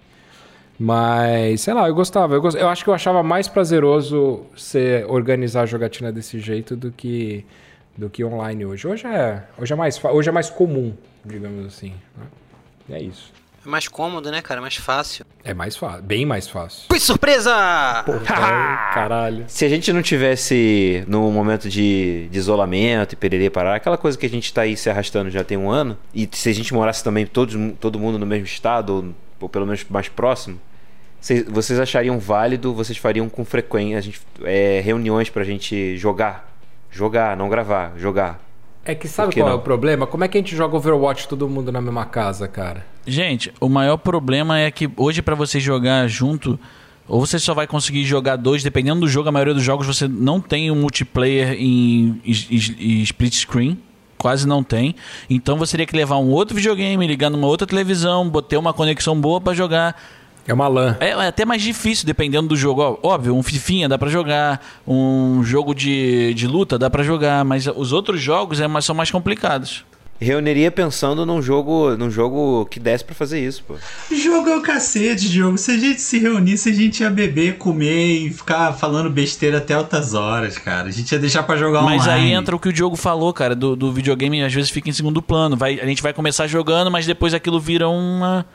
Mas, 0.79 1.61
sei 1.61 1.75
lá, 1.75 1.87
eu 1.87 1.93
gostava. 1.93 2.33
Eu, 2.33 2.41
gost... 2.41 2.59
eu 2.59 2.69
acho 2.69 2.83
que 2.83 2.89
eu 2.89 2.93
achava 2.95 3.21
mais 3.21 3.47
prazeroso 3.47 4.47
você 4.57 5.05
organizar 5.07 5.61
a 5.61 5.65
jogatina 5.67 6.11
desse 6.11 6.39
jeito 6.39 6.75
do 6.75 6.91
que, 6.91 7.45
do 7.97 8.09
que 8.09 8.23
online 8.23 8.65
hoje. 8.65 8.87
Hoje 8.87 9.05
é, 9.07 9.43
hoje 9.57 9.73
é, 9.73 9.75
mais, 9.75 10.03
hoje 10.03 10.29
é 10.29 10.31
mais 10.31 10.49
comum, 10.49 10.93
digamos 11.25 11.65
assim. 11.65 11.93
né? 12.17 12.97
É 12.97 13.01
isso. 13.01 13.31
É 13.63 13.69
mais 13.69 13.87
cômodo, 13.87 14.31
né, 14.31 14.41
cara? 14.41 14.59
Mais 14.59 14.75
fácil. 14.75 15.23
É 15.43 15.53
mais 15.53 15.75
fácil, 15.77 16.01
bem 16.01 16.25
mais 16.25 16.47
fácil. 16.49 16.85
Ui, 16.91 16.99
surpresa! 16.99 17.53
Ai, 17.55 18.03
caralho. 18.95 19.45
Se 19.47 19.63
a 19.63 19.69
gente 19.69 19.93
não 19.93 20.01
tivesse 20.01 21.03
no 21.07 21.29
momento 21.31 21.69
de, 21.69 22.27
de 22.31 22.37
isolamento 22.39 23.13
e 23.13 23.15
pererê 23.15 23.51
parar, 23.51 23.75
aquela 23.75 23.97
coisa 23.99 24.17
que 24.17 24.25
a 24.25 24.29
gente 24.29 24.51
tá 24.51 24.61
aí 24.61 24.75
se 24.75 24.89
arrastando 24.89 25.29
já 25.29 25.43
tem 25.43 25.57
um 25.57 25.69
ano, 25.69 25.95
e 26.11 26.27
se 26.31 26.49
a 26.49 26.53
gente 26.53 26.73
morasse 26.73 27.03
também 27.03 27.25
todos, 27.25 27.55
todo 27.79 27.99
mundo 27.99 28.17
no 28.17 28.25
mesmo 28.25 28.45
estado, 28.45 28.95
ou, 28.95 29.05
ou 29.41 29.47
pelo 29.49 29.67
menos 29.67 29.85
mais 29.89 30.09
próximo, 30.09 30.59
cês- 31.19 31.45
vocês 31.47 31.79
achariam 31.79 32.17
válido, 32.17 32.73
vocês 32.73 32.97
fariam 32.97 33.29
com 33.29 33.45
frequência 33.45 33.99
a 33.99 34.01
gente, 34.01 34.21
é, 34.43 34.81
reuniões 34.83 35.29
pra 35.29 35.43
gente 35.43 35.95
jogar? 35.97 36.50
Jogar, 36.91 37.35
não 37.37 37.49
gravar, 37.49 37.93
jogar. 37.97 38.39
É 38.83 38.93
que 38.95 39.07
sabe 39.07 39.31
que 39.33 39.39
qual 39.39 39.47
é 39.47 39.51
não? 39.51 39.59
o 39.59 39.61
problema? 39.61 40.05
Como 40.07 40.23
é 40.23 40.27
que 40.27 40.37
a 40.37 40.41
gente 40.41 40.55
joga 40.55 40.75
Overwatch 40.75 41.27
todo 41.27 41.47
mundo 41.47 41.71
na 41.71 41.79
mesma 41.79 42.03
casa, 42.05 42.47
cara? 42.47 42.85
Gente, 43.05 43.53
o 43.59 43.69
maior 43.69 43.97
problema 43.97 44.59
é 44.59 44.69
que 44.71 44.89
hoje 44.97 45.21
pra 45.21 45.35
você 45.35 45.59
jogar 45.59 46.07
junto, 46.07 46.59
ou 47.07 47.19
você 47.25 47.37
só 47.39 47.53
vai 47.53 47.67
conseguir 47.67 48.03
jogar 48.03 48.35
dois, 48.35 48.63
dependendo 48.63 49.01
do 49.01 49.07
jogo, 49.07 49.29
a 49.29 49.31
maioria 49.31 49.53
dos 49.53 49.63
jogos 49.63 49.85
você 49.87 50.07
não 50.07 50.41
tem 50.41 50.71
um 50.71 50.75
multiplayer 50.75 51.53
em, 51.59 52.19
es- 52.25 52.47
em 52.79 53.01
split 53.03 53.33
screen. 53.35 53.77
Quase 54.17 54.47
não 54.47 54.63
tem. 54.63 54.95
Então 55.27 55.57
você 55.57 55.71
teria 55.71 55.85
que 55.87 55.95
levar 55.95 56.17
um 56.17 56.29
outro 56.29 56.55
videogame, 56.55 57.07
ligar 57.07 57.29
numa 57.31 57.47
outra 57.47 57.65
televisão, 57.65 58.29
botar 58.29 58.59
uma 58.59 58.71
conexão 58.73 59.19
boa 59.19 59.41
pra 59.41 59.53
jogar. 59.53 59.99
É 60.51 60.53
uma 60.53 60.67
LAN. 60.67 60.97
É, 60.99 61.11
é 61.11 61.27
até 61.27 61.45
mais 61.45 61.61
difícil, 61.61 62.05
dependendo 62.05 62.49
do 62.49 62.57
jogo. 62.57 62.99
Óbvio, 63.01 63.33
um 63.33 63.41
Fifinha 63.41 63.87
dá 63.87 63.97
pra 63.97 64.09
jogar, 64.09 64.61
um 64.85 65.41
jogo 65.45 65.73
de, 65.73 66.33
de 66.33 66.45
luta 66.45 66.77
dá 66.77 66.89
pra 66.89 67.03
jogar, 67.03 67.45
mas 67.45 67.67
os 67.67 67.93
outros 67.93 68.21
jogos 68.21 68.59
é, 68.59 68.67
mais- 68.67 68.83
são 68.83 68.93
mais 68.93 69.09
complicados. 69.09 69.85
Reuniria 70.19 70.69
pensando 70.69 71.25
num 71.25 71.41
jogo, 71.41 71.95
num 71.97 72.11
jogo 72.11 72.65
que 72.69 72.79
desse 72.79 73.03
pra 73.03 73.15
fazer 73.15 73.39
isso, 73.43 73.63
pô. 73.67 73.75
Jogo 74.13 74.49
é 74.49 74.55
o 74.57 74.61
cacete, 74.61 75.27
Diogo. 75.29 75.57
Se 75.57 75.71
a 75.71 75.77
gente 75.77 75.99
se 76.01 76.19
reunisse, 76.19 76.69
a 76.69 76.73
gente 76.73 77.01
ia 77.01 77.09
beber, 77.09 77.57
comer 77.57 78.25
e 78.25 78.29
ficar 78.29 78.71
falando 78.73 79.09
besteira 79.09 79.57
até 79.57 79.73
altas 79.73 80.13
horas, 80.13 80.57
cara. 80.59 80.89
A 80.89 80.91
gente 80.91 81.11
ia 81.11 81.17
deixar 81.17 81.41
pra 81.43 81.55
jogar 81.55 81.81
Mas 81.81 82.03
online. 82.03 82.25
aí 82.25 82.33
entra 82.33 82.55
o 82.55 82.59
que 82.59 82.69
o 82.69 82.73
Diogo 82.73 82.95
falou, 82.97 83.33
cara, 83.33 83.55
do, 83.55 83.75
do 83.75 83.91
videogame 83.91 84.43
às 84.43 84.53
vezes 84.53 84.69
fica 84.69 84.89
em 84.89 84.93
segundo 84.93 85.21
plano. 85.23 85.55
Vai, 85.57 85.79
a 85.79 85.85
gente 85.87 86.03
vai 86.03 86.13
começar 86.13 86.45
jogando, 86.45 86.91
mas 86.91 87.07
depois 87.07 87.33
aquilo 87.33 87.59
vira 87.59 87.89
uma, 87.89 88.45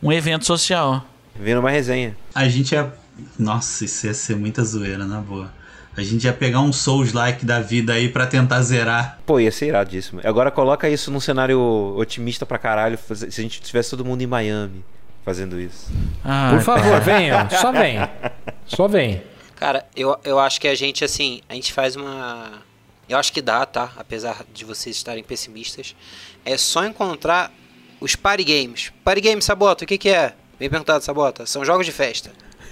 um 0.00 0.12
evento 0.12 0.44
social. 0.46 1.04
Vendo 1.40 1.58
uma 1.58 1.70
resenha. 1.70 2.16
A 2.34 2.48
gente 2.48 2.72
ia. 2.72 2.92
Nossa, 3.38 3.84
isso 3.84 4.06
ia 4.06 4.14
ser 4.14 4.36
muita 4.36 4.62
zoeira, 4.64 5.04
na 5.04 5.20
boa. 5.20 5.50
A 5.96 6.02
gente 6.02 6.24
ia 6.24 6.32
pegar 6.32 6.60
um 6.60 6.72
Souls-like 6.72 7.44
da 7.44 7.58
vida 7.60 7.92
aí 7.92 8.08
pra 8.08 8.26
tentar 8.26 8.62
zerar. 8.62 9.18
Pô, 9.26 9.40
ia 9.40 9.50
ser 9.50 9.66
iradíssimo. 9.66 10.20
Agora 10.22 10.50
coloca 10.50 10.88
isso 10.88 11.10
num 11.10 11.18
cenário 11.18 11.60
otimista 11.96 12.46
pra 12.46 12.56
caralho, 12.56 12.96
se 12.96 13.24
a 13.26 13.42
gente 13.42 13.60
tivesse 13.60 13.90
todo 13.90 14.04
mundo 14.04 14.22
em 14.22 14.26
Miami 14.26 14.84
fazendo 15.24 15.60
isso. 15.60 15.90
Ah, 16.24 16.52
Por 16.54 16.62
favor, 16.62 17.00
venha. 17.00 17.48
Só 17.50 17.72
vem. 17.72 17.98
Só 18.64 18.88
vem. 18.88 19.22
Cara, 19.56 19.84
eu, 19.96 20.16
eu 20.24 20.38
acho 20.38 20.60
que 20.60 20.68
a 20.68 20.74
gente, 20.74 21.04
assim, 21.04 21.40
a 21.48 21.54
gente 21.54 21.72
faz 21.72 21.96
uma. 21.96 22.62
Eu 23.08 23.18
acho 23.18 23.32
que 23.32 23.42
dá, 23.42 23.66
tá? 23.66 23.90
Apesar 23.96 24.44
de 24.54 24.64
vocês 24.64 24.94
estarem 24.94 25.24
pessimistas. 25.24 25.96
É 26.44 26.56
só 26.56 26.84
encontrar 26.86 27.52
os 28.00 28.14
party 28.14 28.44
games. 28.44 28.92
Party 29.04 29.20
games, 29.20 29.44
Sabota, 29.44 29.84
o 29.84 29.86
que, 29.86 29.98
que 29.98 30.08
é? 30.08 30.32
Bem 30.58 30.68
perguntado, 30.68 31.04
Sabota. 31.04 31.46
São 31.46 31.64
jogos 31.64 31.86
de 31.86 31.92
festa. 31.92 32.30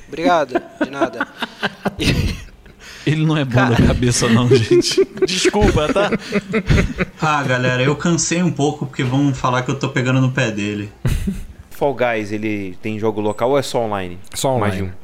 Obrigado, 0.09 0.61
de 0.83 0.91
nada. 0.91 1.27
Ele 3.07 3.25
não 3.25 3.37
é 3.37 3.45
bom 3.45 3.69
da 3.71 3.77
cabeça, 3.77 4.29
não, 4.29 4.49
gente. 4.49 5.05
Desculpa, 5.25 5.93
tá? 5.93 6.11
Ah, 7.23 7.43
galera, 7.45 7.81
eu 7.83 7.95
cansei 7.95 8.43
um 8.43 8.51
pouco 8.51 8.85
porque 8.87 9.05
vão 9.05 9.33
falar 9.33 9.63
que 9.63 9.71
eu 9.71 9.79
tô 9.79 9.89
pegando 9.91 10.21
no 10.21 10.33
pé 10.33 10.51
dele. 10.51 10.93
Fall 11.71 11.95
Guys, 11.95 12.33
ele 12.33 12.77
tem 12.83 12.99
jogo 12.99 13.21
local 13.21 13.51
ou 13.51 13.59
é 13.59 13.63
só 13.63 13.85
online? 13.85 14.19
Só 14.35 14.59
Mais 14.59 14.75
de 14.75 14.83
online. 14.83 14.95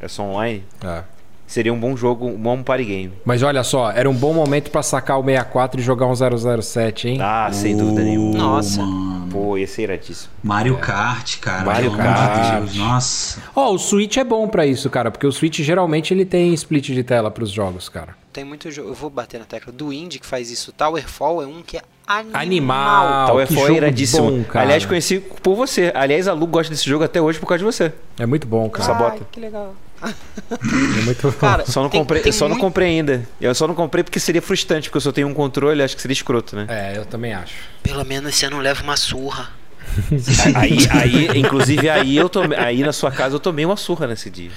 um. 0.00 0.04
É 0.04 0.08
só 0.08 0.24
online? 0.24 0.64
É. 0.84 1.04
Seria 1.46 1.72
um 1.72 1.78
bom 1.78 1.96
jogo, 1.96 2.26
um 2.26 2.36
bom 2.36 2.62
party 2.62 2.84
game. 2.84 3.12
Mas 3.24 3.42
olha 3.44 3.62
só, 3.62 3.90
era 3.92 4.08
um 4.10 4.14
bom 4.14 4.32
momento 4.32 4.70
pra 4.70 4.82
sacar 4.82 5.20
o 5.20 5.24
64 5.24 5.80
e 5.80 5.84
jogar 5.84 6.06
um 6.06 6.14
007, 6.62 7.10
hein? 7.10 7.18
Ah, 7.20 7.48
sem 7.52 7.76
dúvida 7.76 8.02
nenhuma. 8.02 8.36
Nossa. 8.38 8.82
Mano. 8.82 9.21
Pô, 9.32 9.56
ia 9.56 9.66
ser 9.66 9.82
iradíssimo. 9.82 10.30
Mario 10.42 10.76
Kart, 10.78 11.38
cara. 11.40 11.64
Mario 11.64 11.90
de 11.90 11.96
Kart. 11.96 12.60
Deus, 12.60 12.74
Nossa. 12.74 13.42
Ó, 13.54 13.72
o 13.72 13.78
Switch 13.78 14.16
é 14.16 14.24
bom 14.24 14.46
pra 14.46 14.66
isso, 14.66 14.88
cara, 14.90 15.10
porque 15.10 15.26
o 15.26 15.32
Switch 15.32 15.60
geralmente 15.60 16.12
ele 16.12 16.24
tem 16.24 16.52
split 16.54 16.86
de 16.90 17.02
tela 17.02 17.30
pros 17.30 17.50
jogos, 17.50 17.88
cara. 17.88 18.16
Tem 18.32 18.44
muito 18.44 18.70
jogo. 18.70 18.88
Eu 18.90 18.94
vou 18.94 19.10
bater 19.10 19.38
na 19.38 19.44
tecla. 19.44 19.72
Do 19.72 19.92
Indie 19.92 20.18
que 20.18 20.26
faz 20.26 20.50
isso. 20.50 20.72
Towerfall 20.72 21.42
é 21.42 21.46
um 21.46 21.62
que 21.62 21.76
é 21.76 21.82
animal. 22.06 22.40
Animal. 22.42 23.26
Tal 23.26 23.46
que 23.46 23.60
é 23.60 23.72
iradíssimo. 23.72 24.30
bom, 24.30 24.44
cara. 24.44 24.64
Aliás, 24.64 24.86
conheci 24.86 25.20
por 25.20 25.54
você. 25.54 25.92
Aliás, 25.94 26.26
a 26.28 26.32
Lu 26.32 26.46
gosta 26.46 26.70
desse 26.72 26.88
jogo 26.88 27.04
até 27.04 27.20
hoje 27.20 27.38
por 27.38 27.46
causa 27.46 27.58
de 27.58 27.64
você. 27.64 27.92
É 28.18 28.24
muito 28.24 28.46
bom, 28.46 28.70
cara. 28.70 28.84
Sabota. 28.84 29.16
Ai, 29.20 29.26
que 29.30 29.40
legal. 29.40 29.74
É 30.02 31.00
muito 31.02 31.22
bom. 31.22 31.32
Cara, 31.38 31.64
Só 31.66 31.82
não 31.82 31.88
tem- 31.88 32.00
comprei, 32.00 32.22
tem 32.22 32.32
só 32.32 32.44
não 32.46 32.50
muito- 32.56 32.60
comprei 32.62 32.88
ainda. 32.88 33.28
Eu 33.40 33.54
só 33.54 33.66
não 33.68 33.74
comprei 33.74 34.02
porque 34.02 34.18
seria 34.18 34.42
frustrante, 34.42 34.88
porque 34.88 34.96
eu 34.96 35.00
só 35.02 35.12
tenho 35.12 35.28
um 35.28 35.34
controle, 35.34 35.82
acho 35.82 35.94
que 35.94 36.02
seria 36.02 36.12
escroto, 36.12 36.56
né? 36.56 36.66
É, 36.68 36.96
eu 36.98 37.04
também 37.06 37.32
acho. 37.32 37.54
Pelo 37.82 38.04
menos 38.04 38.34
você 38.34 38.48
não 38.50 38.58
leva 38.58 38.82
uma 38.82 38.96
surra. 38.96 39.50
Aí, 40.56 40.78
aí, 40.90 41.38
inclusive 41.38 41.90
aí 41.90 42.16
eu 42.16 42.28
tomei, 42.28 42.56
aí 42.56 42.82
na 42.82 42.92
sua 42.92 43.10
casa 43.10 43.34
eu 43.34 43.40
tomei 43.40 43.64
uma 43.64 43.76
surra 43.76 44.06
nesse 44.06 44.30
dia. 44.30 44.50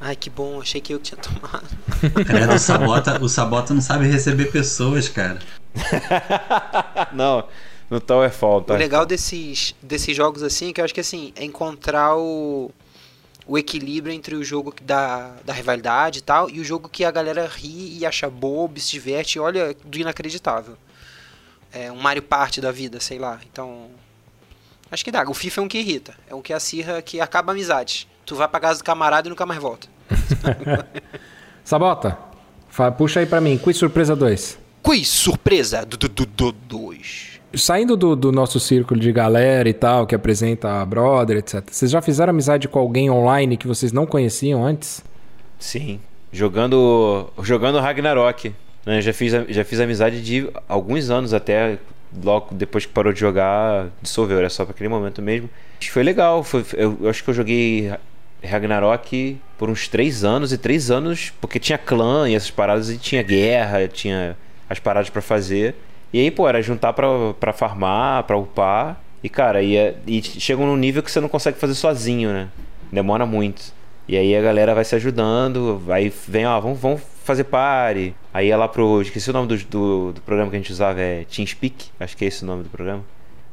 Ai, 0.00 0.14
que 0.14 0.28
bom. 0.30 0.60
Achei 0.60 0.80
que 0.80 0.92
eu 0.94 0.98
que 1.00 1.10
tinha 1.10 1.18
tomado. 1.18 1.66
Cara, 2.26 2.54
o 2.54 2.58
Sabota, 2.58 3.22
o 3.24 3.28
Sabota 3.28 3.72
não 3.74 3.80
sabe 3.80 4.06
receber 4.08 4.46
pessoas, 4.52 5.08
cara. 5.08 5.38
Não, 7.12 7.44
no 7.90 8.00
tal 8.00 8.22
é 8.24 8.28
falta. 8.30 8.74
O 8.74 8.76
legal 8.76 9.06
desses, 9.06 9.74
desses 9.82 10.16
jogos 10.16 10.42
assim 10.42 10.70
é 10.70 10.72
que 10.72 10.80
eu 10.80 10.84
acho 10.84 10.94
que 10.94 11.00
assim, 11.00 11.32
é 11.36 11.44
encontrar 11.44 12.16
o, 12.16 12.70
o 13.46 13.58
equilíbrio 13.58 14.14
entre 14.14 14.34
o 14.34 14.44
jogo 14.44 14.74
da, 14.82 15.34
da 15.44 15.52
rivalidade 15.52 16.20
e 16.20 16.22
tal, 16.22 16.48
e 16.48 16.60
o 16.60 16.64
jogo 16.64 16.88
que 16.88 17.04
a 17.04 17.10
galera 17.10 17.46
ri 17.46 17.98
e 17.98 18.06
acha 18.06 18.28
bobo, 18.30 18.78
se 18.78 18.90
diverte 18.92 19.38
olha 19.38 19.74
do 19.84 19.98
inacreditável. 19.98 20.76
É 21.72 21.90
um 21.90 21.96
Mario 21.96 22.22
Party 22.22 22.60
da 22.60 22.70
vida, 22.70 23.00
sei 23.00 23.18
lá. 23.18 23.40
Então. 23.50 23.88
Acho 24.90 25.02
que 25.02 25.10
dá. 25.10 25.24
O 25.28 25.32
FIFA 25.32 25.60
é 25.60 25.64
um 25.64 25.68
que 25.68 25.78
irrita. 25.78 26.14
É 26.28 26.34
um 26.34 26.42
que 26.42 26.52
acirra 26.52 27.00
que 27.00 27.18
acaba 27.18 27.50
a 27.50 27.54
amizade. 27.54 28.06
Tu 28.26 28.36
vai 28.36 28.46
pra 28.46 28.60
casa 28.60 28.80
do 28.80 28.84
camarada 28.84 29.26
e 29.26 29.30
nunca 29.30 29.46
mais 29.46 29.60
volta. 29.60 29.88
Sabota, 31.64 32.18
puxa 32.98 33.20
aí 33.20 33.26
pra 33.26 33.40
mim. 33.40 33.56
Quiz 33.56 33.76
Surpresa 33.78 34.14
2. 34.14 34.58
Quiz 34.82 35.08
surpresa 35.08 35.86
do 35.86 35.96
2. 35.96 37.31
Saindo 37.54 37.96
do, 37.96 38.16
do 38.16 38.32
nosso 38.32 38.58
círculo 38.58 38.98
de 38.98 39.12
galera 39.12 39.68
e 39.68 39.72
tal, 39.74 40.06
que 40.06 40.14
apresenta 40.14 40.80
a 40.80 40.86
brother, 40.86 41.36
etc. 41.38 41.62
Vocês 41.70 41.90
já 41.90 42.00
fizeram 42.00 42.30
amizade 42.30 42.66
com 42.68 42.78
alguém 42.78 43.10
online 43.10 43.56
que 43.56 43.66
vocês 43.66 43.92
não 43.92 44.06
conheciam 44.06 44.64
antes? 44.64 45.02
Sim. 45.58 46.00
Jogando. 46.32 47.28
Jogando 47.42 47.78
Ragnarok. 47.78 48.54
Né? 48.86 49.00
Já, 49.00 49.12
fiz, 49.12 49.32
já 49.48 49.64
fiz 49.64 49.80
amizade 49.80 50.22
de 50.22 50.48
alguns 50.68 51.10
anos 51.10 51.34
até. 51.34 51.78
Logo 52.24 52.54
depois 52.54 52.84
que 52.84 52.92
parou 52.92 53.12
de 53.12 53.20
jogar, 53.20 53.88
dissolveu. 54.02 54.38
Era 54.38 54.48
só 54.50 54.64
pra 54.64 54.72
aquele 54.74 54.88
momento 54.88 55.20
mesmo. 55.22 55.48
Foi 55.90 56.02
legal. 56.02 56.42
Foi, 56.42 56.64
eu, 56.74 56.96
eu 57.02 57.08
acho 57.10 57.22
que 57.22 57.30
eu 57.30 57.34
joguei 57.34 57.88
Ra- 57.88 58.00
Ragnarok 58.44 59.38
por 59.58 59.70
uns 59.70 59.88
três 59.88 60.24
anos. 60.24 60.52
E 60.52 60.58
três 60.58 60.90
anos. 60.90 61.32
Porque 61.40 61.58
tinha 61.58 61.78
clã 61.78 62.28
e 62.28 62.34
essas 62.34 62.50
paradas. 62.50 62.90
E 62.90 62.96
tinha 62.98 63.22
guerra, 63.22 63.86
tinha 63.88 64.36
as 64.68 64.78
paradas 64.78 65.10
pra 65.10 65.20
fazer. 65.22 65.74
E 66.12 66.20
aí, 66.20 66.30
pô, 66.30 66.48
era 66.48 66.60
juntar 66.62 66.92
pra, 66.92 67.06
pra 67.38 67.52
farmar, 67.52 68.24
pra 68.24 68.36
upar. 68.36 69.00
E, 69.22 69.28
cara, 69.28 69.62
ia, 69.62 69.96
e 70.06 70.22
chega 70.22 70.60
num 70.60 70.76
nível 70.76 71.02
que 71.02 71.10
você 71.10 71.20
não 71.20 71.28
consegue 71.28 71.58
fazer 71.58 71.74
sozinho, 71.74 72.30
né? 72.30 72.48
Demora 72.90 73.24
muito. 73.24 73.72
E 74.06 74.16
aí 74.16 74.36
a 74.36 74.42
galera 74.42 74.74
vai 74.74 74.84
se 74.84 74.94
ajudando, 74.94 75.80
aí 75.88 76.12
vem, 76.28 76.44
ó, 76.44 76.60
vamos, 76.60 76.78
vamos 76.78 77.00
fazer 77.24 77.44
party. 77.44 78.14
Aí 78.34 78.48
ia 78.48 78.56
lá 78.56 78.68
pro. 78.68 79.00
Esqueci 79.00 79.30
o 79.30 79.32
nome 79.32 79.48
do, 79.48 79.56
do, 79.56 80.12
do 80.12 80.20
programa 80.22 80.50
que 80.50 80.56
a 80.56 80.58
gente 80.58 80.72
usava, 80.72 81.00
é 81.00 81.24
TeamSpeak, 81.24 81.90
acho 82.00 82.16
que 82.16 82.24
é 82.24 82.28
esse 82.28 82.42
o 82.42 82.46
nome 82.46 82.64
do 82.64 82.68
programa. 82.68 83.04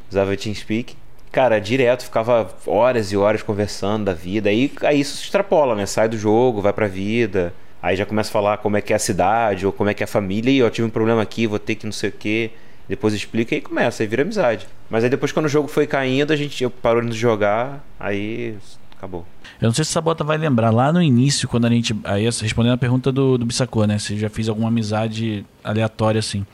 Usava 0.09 0.35
TeamSpeak. 0.35 0.97
Cara, 1.31 1.59
direto, 1.59 2.03
ficava 2.03 2.49
horas 2.65 3.11
e 3.11 3.17
horas 3.17 3.43
conversando 3.43 4.05
da 4.05 4.13
vida. 4.13 4.49
Aí, 4.49 4.71
aí 4.81 4.99
isso 4.99 5.17
se 5.17 5.25
extrapola, 5.25 5.75
né? 5.75 5.85
Sai 5.85 6.09
do 6.09 6.17
jogo, 6.17 6.61
vai 6.61 6.73
pra 6.73 6.87
vida. 6.87 7.53
Aí 7.81 7.95
já 7.95 8.05
começa 8.05 8.29
a 8.29 8.33
falar 8.33 8.57
como 8.57 8.77
é 8.77 8.81
que 8.81 8.93
é 8.93 8.95
a 8.95 8.99
cidade, 8.99 9.65
ou 9.65 9.71
como 9.71 9.89
é 9.89 9.93
que 9.93 10.03
é 10.03 10.05
a 10.05 10.07
família. 10.07 10.51
E 10.51 10.61
ó, 10.61 10.69
tive 10.69 10.87
um 10.87 10.89
problema 10.89 11.21
aqui, 11.21 11.47
vou 11.47 11.59
ter 11.59 11.75
que 11.75 11.85
não 11.85 11.93
sei 11.93 12.09
o 12.09 12.13
quê. 12.13 12.51
Depois 12.87 13.13
explica 13.13 13.55
e 13.55 13.61
começa, 13.61 14.01
aí 14.01 14.07
vira 14.07 14.23
amizade. 14.23 14.67
Mas 14.89 15.03
aí 15.03 15.09
depois 15.09 15.31
quando 15.31 15.45
o 15.45 15.49
jogo 15.49 15.67
foi 15.67 15.85
caindo, 15.85 16.33
a 16.33 16.35
gente 16.35 16.63
eu 16.63 16.71
parou 16.71 17.01
de 17.01 17.15
jogar, 17.15 17.85
aí 17.99 18.57
acabou. 18.97 19.25
Eu 19.61 19.67
não 19.67 19.73
sei 19.73 19.85
se 19.85 19.91
Sabota 19.91 20.23
vai 20.23 20.37
lembrar, 20.37 20.71
lá 20.71 20.91
no 20.91 21.01
início, 21.01 21.47
quando 21.47 21.65
a 21.65 21.69
gente. 21.69 21.95
Aí, 22.03 22.23
respondendo 22.23 22.73
a 22.73 22.77
pergunta 22.77 23.11
do, 23.11 23.37
do 23.37 23.45
Bissacô, 23.45 23.85
né? 23.85 23.97
Se 23.99 24.17
já 24.17 24.29
fiz 24.29 24.49
alguma 24.49 24.69
amizade 24.69 25.45
aleatória 25.63 26.19
assim. 26.19 26.45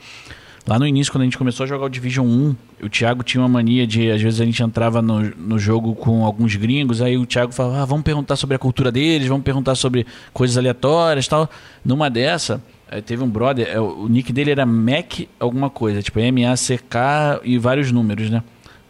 Lá 0.66 0.80
no 0.80 0.86
início, 0.86 1.12
quando 1.12 1.22
a 1.22 1.24
gente 1.24 1.38
começou 1.38 1.62
a 1.62 1.66
jogar 1.66 1.84
o 1.86 1.88
Division 1.88 2.26
1, 2.26 2.56
o 2.82 2.88
Thiago 2.88 3.22
tinha 3.22 3.40
uma 3.40 3.48
mania 3.48 3.86
de, 3.86 4.10
às 4.10 4.20
vezes 4.20 4.40
a 4.40 4.44
gente 4.44 4.60
entrava 4.60 5.00
no, 5.00 5.20
no 5.36 5.58
jogo 5.60 5.94
com 5.94 6.24
alguns 6.24 6.56
gringos, 6.56 7.00
aí 7.00 7.16
o 7.16 7.24
Thiago 7.24 7.52
falava, 7.52 7.82
ah, 7.82 7.84
vamos 7.84 8.02
perguntar 8.02 8.34
sobre 8.34 8.56
a 8.56 8.58
cultura 8.58 8.90
deles, 8.90 9.28
vamos 9.28 9.44
perguntar 9.44 9.76
sobre 9.76 10.04
coisas 10.32 10.58
aleatórias 10.58 11.26
e 11.26 11.28
tal. 11.28 11.48
Numa 11.84 12.10
dessa, 12.10 12.60
teve 13.04 13.22
um 13.22 13.28
brother, 13.28 13.68
eh, 13.68 13.78
o 13.78 14.08
nick 14.08 14.32
dele 14.32 14.50
era 14.50 14.66
Mac 14.66 15.20
alguma 15.38 15.70
coisa, 15.70 16.02
tipo 16.02 16.18
M-A-C-K 16.18 17.42
e 17.44 17.58
vários 17.58 17.92
números, 17.92 18.28
né? 18.28 18.42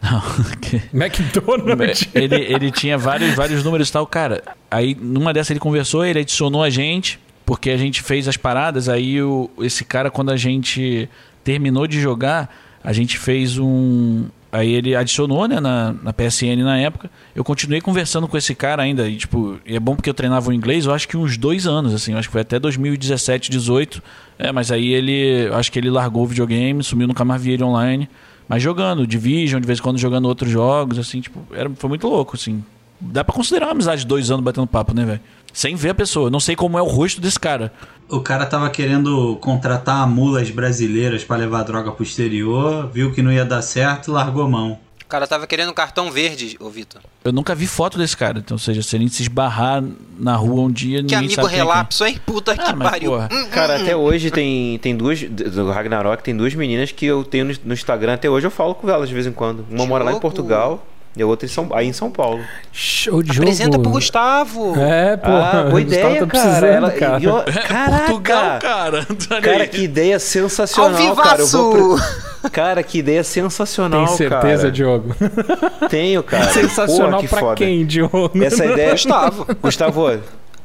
Não, 0.02 0.22
que- 0.62 0.80
McDonald's. 0.94 2.08
ele, 2.14 2.36
ele 2.36 2.70
tinha 2.70 2.96
vários, 2.96 3.34
vários 3.34 3.62
números 3.62 3.90
e 3.90 3.92
tal, 3.92 4.06
cara. 4.06 4.42
Aí 4.70 4.94
numa 4.98 5.30
dessa 5.32 5.52
ele 5.52 5.60
conversou, 5.60 6.06
ele 6.06 6.20
adicionou 6.20 6.62
a 6.62 6.70
gente, 6.70 7.18
porque 7.44 7.68
a 7.68 7.76
gente 7.76 8.00
fez 8.00 8.26
as 8.26 8.38
paradas. 8.38 8.88
Aí 8.88 9.20
o, 9.22 9.50
esse 9.60 9.84
cara, 9.84 10.10
quando 10.10 10.30
a 10.30 10.36
gente 10.38 11.06
terminou 11.46 11.86
de 11.86 12.00
jogar, 12.00 12.52
a 12.82 12.92
gente 12.92 13.16
fez 13.16 13.56
um. 13.56 14.24
Aí 14.50 14.72
ele 14.72 14.96
adicionou, 14.96 15.46
né, 15.46 15.60
na, 15.60 15.94
na 16.02 16.12
PSN 16.12 16.56
na 16.64 16.78
época. 16.78 17.08
Eu 17.34 17.44
continuei 17.44 17.80
conversando 17.80 18.26
com 18.26 18.36
esse 18.36 18.54
cara 18.54 18.82
ainda. 18.82 19.08
E, 19.08 19.16
tipo, 19.16 19.60
e 19.64 19.76
é 19.76 19.80
bom 19.80 19.94
porque 19.94 20.10
eu 20.10 20.14
treinava 20.14 20.50
o 20.50 20.52
inglês, 20.52 20.86
eu 20.86 20.92
acho 20.92 21.06
que 21.06 21.16
uns 21.16 21.36
dois 21.36 21.66
anos, 21.66 21.94
assim. 21.94 22.14
Acho 22.14 22.28
que 22.28 22.32
foi 22.32 22.40
até 22.40 22.58
2017, 22.58 23.48
18. 23.50 24.02
É, 24.38 24.50
mas 24.50 24.72
aí 24.72 24.92
ele. 24.92 25.48
Acho 25.52 25.70
que 25.70 25.78
ele 25.78 25.90
largou 25.90 26.24
o 26.24 26.26
videogame, 26.26 26.82
sumiu, 26.82 27.06
nunca 27.06 27.24
mais 27.24 27.40
vi 27.40 27.52
ele 27.52 27.62
online. 27.62 28.08
Mas 28.48 28.62
jogando, 28.62 29.06
Division, 29.06 29.60
de 29.60 29.66
vez 29.66 29.78
em 29.78 29.82
quando 29.82 29.98
jogando 29.98 30.24
outros 30.26 30.50
jogos, 30.50 30.98
assim, 30.98 31.20
tipo, 31.20 31.40
era, 31.52 31.70
foi 31.70 31.88
muito 31.88 32.08
louco, 32.08 32.34
assim. 32.36 32.64
Dá 33.00 33.22
pra 33.22 33.34
considerar 33.34 33.66
uma 33.66 33.72
amizade 33.72 34.02
de 34.02 34.06
dois 34.06 34.30
anos 34.30 34.44
batendo 34.44 34.66
papo, 34.66 34.94
né, 34.94 35.04
velho? 35.04 35.20
Sem 35.56 35.74
ver 35.74 35.88
a 35.88 35.94
pessoa. 35.94 36.26
Eu 36.26 36.30
não 36.30 36.38
sei 36.38 36.54
como 36.54 36.76
é 36.76 36.82
o 36.82 36.86
rosto 36.86 37.18
desse 37.18 37.40
cara. 37.40 37.72
O 38.10 38.20
cara 38.20 38.44
tava 38.44 38.68
querendo 38.68 39.36
contratar 39.40 40.06
mulas 40.06 40.50
brasileiras 40.50 41.24
pra 41.24 41.34
levar 41.38 41.62
droga 41.62 41.90
pro 41.92 42.02
exterior, 42.04 42.90
viu 42.92 43.10
que 43.10 43.22
não 43.22 43.32
ia 43.32 43.42
dar 43.42 43.62
certo 43.62 44.10
e 44.10 44.12
largou 44.12 44.44
a 44.44 44.48
mão. 44.50 44.78
O 45.02 45.08
cara 45.08 45.26
tava 45.26 45.46
querendo 45.46 45.70
um 45.70 45.74
cartão 45.74 46.10
verde, 46.10 46.58
ô 46.60 46.68
Vitor. 46.68 47.00
Eu 47.24 47.32
nunca 47.32 47.54
vi 47.54 47.66
foto 47.66 47.96
desse 47.96 48.14
cara. 48.14 48.40
Então, 48.40 48.56
ou 48.56 48.58
seja, 48.58 48.82
se 48.82 48.94
a 48.94 48.98
gente 48.98 49.14
se 49.14 49.22
esbarrar 49.22 49.82
na 50.18 50.36
rua 50.36 50.60
um 50.64 50.70
dia, 50.70 50.98
Que 50.98 51.02
ninguém 51.04 51.18
amigo 51.18 51.40
é 51.40 51.48
quem. 51.48 51.56
relapso, 51.56 52.04
hein? 52.04 52.20
Puta 52.26 52.52
Ah, 52.52 52.56
que 52.74 52.78
pariu. 52.78 53.12
porra. 53.12 53.28
Hum, 53.32 53.46
Cara, 53.46 53.78
hum, 53.78 53.82
até 53.82 53.96
hum. 53.96 54.00
hoje 54.00 54.30
tem, 54.30 54.78
tem 54.80 54.94
duas. 54.94 55.22
Do 55.22 55.70
Ragnarok 55.70 56.22
tem 56.22 56.36
duas 56.36 56.54
meninas 56.54 56.92
que 56.92 57.06
eu 57.06 57.24
tenho 57.24 57.46
no, 57.64 57.72
Instagram. 57.72 58.12
Até 58.12 58.28
hoje 58.28 58.46
eu 58.46 58.50
falo 58.50 58.74
com 58.74 58.90
elas 58.90 59.08
de 59.08 59.14
vez 59.14 59.26
em 59.26 59.32
quando. 59.32 59.64
Uma 59.70 59.86
mora 59.86 60.04
lá 60.04 60.12
em. 60.12 60.20
Portugal 60.20 60.86
e 61.16 61.22
a 61.22 61.26
outra 61.26 61.46
em 61.46 61.48
São, 61.48 61.68
aí 61.72 61.86
em 61.88 61.92
São 61.92 62.10
Paulo. 62.10 62.44
Show 62.72 63.22
de 63.22 63.28
jogo. 63.32 63.42
Apresenta 63.42 63.78
pro 63.78 63.90
Gustavo. 63.90 64.78
É, 64.78 65.16
pô. 65.16 65.28
ah, 65.30 65.50
boa 65.70 65.80
o 65.80 65.84
Gustavo 65.84 65.86
ideia, 65.86 66.20
tá 66.20 66.26
cara. 66.26 66.26
precisando, 66.26 66.64
Ela, 66.66 66.90
cara. 66.90 67.18
e, 67.22 67.26
ó, 67.26 67.42
Portugal, 67.42 68.20
caraca! 68.20 68.58
cara. 68.60 69.06
Olha 69.30 69.40
Cara, 69.40 69.62
aí. 69.62 69.68
que 69.68 69.82
ideia 69.82 70.18
sensacional, 70.18 71.16
cara. 71.16 71.40
Eu 71.40 71.46
vou 71.46 71.96
pre- 71.98 72.50
Cara, 72.50 72.82
que 72.82 72.98
ideia 72.98 73.24
sensacional, 73.24 74.06
Tem 74.06 74.16
certeza, 74.16 74.58
cara. 74.62 74.70
Diogo? 74.70 75.16
Tenho, 75.90 76.22
cara. 76.22 76.52
Sensacional 76.52 77.10
Porra, 77.12 77.22
que 77.22 77.28
pra 77.28 77.40
foda. 77.40 77.54
quem, 77.56 77.84
Diogo? 77.86 78.30
Essa 78.44 78.64
ideia. 78.66 78.90
Gustavo. 78.92 79.46
Gustavo, 79.60 80.20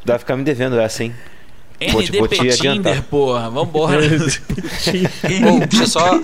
vai 0.06 0.20
ficar 0.20 0.36
me 0.36 0.44
devendo 0.44 0.80
essa, 0.80 1.04
hein? 1.04 1.16
Vou 1.92 2.04
te- 2.04 2.12
vou 2.16 2.28
te 2.28 2.40
adiantar. 2.42 2.94
Tinder, 2.94 3.04
porra. 3.10 3.50
Vambora. 3.50 3.98
Ô, 4.06 5.66
deixa 5.66 5.84
eu 5.84 5.88
só. 5.88 6.20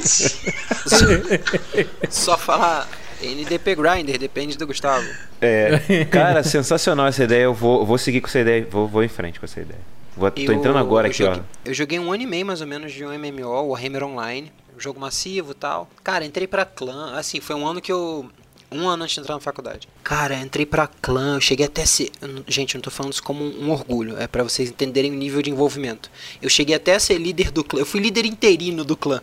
só 2.09 2.37
falar. 2.37 2.87
NDP 3.21 3.75
Grinder, 3.75 4.17
depende 4.17 4.57
do 4.57 4.67
Gustavo. 4.67 5.07
É, 5.41 6.05
cara, 6.11 6.43
sensacional 6.43 7.07
essa 7.07 7.23
ideia. 7.23 7.43
Eu 7.43 7.53
vou, 7.53 7.85
vou 7.85 7.97
seguir 7.97 8.21
com 8.21 8.27
essa 8.27 8.39
ideia. 8.39 8.67
Vou, 8.69 8.87
vou 8.87 9.03
em 9.03 9.07
frente 9.07 9.39
com 9.39 9.45
essa 9.45 9.59
ideia. 9.59 9.79
Vou, 10.15 10.29
tô 10.31 10.41
Eu- 10.41 10.53
entrando 10.53 10.77
agora 10.77 11.07
eu 11.07 11.11
aqui, 11.11 11.19
joguei, 11.23 11.39
ó. 11.41 11.43
Eu 11.65 11.73
joguei 11.73 11.99
um 11.99 12.11
ano 12.11 12.23
e 12.23 12.27
meio 12.27 12.45
mais 12.45 12.61
ou 12.61 12.67
menos 12.67 12.91
de 12.91 13.03
um 13.05 13.09
MMO, 13.17 13.47
o 13.47 13.67
Warhammer 13.69 14.03
Online. 14.03 14.51
Um 14.75 14.79
jogo 14.79 14.99
massivo 14.99 15.51
e 15.51 15.55
tal. 15.55 15.89
Cara, 16.03 16.23
entrei 16.25 16.47
pra 16.47 16.63
clã. 16.65 17.15
Assim, 17.17 17.39
foi 17.39 17.55
um 17.55 17.65
ano 17.67 17.81
que 17.81 17.91
eu. 17.91 18.29
Um 18.71 18.87
ano 18.87 19.03
antes 19.03 19.15
de 19.15 19.21
entrar 19.21 19.33
na 19.35 19.39
faculdade. 19.39 19.87
Cara, 20.03 20.35
entrei 20.35 20.65
pra 20.65 20.87
clã, 20.87 21.35
eu 21.35 21.41
cheguei 21.41 21.65
até 21.65 21.83
a 21.83 21.85
ser. 21.85 22.11
Gente, 22.47 22.75
eu 22.75 22.79
não 22.79 22.83
tô 22.83 22.91
falando 22.91 23.13
isso 23.13 23.23
como 23.23 23.41
um, 23.43 23.67
um 23.67 23.71
orgulho, 23.71 24.17
é 24.19 24.27
pra 24.27 24.43
vocês 24.43 24.69
entenderem 24.69 25.09
o 25.11 25.15
nível 25.15 25.41
de 25.41 25.49
envolvimento. 25.49 26.11
Eu 26.41 26.49
cheguei 26.49 26.75
até 26.75 26.93
a 26.95 26.99
ser 26.99 27.17
líder 27.17 27.49
do 27.49 27.63
clã. 27.63 27.79
Eu 27.79 27.85
fui 27.85 28.01
líder 28.01 28.25
interino 28.25 28.83
do 28.83 28.97
clã. 28.97 29.21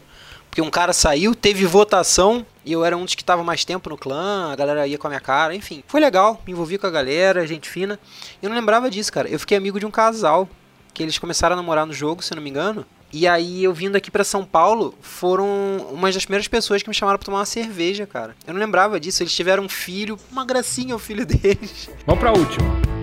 Porque 0.55 0.63
um 0.63 0.71
cara 0.71 0.93
saiu, 0.93 1.35
teve 1.35 1.67
votação, 1.67 2.47
e 2.65 2.71
eu 2.71 2.85
era 2.85 2.97
um 2.97 3.05
dos 3.05 3.17
que 3.17 3.25
tava 3.25 3.43
mais 3.43 3.65
tempo 3.65 3.91
no 3.91 3.99
clã, 3.99 4.53
a 4.53 4.55
galera 4.55 4.87
ia 4.87 4.97
com 4.97 5.09
a 5.09 5.11
minha 5.11 5.21
cara, 5.21 5.53
enfim. 5.53 5.83
Foi 5.89 6.01
legal, 6.01 6.41
me 6.47 6.53
envolvi 6.53 6.79
com 6.79 6.87
a 6.87 6.91
galera, 6.93 7.45
gente 7.45 7.69
fina. 7.69 7.99
Eu 8.41 8.49
não 8.49 8.55
lembrava 8.55 8.89
disso, 8.89 9.13
cara. 9.13 9.29
Eu 9.29 9.41
fiquei 9.41 9.59
amigo 9.59 9.81
de 9.81 9.85
um 9.85 9.91
casal, 9.91 10.49
que 10.93 11.03
eles 11.03 11.19
começaram 11.19 11.55
a 11.55 11.57
namorar 11.57 11.85
no 11.85 11.93
jogo, 11.93 12.23
se 12.23 12.33
não 12.37 12.41
me 12.41 12.51
engano. 12.51 12.87
E 13.13 13.27
aí 13.27 13.65
eu 13.65 13.75
vindo 13.75 13.97
aqui 13.97 14.13
pra 14.13 14.23
São 14.23 14.45
Paulo, 14.45 14.95
foram 15.01 15.89
umas 15.91 16.15
das 16.15 16.25
primeiras 16.25 16.47
pessoas 16.47 16.85
que 16.85 16.89
me 16.89 16.95
chamaram 16.95 17.19
pra 17.19 17.27
tomar 17.27 17.39
uma 17.39 17.47
cerveja, 17.47 18.07
cara. 18.07 18.37
Eu 18.47 18.55
não 18.55 18.61
lembrava 18.61 19.01
disso, 19.01 19.25
eles 19.25 19.35
tiveram 19.35 19.65
um 19.65 19.69
filho, 19.69 20.17
uma 20.31 20.45
gracinha 20.45 20.95
o 20.95 21.01
filho 21.01 21.27
deles. 21.27 21.91
Vamos 22.07 22.21
pra 22.21 22.31
última. 22.31 22.95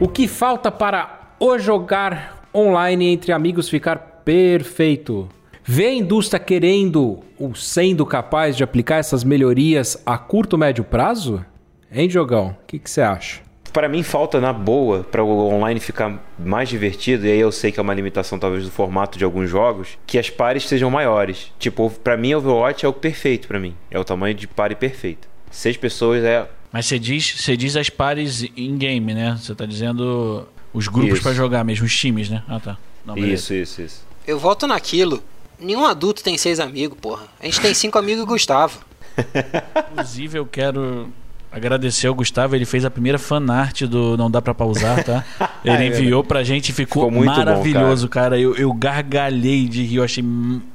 O 0.00 0.06
que 0.06 0.28
falta 0.28 0.70
para 0.70 1.17
o 1.40 1.58
jogar 1.58 2.42
online 2.54 3.12
entre 3.12 3.32
amigos 3.32 3.68
ficar 3.68 3.96
perfeito? 4.24 5.28
Vê 5.62 5.86
a 5.86 5.94
indústria 5.94 6.40
querendo 6.40 7.20
ou 7.38 7.54
sendo 7.54 8.04
capaz 8.04 8.56
de 8.56 8.64
aplicar 8.64 8.96
essas 8.96 9.22
melhorias 9.22 10.02
a 10.04 10.18
curto 10.18 10.58
médio 10.58 10.82
prazo? 10.82 11.44
Hein, 11.92 12.08
Jogão? 12.08 12.56
O 12.62 12.66
que 12.66 12.78
que 12.78 12.90
você 12.90 13.02
acha? 13.02 13.40
Para 13.72 13.88
mim 13.88 14.02
falta 14.02 14.40
na 14.40 14.52
boa 14.52 15.04
para 15.04 15.22
o 15.22 15.54
online 15.54 15.78
ficar 15.78 16.18
mais 16.38 16.68
divertido 16.68 17.26
e 17.26 17.30
aí 17.30 17.38
eu 17.38 17.52
sei 17.52 17.70
que 17.70 17.78
é 17.78 17.82
uma 17.82 17.94
limitação 17.94 18.38
talvez 18.38 18.64
do 18.64 18.70
formato 18.70 19.18
de 19.18 19.24
alguns 19.24 19.48
jogos 19.48 19.98
que 20.06 20.18
as 20.18 20.30
pares 20.30 20.66
sejam 20.66 20.90
maiores. 20.90 21.52
Tipo, 21.58 21.90
para 21.90 22.16
mim 22.16 22.34
Overwatch 22.34 22.84
é 22.84 22.88
o 22.88 22.92
perfeito 22.92 23.46
para 23.46 23.60
mim. 23.60 23.74
É 23.90 23.98
o 23.98 24.04
tamanho 24.04 24.34
de 24.34 24.48
pare 24.48 24.74
perfeito. 24.74 25.28
Seis 25.50 25.76
pessoas 25.76 26.24
é 26.24 26.48
Mas 26.72 26.86
você 26.86 26.98
diz, 26.98 27.40
você 27.40 27.56
diz 27.56 27.76
as 27.76 27.90
pares 27.90 28.42
in-game, 28.56 29.14
né? 29.14 29.36
Você 29.38 29.54
tá 29.54 29.66
dizendo 29.66 30.48
os 30.72 30.88
grupos 30.88 31.20
pra 31.20 31.32
jogar 31.32 31.64
mesmo, 31.64 31.86
os 31.86 31.96
times, 31.96 32.28
né? 32.28 32.42
Ah, 32.48 32.60
tá. 32.60 32.76
Não, 33.04 33.16
isso, 33.16 33.54
isso, 33.54 33.82
isso. 33.82 34.06
Eu 34.26 34.38
volto 34.38 34.66
naquilo. 34.66 35.22
Nenhum 35.58 35.86
adulto 35.86 36.22
tem 36.22 36.36
seis 36.38 36.60
amigos, 36.60 36.98
porra. 37.00 37.26
A 37.40 37.44
gente 37.46 37.60
tem 37.60 37.74
cinco 37.74 37.98
amigos 37.98 38.22
e 38.22 38.26
Gustavo. 38.26 38.78
Inclusive, 39.92 40.38
eu 40.38 40.46
quero 40.46 41.08
agradecer 41.50 42.06
ao 42.06 42.14
Gustavo. 42.14 42.54
Ele 42.54 42.64
fez 42.64 42.84
a 42.84 42.90
primeira 42.90 43.18
fanart 43.18 43.82
do 43.82 44.16
Não 44.16 44.30
Dá 44.30 44.40
Pra 44.40 44.54
Pausar, 44.54 45.02
tá? 45.02 45.24
Ele 45.64 45.86
enviou 45.86 46.22
pra 46.22 46.44
gente 46.44 46.68
e 46.68 46.72
ficou, 46.72 47.04
Ficou 47.04 47.10
muito 47.10 47.30
bom, 47.30 47.36
maravilhoso, 47.36 48.08
cara. 48.08 48.38
Eu, 48.38 48.54
eu 48.56 48.72
gargalhei 48.72 49.66
de 49.66 49.82
rir, 49.82 49.96
eu 49.96 50.04
achei 50.04 50.24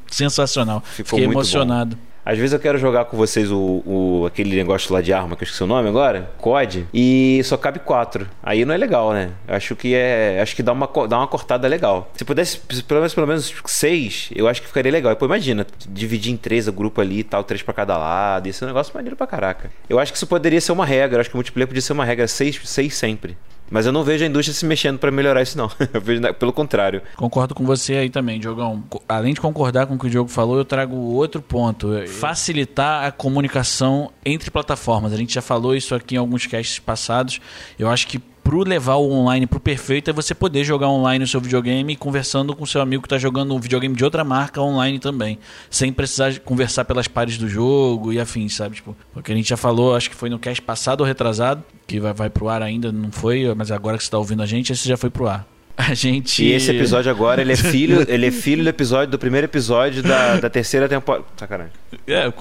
sensacional. 0.10 0.82
Ficou 0.82 1.12
Fiquei 1.12 1.26
muito 1.26 1.38
emocionado. 1.38 1.98
Às 2.26 2.38
vezes 2.38 2.54
eu 2.54 2.60
quero 2.60 2.78
jogar 2.78 3.06
com 3.06 3.18
vocês 3.18 3.52
o, 3.52 3.84
o- 3.86 4.26
aquele 4.26 4.56
negócio 4.56 4.94
lá 4.94 5.02
de 5.02 5.12
arma, 5.12 5.36
que 5.36 5.44
eu 5.44 5.46
esqueci 5.46 5.64
o 5.64 5.68
nome 5.68 5.90
agora, 5.90 6.32
COD, 6.38 6.88
e 6.94 7.42
só 7.44 7.58
cabe 7.58 7.80
quatro. 7.80 8.28
Aí 8.42 8.64
não 8.64 8.74
é 8.74 8.78
legal, 8.78 9.12
né? 9.12 9.32
Acho 9.48 9.76
que 9.76 9.94
é. 9.94 10.40
Acho 10.42 10.56
que 10.56 10.64
dá 10.64 10.72
uma, 10.72 10.88
dá 11.08 11.18
uma 11.18 11.28
cortada 11.28 11.68
legal. 11.68 12.10
Se 12.16 12.24
pudesse, 12.24 12.58
pelo 12.88 13.02
menos, 13.02 13.14
pelo 13.14 13.28
menos 13.28 13.54
seis, 13.66 14.30
eu 14.36 14.48
acho 14.48 14.62
que 14.62 14.68
ficaria 14.68 14.92
legal. 14.92 15.12
E, 15.12 15.16
pô, 15.16 15.26
imagina, 15.26 15.68
dividir 15.90 16.32
em 16.32 16.38
três 16.38 16.68
o 16.68 16.72
grupo 16.72 17.02
ali 17.02 17.20
e 17.20 17.24
tal, 17.24 17.44
três 17.44 17.62
pra 17.62 17.74
cada 17.74 17.98
lado. 17.98 18.48
Isso 18.48 18.64
é 18.64 18.68
um 18.68 18.70
negócio 18.70 18.94
maneiro 18.96 19.16
pra 19.18 19.28
caraca. 19.28 19.70
Eu 19.90 20.00
acho 20.00 20.12
que 20.12 20.18
isso 20.18 20.28
poderia 20.28 20.62
ser 20.62 20.72
uma 20.72 20.86
regra. 20.86 21.18
Eu 21.18 21.22
acho 21.22 21.30
que 21.30 21.36
o 21.36 21.38
multiplayer 21.38 21.68
podia 21.68 21.82
ser 21.82 21.94
uma 21.94 22.06
regra, 22.06 22.28
seis, 22.28 22.60
seis 22.64 22.96
sempre. 22.96 23.38
Mas 23.74 23.88
eu 23.88 23.92
não 23.92 24.04
vejo 24.04 24.24
a 24.24 24.28
indústria 24.28 24.54
se 24.54 24.66
mexendo 24.68 25.00
pra 25.00 25.10
melhorar 25.10 25.42
isso, 25.42 25.58
não. 25.58 25.68
Eu 25.92 26.00
vejo 26.00 26.22
na- 26.22 26.32
pelo 26.32 26.54
contrário. 26.54 27.02
Concordo 27.16 27.56
com 27.56 27.66
você 27.66 27.96
aí 27.96 28.10
também, 28.10 28.40
Diogão. 28.40 28.84
Além 29.10 29.34
de 29.34 29.42
concordar 29.42 29.88
com 29.88 29.96
o 29.96 29.98
que 30.00 30.06
o 30.06 30.10
Diogo 30.12 30.30
falou, 30.30 30.58
eu 30.60 30.64
trago 30.64 30.96
outro 30.96 31.42
ponto. 31.42 31.88
Facilitar 32.08 33.04
a 33.06 33.12
comunicação 33.12 34.12
entre 34.24 34.52
plataformas. 34.52 35.12
A 35.12 35.18
gente 35.18 35.34
já 35.34 35.42
falou 35.42 35.76
isso 35.76 35.96
aqui 35.96 36.14
em 36.14 36.20
alguns 36.20 36.46
casts 36.46 36.78
passados. 36.78 37.42
Eu 37.80 37.90
acho 37.90 38.06
que 38.08 38.22
pro 38.44 38.64
levar 38.68 38.96
o 38.96 39.12
online 39.12 39.48
pro 39.48 39.60
perfeito 39.60 40.10
é 40.10 40.14
você 40.14 40.36
poder 40.36 40.64
jogar 40.64 40.90
online 40.90 41.24
o 41.24 41.28
seu 41.28 41.40
videogame 41.40 41.96
conversando 41.96 42.56
com 42.56 42.66
seu 42.66 42.82
amigo 42.82 43.04
que 43.04 43.10
tá 43.10 43.18
jogando 43.18 43.56
um 43.56 43.60
videogame 43.60 43.96
de 43.96 44.04
outra 44.04 44.24
marca 44.24 44.62
online 44.62 45.00
também. 45.00 45.40
Sem 45.70 45.94
precisar 45.94 46.38
conversar 46.40 46.86
pelas 46.86 47.08
pares 47.08 47.38
do 47.38 47.48
jogo 47.48 48.12
e 48.12 48.20
afins, 48.20 48.56
sabe? 48.56 48.76
Tipo, 48.76 48.96
porque 49.14 49.32
a 49.32 49.36
gente 49.36 49.50
já 49.50 49.58
falou, 49.58 49.96
acho 49.96 50.10
que 50.10 50.16
foi 50.16 50.30
no 50.30 50.38
cast 50.38 50.62
passado 50.62 51.02
ou 51.02 51.08
retrasado, 51.08 51.64
que 51.88 52.00
vai, 52.00 52.14
vai 52.14 52.30
pro 52.30 52.50
ar 52.50 52.62
ainda, 52.62 52.92
não 52.92 53.12
foi, 53.12 53.54
mas 53.56 53.72
agora 53.72 53.98
que 53.98 54.04
você 54.04 54.12
tá 54.12 54.18
ouvindo 54.18 54.44
a 54.44 54.46
gente, 54.46 54.74
esse 54.74 54.88
já 54.88 54.98
foi 54.98 55.10
pro 55.10 55.28
ar. 55.28 55.48
A 55.76 55.94
gente. 55.96 56.44
E 56.44 56.52
esse 56.52 56.70
episódio 56.70 57.10
agora, 57.10 57.42
ele 57.42 57.54
é 57.54 57.56
filho, 57.56 58.06
ele 58.08 58.28
é 58.28 58.32
filho 58.32 58.64
do 58.64 58.70
episódio, 58.70 59.10
do 59.10 59.18
primeiro 59.18 59.46
episódio 59.46 60.04
da, 60.04 60.36
da 60.40 60.48
terceira 60.48 60.88
temporada. 60.88 61.26
Sacanagem. 61.36 61.74
É, 62.06 62.32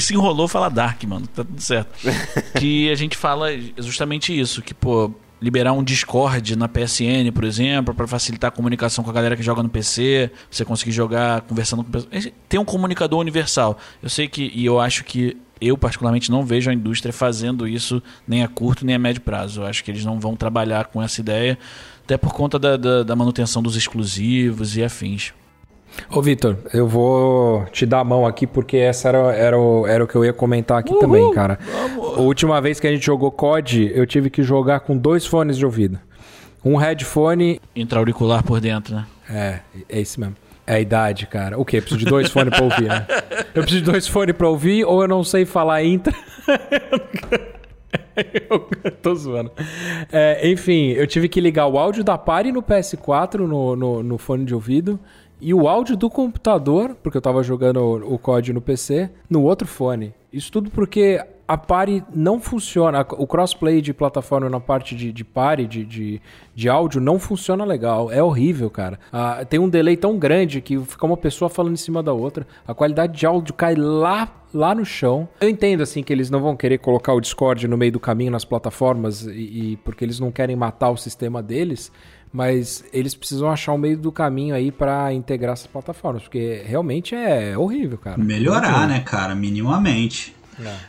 se 0.00 0.14
enrolou 0.14 0.48
fala 0.48 0.70
Dark, 0.70 1.04
mano. 1.04 1.26
Tá 1.26 1.44
tudo 1.44 1.60
certo. 1.60 1.90
que 2.58 2.90
a 2.90 2.94
gente 2.94 3.14
fala 3.14 3.48
justamente 3.76 4.38
isso, 4.38 4.62
que, 4.62 4.72
pô, 4.72 5.12
liberar 5.40 5.72
um 5.72 5.82
Discord 5.82 6.56
na 6.56 6.68
PSN, 6.68 7.30
por 7.32 7.44
exemplo, 7.44 7.94
pra 7.94 8.06
facilitar 8.06 8.48
a 8.48 8.50
comunicação 8.50 9.04
com 9.04 9.10
a 9.10 9.12
galera 9.12 9.36
que 9.36 9.42
joga 9.42 9.62
no 9.62 9.68
PC, 9.68 10.30
você 10.50 10.64
conseguir 10.64 10.92
jogar 10.92 11.42
conversando 11.42 11.84
com 11.84 11.90
pessoas. 11.90 12.32
Tem 12.48 12.58
um 12.58 12.64
comunicador 12.64 13.20
universal. 13.20 13.78
Eu 14.02 14.08
sei 14.08 14.28
que, 14.28 14.50
e 14.54 14.64
eu 14.64 14.80
acho 14.80 15.04
que 15.04 15.36
eu 15.60 15.76
particularmente 15.76 16.30
não 16.30 16.44
vejo 16.44 16.70
a 16.70 16.74
indústria 16.74 17.12
fazendo 17.12 17.66
isso 17.66 18.02
nem 18.26 18.42
a 18.42 18.48
curto 18.48 18.84
nem 18.84 18.94
a 18.94 18.98
médio 18.98 19.20
prazo. 19.20 19.62
Eu 19.62 19.66
acho 19.66 19.82
que 19.82 19.90
eles 19.90 20.04
não 20.04 20.18
vão 20.20 20.36
trabalhar 20.36 20.86
com 20.86 21.02
essa 21.02 21.20
ideia, 21.20 21.58
até 22.04 22.16
por 22.16 22.32
conta 22.32 22.58
da, 22.58 22.76
da, 22.76 23.02
da 23.02 23.16
manutenção 23.16 23.62
dos 23.62 23.76
exclusivos 23.76 24.76
e 24.76 24.82
afins. 24.82 25.32
Ô, 26.10 26.22
Vitor, 26.22 26.56
eu 26.72 26.86
vou 26.86 27.64
te 27.66 27.84
dar 27.84 28.00
a 28.00 28.04
mão 28.04 28.26
aqui 28.26 28.46
porque 28.46 28.76
essa 28.76 29.08
era, 29.08 29.34
era, 29.34 29.58
o, 29.58 29.86
era 29.86 30.02
o 30.02 30.06
que 30.06 30.16
eu 30.16 30.24
ia 30.24 30.32
comentar 30.32 30.78
aqui 30.78 30.98
também, 30.98 31.30
cara. 31.32 31.58
A 32.16 32.20
última 32.20 32.60
vez 32.60 32.80
que 32.80 32.86
a 32.86 32.90
gente 32.90 33.04
jogou 33.04 33.30
COD, 33.30 33.92
eu 33.94 34.06
tive 34.06 34.30
que 34.30 34.42
jogar 34.42 34.80
com 34.80 34.96
dois 34.96 35.26
fones 35.26 35.56
de 35.56 35.64
ouvido. 35.64 35.98
Um 36.64 36.76
headphone. 36.76 37.60
Intra-auricular 37.74 38.42
por 38.42 38.60
dentro, 38.60 38.94
né? 38.94 39.06
É, 39.30 39.60
é 39.88 40.00
esse 40.00 40.18
mesmo. 40.18 40.36
É 40.66 40.74
a 40.74 40.80
idade, 40.80 41.26
cara. 41.26 41.58
O 41.58 41.64
quê? 41.64 41.78
Eu 41.78 41.82
preciso 41.82 42.04
de 42.04 42.04
dois 42.04 42.30
fones 42.30 42.54
pra 42.54 42.62
ouvir, 42.62 42.88
né? 42.88 43.06
Eu 43.54 43.62
preciso 43.62 43.84
de 43.84 43.90
dois 43.90 44.06
fones 44.06 44.36
pra 44.36 44.48
ouvir 44.48 44.84
ou 44.84 45.00
eu 45.00 45.08
não 45.08 45.24
sei 45.24 45.46
falar 45.46 45.82
intra. 45.82 46.14
eu 48.50 48.60
tô 49.00 49.14
zoando. 49.14 49.50
É, 50.12 50.48
enfim, 50.50 50.90
eu 50.90 51.06
tive 51.06 51.28
que 51.28 51.40
ligar 51.40 51.66
o 51.66 51.78
áudio 51.78 52.04
da 52.04 52.18
Pari 52.18 52.52
no 52.52 52.62
PS4, 52.62 53.38
no, 53.46 53.76
no, 53.76 54.02
no 54.02 54.18
fone 54.18 54.44
de 54.44 54.54
ouvido, 54.54 55.00
e 55.40 55.54
o 55.54 55.68
áudio 55.68 55.96
do 55.96 56.10
computador, 56.10 56.96
porque 57.02 57.16
eu 57.16 57.22
tava 57.22 57.42
jogando 57.42 57.78
o, 57.80 58.14
o 58.14 58.18
COD 58.18 58.52
no 58.52 58.60
PC, 58.60 59.10
no 59.28 59.42
outro 59.42 59.66
fone. 59.66 60.14
Isso 60.32 60.52
tudo 60.52 60.70
porque 60.70 61.20
a 61.48 61.56
Pari 61.56 62.04
não 62.14 62.38
funciona. 62.38 63.00
O 63.12 63.26
crossplay 63.26 63.80
de 63.80 63.94
plataforma 63.94 64.50
na 64.50 64.60
parte 64.60 64.94
de, 64.94 65.10
de 65.10 65.24
Pari, 65.24 65.66
de, 65.66 65.82
de, 65.82 66.20
de 66.54 66.68
áudio, 66.68 67.00
não 67.00 67.18
funciona 67.18 67.64
legal. 67.64 68.12
É 68.12 68.22
horrível, 68.22 68.68
cara. 68.68 69.00
Ah, 69.10 69.42
tem 69.48 69.58
um 69.58 69.68
delay 69.68 69.96
tão 69.96 70.18
grande 70.18 70.60
que 70.60 70.78
fica 70.78 71.06
uma 71.06 71.16
pessoa 71.16 71.48
falando 71.48 71.72
em 71.72 71.76
cima 71.76 72.02
da 72.02 72.12
outra. 72.12 72.46
A 72.66 72.74
qualidade 72.74 73.18
de 73.18 73.24
áudio 73.24 73.54
cai 73.54 73.74
lá 73.74 74.28
lá 74.52 74.74
no 74.74 74.84
chão. 74.84 75.28
Eu 75.40 75.48
entendo 75.48 75.82
assim 75.82 76.02
que 76.02 76.12
eles 76.12 76.30
não 76.30 76.40
vão 76.40 76.56
querer 76.56 76.78
colocar 76.78 77.12
o 77.12 77.20
Discord 77.20 77.66
no 77.68 77.76
meio 77.76 77.92
do 77.92 78.00
caminho 78.00 78.30
nas 78.30 78.44
plataformas 78.44 79.26
e, 79.26 79.72
e 79.72 79.76
porque 79.78 80.04
eles 80.04 80.18
não 80.18 80.30
querem 80.30 80.56
matar 80.56 80.90
o 80.90 80.96
sistema 80.96 81.42
deles, 81.42 81.92
mas 82.32 82.84
eles 82.92 83.14
precisam 83.14 83.50
achar 83.50 83.72
um 83.72 83.78
meio 83.78 83.96
do 83.98 84.12
caminho 84.12 84.54
aí 84.54 84.70
pra 84.70 85.12
integrar 85.12 85.52
essas 85.54 85.66
plataformas, 85.66 86.22
porque 86.22 86.62
realmente 86.66 87.14
é 87.14 87.56
horrível, 87.56 87.98
cara. 87.98 88.18
Melhorar, 88.18 88.86
né, 88.88 89.00
cara? 89.00 89.34
Minimamente. 89.34 90.34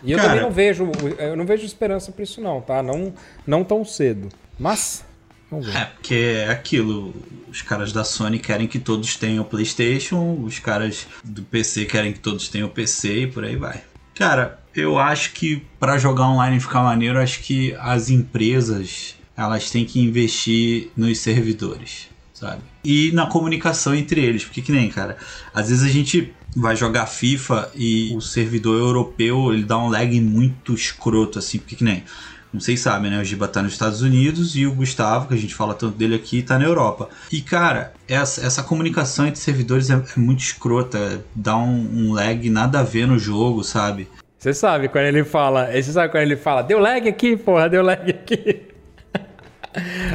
E 0.03 0.11
eu 0.11 0.17
Cara- 0.17 0.29
também 0.29 0.43
não 0.43 0.51
vejo, 0.51 0.91
eu 1.19 1.35
não 1.35 1.45
vejo 1.45 1.63
esperança 1.65 2.11
pra 2.11 2.23
isso 2.23 2.41
não, 2.41 2.59
tá? 2.59 2.81
Não, 2.81 3.13
não 3.45 3.63
tão 3.63 3.85
cedo. 3.85 4.27
Mas 4.57 5.05
vamos 5.49 5.67
ver. 5.67 5.77
É, 5.77 5.85
porque 5.85 6.15
é 6.15 6.49
aquilo. 6.49 7.13
Os 7.51 7.61
caras 7.61 7.91
da 7.93 8.03
Sony 8.03 8.39
querem 8.39 8.67
que 8.67 8.79
todos 8.79 9.15
tenham 9.15 9.43
o 9.43 9.45
PlayStation, 9.47 10.39
os 10.43 10.57
caras 10.59 11.07
do 11.23 11.43
PC 11.43 11.85
querem 11.85 12.13
que 12.13 12.19
todos 12.19 12.47
tenham 12.49 12.67
o 12.67 12.71
PC 12.71 13.21
e 13.23 13.27
por 13.27 13.43
aí 13.43 13.55
vai. 13.55 13.81
Cara, 14.15 14.59
eu 14.75 14.97
acho 14.99 15.33
que 15.33 15.63
pra 15.79 15.97
jogar 15.99 16.27
online 16.29 16.57
e 16.57 16.59
ficar 16.59 16.81
maneiro, 16.81 17.19
acho 17.19 17.39
que 17.41 17.75
as 17.79 18.09
empresas 18.09 19.15
elas 19.39 19.71
têm 19.71 19.85
que 19.85 20.01
investir 20.01 20.89
nos 20.97 21.19
servidores, 21.19 22.09
sabe? 22.33 22.61
E 22.83 23.09
na 23.13 23.25
comunicação 23.25 23.95
entre 23.95 24.21
eles, 24.21 24.43
porque 24.43 24.61
que 24.61 24.71
nem, 24.71 24.89
cara, 24.89 25.17
às 25.53 25.69
vezes 25.69 25.83
a 25.83 25.91
gente 25.91 26.33
vai 26.53 26.75
jogar 26.75 27.05
FIFA 27.05 27.71
e 27.73 28.13
o 28.15 28.19
servidor 28.19 28.77
europeu 28.77 29.53
ele 29.53 29.63
dá 29.63 29.77
um 29.77 29.87
lag 29.87 30.19
muito 30.19 30.73
escroto 30.73 31.39
assim, 31.39 31.57
porque 31.57 31.77
que 31.77 31.83
nem 31.85 32.03
não 32.51 32.59
sei 32.59 32.75
se 32.75 32.83
sabem, 32.83 33.11
né? 33.11 33.21
O 33.21 33.23
Giba 33.23 33.47
tá 33.47 33.61
nos 33.61 33.73
Estados 33.73 34.01
Unidos 34.01 34.55
e 34.55 34.65
o 34.65 34.73
Gustavo, 34.73 35.27
que 35.27 35.35
a 35.35 35.37
gente 35.37 35.53
fala 35.53 35.75
tanto 35.75 35.95
dele 35.95 36.15
aqui, 36.15 36.41
tá 36.41 36.57
na 36.57 36.65
Europa. 36.65 37.07
E, 37.31 37.41
cara, 37.41 37.93
essa, 38.07 38.43
essa 38.43 38.63
comunicação 38.63 39.27
entre 39.27 39.39
servidores 39.39 39.91
é, 39.91 39.93
é 39.93 40.19
muito 40.19 40.39
escrota. 40.39 41.23
Dá 41.35 41.55
um, 41.55 42.07
um 42.07 42.13
lag 42.13 42.49
nada 42.49 42.79
a 42.79 42.83
ver 42.83 43.05
no 43.05 43.19
jogo, 43.19 43.63
sabe? 43.63 44.07
Você 44.39 44.51
sabe 44.51 44.87
quando 44.87 45.05
ele 45.05 45.23
fala, 45.23 45.69
você 45.71 45.91
sabe 45.91 46.09
quando 46.09 46.23
ele 46.23 46.37
fala, 46.37 46.63
deu 46.63 46.79
lag 46.79 47.07
aqui, 47.07 47.37
porra, 47.37 47.69
deu 47.69 47.83
lag 47.83 48.09
aqui. 48.09 48.68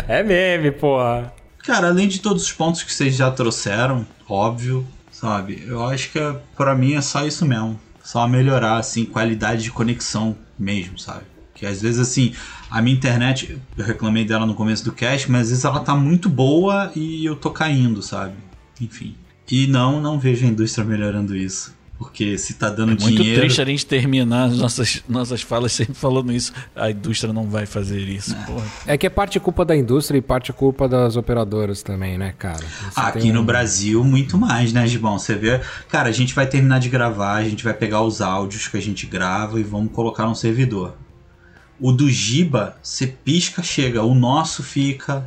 É 0.08 0.22
meme, 0.22 0.70
porra. 0.70 1.32
Cara, 1.58 1.88
além 1.88 2.08
de 2.08 2.20
todos 2.20 2.42
os 2.42 2.52
pontos 2.52 2.82
que 2.82 2.92
vocês 2.92 3.16
já 3.16 3.30
trouxeram, 3.30 4.06
óbvio, 4.28 4.86
sabe? 5.10 5.64
Eu 5.66 5.82
acho 5.84 6.12
que 6.12 6.18
pra 6.56 6.74
mim 6.74 6.94
é 6.94 7.00
só 7.00 7.26
isso 7.26 7.46
mesmo. 7.46 7.80
Só 8.02 8.28
melhorar, 8.28 8.76
assim, 8.76 9.06
qualidade 9.06 9.62
de 9.62 9.70
conexão 9.70 10.36
mesmo, 10.58 10.98
sabe? 10.98 11.24
Que 11.54 11.64
às 11.64 11.80
vezes, 11.80 11.98
assim, 11.98 12.34
a 12.70 12.82
minha 12.82 12.94
internet, 12.94 13.58
eu 13.78 13.84
reclamei 13.84 14.24
dela 14.24 14.44
no 14.44 14.54
começo 14.54 14.84
do 14.84 14.92
cast, 14.92 15.30
mas 15.30 15.42
às 15.42 15.48
vezes 15.50 15.64
ela 15.64 15.80
tá 15.80 15.94
muito 15.94 16.28
boa 16.28 16.92
e 16.94 17.24
eu 17.24 17.34
tô 17.34 17.50
caindo, 17.50 18.02
sabe? 18.02 18.34
Enfim. 18.80 19.14
E 19.50 19.66
não, 19.66 20.00
não 20.00 20.18
vejo 20.18 20.44
a 20.44 20.48
indústria 20.48 20.84
melhorando 20.84 21.34
isso. 21.36 21.74
Porque 21.96 22.36
se 22.36 22.54
tá 22.54 22.68
dando 22.70 22.88
Muito 23.00 23.06
dinheiro. 23.06 23.40
triste 23.42 23.62
a 23.62 23.64
gente 23.64 23.86
terminar 23.86 24.46
as 24.46 24.58
nossas, 24.58 25.02
nossas 25.08 25.42
falas 25.42 25.70
sempre 25.72 25.94
falando 25.94 26.32
isso. 26.32 26.52
A 26.74 26.90
indústria 26.90 27.32
não 27.32 27.48
vai 27.48 27.66
fazer 27.66 28.00
isso. 28.00 28.34
Porra. 28.46 28.66
É 28.84 28.98
que 28.98 29.06
é 29.06 29.10
parte 29.10 29.38
culpa 29.38 29.64
da 29.64 29.76
indústria 29.76 30.18
e 30.18 30.20
parte 30.20 30.52
culpa 30.52 30.88
das 30.88 31.14
operadoras 31.16 31.82
também, 31.84 32.18
né, 32.18 32.34
cara? 32.36 32.58
Você 32.90 33.00
Aqui 33.00 33.20
tem 33.20 33.32
no 33.32 33.42
um- 33.42 33.44
Brasil, 33.44 34.02
muito 34.02 34.36
mais, 34.36 34.72
né, 34.72 34.86
Gibão? 34.88 35.18
Você 35.18 35.36
vê. 35.36 35.60
Cara, 35.88 36.08
a 36.08 36.12
gente 36.12 36.34
vai 36.34 36.46
terminar 36.48 36.80
de 36.80 36.88
gravar, 36.88 37.34
a 37.36 37.44
gente 37.44 37.62
vai 37.62 37.72
pegar 37.72 38.02
os 38.02 38.20
áudios 38.20 38.66
que 38.66 38.76
a 38.76 38.82
gente 38.82 39.06
grava 39.06 39.60
e 39.60 39.62
vamos 39.62 39.92
colocar 39.92 40.26
no 40.26 40.34
servidor. 40.34 40.96
O 41.80 41.92
do 41.92 42.10
Giba, 42.10 42.76
você 42.82 43.06
pisca, 43.06 43.62
chega. 43.62 44.02
O 44.02 44.14
nosso 44.16 44.64
fica 44.64 45.26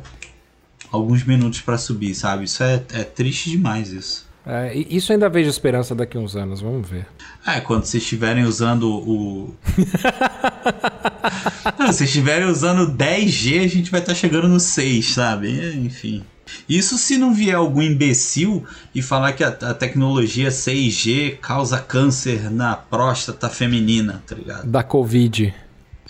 alguns 0.92 1.24
minutos 1.24 1.62
pra 1.62 1.78
subir, 1.78 2.14
sabe? 2.14 2.44
Isso 2.44 2.62
é, 2.62 2.82
é 2.92 3.04
triste 3.04 3.50
demais, 3.50 3.90
isso. 3.90 4.27
É, 4.50 4.74
isso 4.74 5.12
ainda 5.12 5.28
vejo 5.28 5.50
esperança 5.50 5.94
daqui 5.94 6.16
a 6.16 6.20
uns 6.20 6.34
anos, 6.34 6.62
vamos 6.62 6.88
ver. 6.88 7.06
É, 7.46 7.60
quando 7.60 7.84
vocês 7.84 8.02
estiverem 8.02 8.44
usando 8.44 8.88
o. 8.88 9.54
Não, 11.78 11.92
se 11.92 12.04
estiverem 12.04 12.48
usando 12.48 12.90
10G, 12.90 13.62
a 13.62 13.66
gente 13.66 13.90
vai 13.90 14.00
estar 14.00 14.14
chegando 14.14 14.48
no 14.48 14.58
6, 14.58 15.12
sabe? 15.12 15.60
É, 15.60 15.74
Enfim. 15.74 16.24
Isso 16.66 16.96
se 16.96 17.18
não 17.18 17.34
vier 17.34 17.54
algum 17.54 17.82
imbecil 17.82 18.64
e 18.94 19.02
falar 19.02 19.34
que 19.34 19.44
a, 19.44 19.48
a 19.48 19.74
tecnologia 19.74 20.48
6G 20.48 21.36
causa 21.40 21.78
câncer 21.78 22.50
na 22.50 22.74
próstata 22.74 23.50
feminina, 23.50 24.22
tá 24.26 24.34
ligado? 24.34 24.66
Da 24.66 24.82
Covid. 24.82 25.54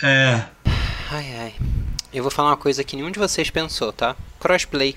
É. 0.01 0.45
Ai, 1.11 1.37
ai. 1.41 1.55
Eu 2.15 2.23
vou 2.23 2.31
falar 2.31 2.51
uma 2.51 2.57
coisa 2.57 2.85
que 2.85 2.95
nenhum 2.95 3.11
de 3.11 3.19
vocês 3.19 3.51
pensou, 3.51 3.93
tá? 3.93 4.15
Crossplay. 4.39 4.97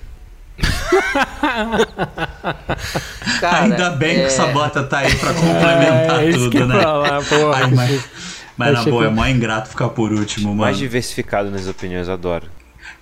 Cara, 3.40 3.62
Ainda 3.64 3.90
bem 3.90 4.14
que 4.16 4.20
é, 4.22 4.26
o 4.26 4.30
Sabota 4.30 4.82
tá 4.84 4.98
aí 4.98 5.14
pra 5.16 5.32
complementar 5.34 6.22
É, 6.24 6.30
que 6.32 6.38
tudo, 6.38 6.66
né? 6.66 6.80
falar, 6.82 7.22
porra. 7.24 7.56
Ai, 7.64 7.70
mas 7.70 8.04
mas 8.56 8.72
na 8.74 8.84
boa, 8.84 9.02
que- 9.04 9.08
é 9.08 9.10
mó 9.10 9.26
ingrato 9.26 9.68
ficar 9.70 9.88
por 9.90 10.12
último, 10.12 10.48
mano. 10.50 10.60
Mais 10.60 10.76
diversificado 10.76 11.50
nas 11.50 11.66
opiniões, 11.66 12.08
adoro. 12.08 12.46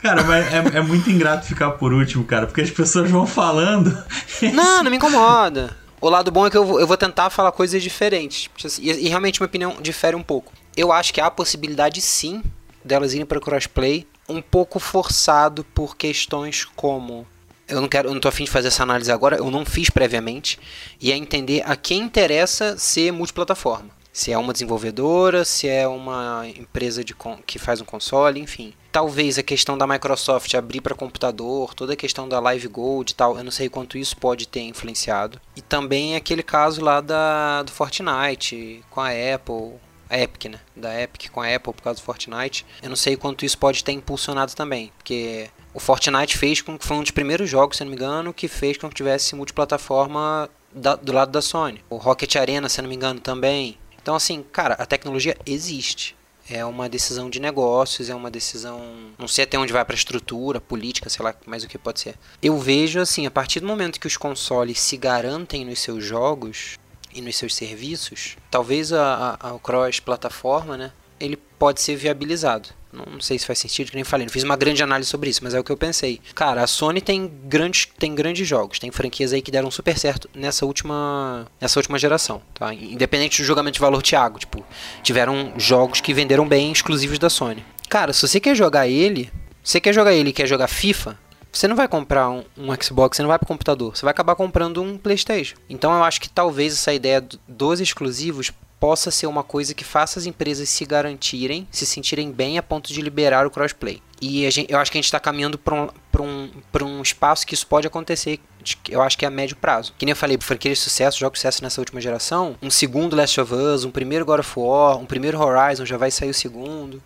Cara, 0.03 0.23
mas 0.23 0.47
é, 0.53 0.79
é 0.79 0.81
muito 0.81 1.11
ingrato 1.11 1.47
ficar 1.47 1.73
por 1.73 1.93
último, 1.93 2.25
cara, 2.25 2.47
porque 2.47 2.61
as 2.63 2.71
pessoas 2.71 3.11
vão 3.11 3.27
falando. 3.27 3.91
Não, 4.55 4.83
não 4.83 4.91
me 4.91 4.97
incomoda. 4.97 5.77
O 6.01 6.09
lado 6.09 6.31
bom 6.31 6.47
é 6.47 6.51
que 6.51 6.57
eu 6.57 6.65
vou, 6.65 6.81
eu 6.81 6.87
vou 6.87 6.97
tentar 6.97 7.29
falar 7.29 7.53
coisas 7.53 7.83
diferentes. 7.83 8.43
Tipo 8.43 8.67
assim, 8.67 8.83
E, 8.83 9.07
e 9.07 9.09
realmente 9.09 9.39
minha 9.39 9.47
opinião 9.47 9.77
difere 9.83 10.17
um 10.17 10.23
pouco. 10.23 10.53
Eu 10.75 10.91
acho 10.93 11.13
que 11.13 11.21
há 11.21 11.27
a 11.27 11.31
possibilidade 11.31 12.01
sim 12.01 12.43
delas 12.83 13.13
irem 13.13 13.27
para 13.27 13.39
crossplay, 13.41 14.07
um 14.27 14.41
pouco 14.41 14.79
forçado 14.79 15.63
por 15.75 15.95
questões 15.97 16.65
como 16.75 17.27
eu 17.71 17.81
não 17.81 17.89
quero, 17.89 18.09
eu 18.09 18.15
não 18.15 18.21
tô 18.21 18.29
afim 18.29 18.45
de 18.45 18.51
fazer 18.51 18.69
essa 18.69 18.83
análise 18.83 19.11
agora, 19.11 19.37
eu 19.37 19.51
não 19.51 19.65
fiz 19.65 19.89
previamente, 19.91 20.59
e 21.01 21.13
é 21.13 21.17
entender 21.17 21.63
a 21.65 21.77
quem 21.77 22.03
interessa 22.03 22.77
ser 22.77 23.13
multiplataforma. 23.13 23.91
Se 24.13 24.33
é 24.33 24.37
uma 24.39 24.53
desenvolvedora, 24.53 25.45
se 25.45 25.69
é 25.69 25.87
uma 25.87 26.43
empresa 26.49 27.05
de 27.05 27.15
que 27.47 27.61
faz 27.61 27.81
um 27.81 27.85
console, 27.85 28.41
enfim. 28.41 28.75
Talvez 28.91 29.39
a 29.39 29.43
questão 29.43 29.79
da 29.79 29.87
Microsoft 29.87 30.53
abrir 30.55 30.81
para 30.81 30.97
computador, 30.97 31.75
toda 31.75 31.93
a 31.93 31.97
questão 31.97 32.29
da 32.29 32.41
Live 32.41 32.67
Gold 32.67 33.13
e 33.13 33.15
tal, 33.15 33.39
eu 33.39 33.45
não 33.45 33.53
sei 33.53 33.69
quanto 33.69 33.97
isso 33.97 34.17
pode 34.17 34.49
ter 34.49 34.63
influenciado. 34.63 35.41
E 35.55 35.63
também 35.63 36.17
aquele 36.17 36.43
caso 36.43 36.83
lá 36.83 37.01
da, 37.01 37.63
do 37.63 37.71
Fortnite 37.71 38.83
com 38.91 39.01
a 39.01 39.11
Apple, 39.11 39.79
a 40.09 40.19
Epic, 40.19 40.47
né? 40.47 40.59
Da 40.75 41.01
Epic 41.01 41.31
com 41.31 41.41
a 41.41 41.47
Apple 41.47 41.73
por 41.73 41.83
causa 41.83 42.01
do 42.01 42.05
Fortnite. 42.05 42.67
Eu 42.83 42.89
não 42.89 42.97
sei 42.97 43.17
quanto 43.17 43.45
isso 43.45 43.57
pode 43.57 43.85
ter 43.85 43.93
impulsionado 43.93 44.57
também, 44.57 44.91
porque 44.99 45.49
o 45.73 45.81
Fortnite 45.81 46.37
fez 46.37 46.61
com 46.61 46.79
que 46.79 46.87
foi 46.87 46.97
um 46.97 47.03
dos 47.03 47.11
primeiros 47.11 47.49
jogos, 47.49 47.77
se 47.77 47.85
não 47.85 47.91
me 47.91 47.97
engano, 47.97 48.33
que 48.35 48.49
fez 48.49 48.77
com 48.77 48.89
que 48.89 48.95
tivesse 48.95 49.35
multiplataforma 49.35 50.49
da- 50.73 50.97
do 50.97 51.13
lado 51.13 51.31
da 51.31 51.41
Sony. 51.43 51.83
O 51.89 51.97
Rocket 51.97 52.35
Arena, 52.37 52.69
se 52.69 52.81
não 52.83 52.89
me 52.89 52.95
engano, 52.97 53.21
também. 53.21 53.79
Então, 54.03 54.15
assim, 54.15 54.43
cara, 54.53 54.75
a 54.75 54.87
tecnologia 54.87 55.37
existe. 55.47 56.17
É 56.49 56.65
uma 56.65 56.89
decisão 56.89 57.31
de 57.31 57.39
negócios, 57.39 58.11
é 58.11 58.15
uma 58.15 58.31
decisão. 58.31 58.81
Não 59.19 59.29
sei 59.29 59.45
até 59.45 59.57
onde 59.57 59.73
vai 59.73 59.85
para 59.85 59.95
estrutura, 59.95 60.61
política, 60.61 61.09
sei 61.09 61.25
lá 61.25 61.33
mais 61.47 61.63
o 61.63 61.69
que 61.69 61.79
pode 61.79 62.01
ser. 62.01 62.17
Eu 62.43 62.59
vejo 62.59 62.99
assim, 62.99 63.25
a 63.25 63.31
partir 63.31 63.61
do 63.61 63.67
momento 63.67 64.01
que 64.01 64.07
os 64.09 64.17
consoles 64.17 64.81
se 64.81 64.97
garantem 64.97 65.65
nos 65.65 65.79
seus 65.79 66.03
jogos 66.05 66.77
e 67.15 67.21
nos 67.21 67.37
seus 67.37 67.55
serviços, 67.55 68.37
talvez 68.51 68.93
a, 68.93 69.37
a, 69.41 69.51
a 69.55 69.59
cross-plataforma, 69.61 70.77
né? 70.77 70.93
Ele 71.21 71.37
pode 71.37 71.81
ser 71.81 71.95
viabilizado. 71.95 72.71
Não, 72.93 73.21
sei 73.21 73.39
se 73.39 73.47
faz 73.47 73.59
sentido, 73.59 73.91
que 73.91 73.95
nem 73.97 74.05
falei. 74.05 74.27
Não 74.27 74.33
fiz 74.33 74.43
uma 74.43 74.57
grande 74.57 74.83
análise 74.83 75.09
sobre 75.09 75.31
isso, 75.31 75.41
mas 75.45 75.55
é 75.55 75.61
o 75.61 75.65
que 75.65 75.71
eu 75.71 75.77
pensei. 75.77 76.21
Cara, 76.35 76.63
a 76.63 76.67
Sony 76.67 77.01
tem 77.01 77.31
grandes, 77.45 77.87
tem 77.99 78.15
grandes 78.15 78.49
jogos, 78.49 78.79
tem 78.79 78.91
franquias 78.91 79.33
aí 79.33 79.41
que 79.41 79.51
deram 79.51 79.71
super 79.71 79.97
certo 79.99 80.29
nessa 80.35 80.67
última, 80.67 81.47
nessa 81.61 81.79
última 81.79 81.99
geração, 81.99 82.43
tá? 82.53 82.75
Independente 82.75 83.41
do 83.41 83.47
julgamento 83.47 83.75
de 83.75 83.81
valor, 83.81 84.03
Thiago, 84.03 84.39
tipo, 84.39 84.65
tiveram 85.03 85.53
jogos 85.57 86.01
que 86.01 86.13
venderam 86.13 86.49
bem 86.49 86.73
exclusivos 86.73 87.19
da 87.19 87.31
Sony. 87.31 87.65
Cara, 87.89 88.13
se 88.13 88.27
você 88.27 88.41
quer 88.41 88.55
jogar 88.57 88.89
ele, 88.89 89.31
você 89.63 89.81
quer 89.81 89.93
jogar 89.93 90.13
ele 90.13 90.31
e 90.31 90.33
quer 90.33 90.47
jogar 90.47 90.67
FIFA, 90.69 91.19
você 91.53 91.67
não 91.67 91.75
vai 91.77 91.89
comprar 91.89 92.29
um, 92.31 92.45
um 92.57 92.69
Xbox, 92.81 93.17
você 93.17 93.23
não 93.23 93.29
vai 93.29 93.39
pro 93.39 93.47
computador, 93.47 93.97
você 93.97 94.03
vai 94.05 94.13
acabar 94.13 94.35
comprando 94.37 94.83
um 94.83 94.97
PlayStation. 94.97 95.57
Então 95.69 95.93
eu 95.93 96.03
acho 96.05 96.21
que 96.21 96.29
talvez 96.29 96.73
essa 96.75 96.93
ideia 96.93 97.21
do- 97.21 97.39
dos 97.49 97.81
exclusivos 97.81 98.53
possa 98.81 99.11
ser 99.11 99.27
uma 99.27 99.45
coisa 99.45 99.75
que 99.75 99.85
faça 99.85 100.19
as 100.19 100.25
empresas 100.27 100.69
se 100.71 100.85
garantirem, 100.87 101.69
se 101.71 101.85
sentirem 101.85 102.33
bem 102.33 102.57
a 102.57 102.63
ponto 102.63 102.91
de 102.93 103.03
liberar 103.03 103.47
o 103.47 103.51
crossplay. 103.51 104.03
E 104.23 104.51
gente- 104.51 104.73
eu 104.73 104.79
acho 104.79 104.91
que 104.91 104.97
a 104.97 105.01
gente 105.01 105.05
está 105.07 105.21
caminhando 105.21 105.59
para 105.59 105.75
um, 105.75 105.89
um, 106.19 106.51
um 106.85 107.03
espaço 107.03 107.47
que 107.47 107.55
isso 107.55 107.67
pode 107.67 107.87
acontecer. 107.87 108.41
Eu 108.89 109.01
acho 109.03 109.17
que 109.17 109.25
é 109.25 109.29
a 109.29 109.31
médio 109.31 109.57
prazo. 109.57 109.95
Que 109.99 110.05
nem 110.05 110.13
eu 110.13 110.17
falei, 110.17 110.37
franquia 110.41 110.73
de 110.73 110.79
sucesso, 110.79 111.19
jogos 111.19 111.39
de 111.39 111.41
sucesso 111.41 111.63
nessa 111.63 111.81
última 111.81 112.01
geração. 112.01 112.57
Um 112.63 112.71
segundo 112.71 113.15
Last 113.17 113.41
of 113.41 113.53
Us, 113.55 113.85
um 113.85 113.91
primeiro 113.91 114.25
God 114.25 114.41
of 114.41 114.53
War, 114.59 114.99
um 114.99 115.07
primeiro 115.07 115.39
Horizon, 115.39 115.85
já 115.87 115.97
vai 115.97 116.11
sair 116.11 116.31
o 116.31 116.35
segundo. 116.35 117.03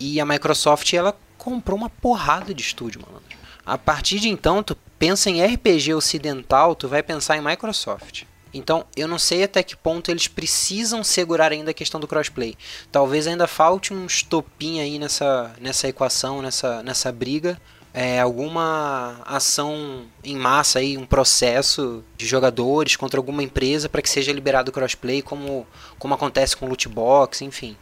E 0.00 0.20
a 0.20 0.26
Microsoft, 0.26 0.92
ela 0.92 1.16
comprou 1.38 1.78
uma 1.78 1.88
porrada 1.90 2.52
de 2.54 2.62
estúdio, 2.62 3.00
mano. 3.06 3.22
A 3.64 3.78
partir 3.78 4.20
de 4.20 4.28
então, 4.28 4.62
tu 4.62 4.76
pensa 4.98 5.30
em 5.30 5.42
RPG 5.42 5.94
ocidental, 5.94 6.74
tu 6.74 6.88
vai 6.88 7.02
pensar 7.02 7.36
em 7.36 7.40
Microsoft. 7.42 8.24
Então, 8.54 8.84
eu 8.96 9.08
não 9.08 9.18
sei 9.18 9.42
até 9.42 9.64
que 9.64 9.76
ponto 9.76 10.12
eles 10.12 10.28
precisam 10.28 11.02
segurar 11.02 11.50
ainda 11.50 11.72
a 11.72 11.74
questão 11.74 12.00
do 12.00 12.06
crossplay. 12.06 12.56
Talvez 12.92 13.26
ainda 13.26 13.48
falte 13.48 13.92
um 13.92 14.06
estopim 14.06 14.80
aí 14.80 14.96
nessa, 14.96 15.52
nessa 15.60 15.88
equação, 15.88 16.40
nessa, 16.40 16.80
nessa 16.82 17.10
briga. 17.10 17.60
É, 17.92 18.20
alguma 18.20 19.20
ação 19.24 20.04
em 20.22 20.36
massa 20.36 20.78
aí, 20.78 20.96
um 20.96 21.06
processo 21.06 22.02
de 22.16 22.26
jogadores 22.26 22.96
contra 22.96 23.18
alguma 23.18 23.42
empresa 23.42 23.88
para 23.88 24.02
que 24.02 24.10
seja 24.10 24.32
liberado 24.32 24.70
o 24.70 24.72
crossplay, 24.72 25.20
como, 25.20 25.66
como 25.98 26.14
acontece 26.14 26.56
com 26.56 26.66
loot 26.66 26.88
box, 26.88 27.42
enfim. 27.42 27.76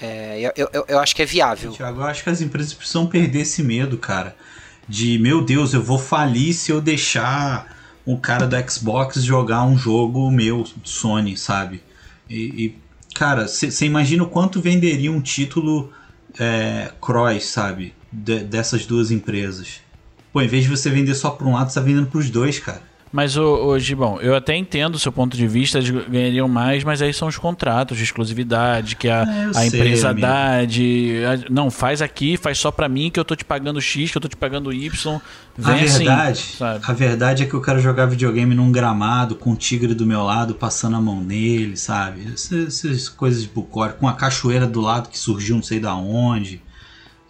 É, 0.00 0.52
eu, 0.56 0.68
eu, 0.72 0.84
eu 0.86 0.98
acho 1.00 1.14
que 1.14 1.22
é 1.22 1.26
viável. 1.26 1.72
Thiago, 1.72 2.00
eu 2.00 2.06
acho 2.06 2.22
que 2.22 2.30
as 2.30 2.40
empresas 2.40 2.72
precisam 2.72 3.06
perder 3.06 3.40
esse 3.40 3.62
medo, 3.62 3.98
cara. 3.98 4.36
De, 4.88 5.18
meu 5.18 5.44
Deus, 5.44 5.74
eu 5.74 5.82
vou 5.82 5.98
falir 5.98 6.54
se 6.54 6.70
eu 6.70 6.80
deixar 6.80 7.77
um 8.08 8.16
cara 8.16 8.46
do 8.46 8.70
Xbox 8.70 9.22
jogar 9.22 9.64
um 9.64 9.76
jogo 9.76 10.30
meu, 10.30 10.64
Sony, 10.82 11.36
sabe? 11.36 11.82
E, 12.28 12.36
e, 12.64 12.78
cara, 13.14 13.46
você 13.46 13.84
imagina 13.84 14.22
o 14.22 14.28
quanto 14.28 14.62
venderia 14.62 15.12
um 15.12 15.20
título 15.20 15.92
é, 16.38 16.90
cross, 17.00 17.44
sabe? 17.44 17.94
De- 18.10 18.40
dessas 18.44 18.86
duas 18.86 19.10
empresas. 19.10 19.82
Pô, 20.32 20.40
em 20.40 20.48
vez 20.48 20.64
de 20.64 20.70
você 20.70 20.88
vender 20.88 21.14
só 21.14 21.30
pra 21.30 21.46
um 21.46 21.52
lado, 21.52 21.68
você 21.70 21.78
tá 21.78 21.84
vendendo 21.84 22.06
pros 22.06 22.30
dois, 22.30 22.58
cara. 22.58 22.82
Mas, 23.10 23.36
ô, 23.38 23.78
Gibão, 23.78 24.20
eu 24.20 24.34
até 24.34 24.54
entendo 24.54 24.96
o 24.96 24.98
seu 24.98 25.10
ponto 25.10 25.36
de 25.36 25.46
vista, 25.48 25.80
de 25.80 25.92
ganhariam 25.92 26.46
mais, 26.46 26.84
mas 26.84 27.00
aí 27.00 27.12
são 27.14 27.26
os 27.28 27.38
contratos 27.38 27.96
de 27.96 28.04
exclusividade 28.04 28.96
que 28.96 29.08
a, 29.08 29.22
É, 29.54 29.58
a 29.58 29.66
empresa 29.66 30.12
dá 30.12 30.64
de... 30.64 31.22
a- 31.24 31.50
Não, 31.50 31.70
faz 31.70 32.02
aqui, 32.02 32.36
faz 32.36 32.58
só 32.58 32.70
pra 32.70 32.88
mim 32.88 33.10
que 33.10 33.18
eu 33.18 33.24
tô 33.24 33.34
te 33.34 33.44
pagando 33.44 33.80
X, 33.80 34.10
que 34.10 34.16
eu 34.18 34.20
tô 34.20 34.28
te 34.28 34.36
pagando 34.36 34.72
Y. 34.72 35.16
A 35.16 35.20
Vem 35.56 35.84
assim, 35.84 35.98
verdade, 36.04 36.38
sabe? 36.56 36.84
a 36.86 36.92
verdade 36.92 37.42
é 37.42 37.46
que 37.46 37.54
eu 37.54 37.62
quero 37.62 37.80
jogar 37.80 38.06
videogame 38.06 38.54
num 38.54 38.70
gramado, 38.70 39.34
com 39.34 39.52
o 39.52 39.56
tigre 39.56 39.94
do 39.94 40.06
meu 40.06 40.22
lado, 40.22 40.54
passando 40.54 40.96
a 40.96 41.00
mão 41.00 41.20
nele, 41.22 41.76
sabe? 41.76 42.28
Essas, 42.32 42.84
essas 42.84 43.08
coisas 43.08 43.42
de 43.42 43.48
bucólico, 43.48 43.98
com 44.00 44.08
a 44.08 44.12
cachoeira 44.12 44.66
do 44.66 44.80
lado 44.80 45.08
que 45.08 45.18
surgiu 45.18 45.56
não 45.56 45.62
sei 45.62 45.80
da 45.80 45.94
onde. 45.96 46.60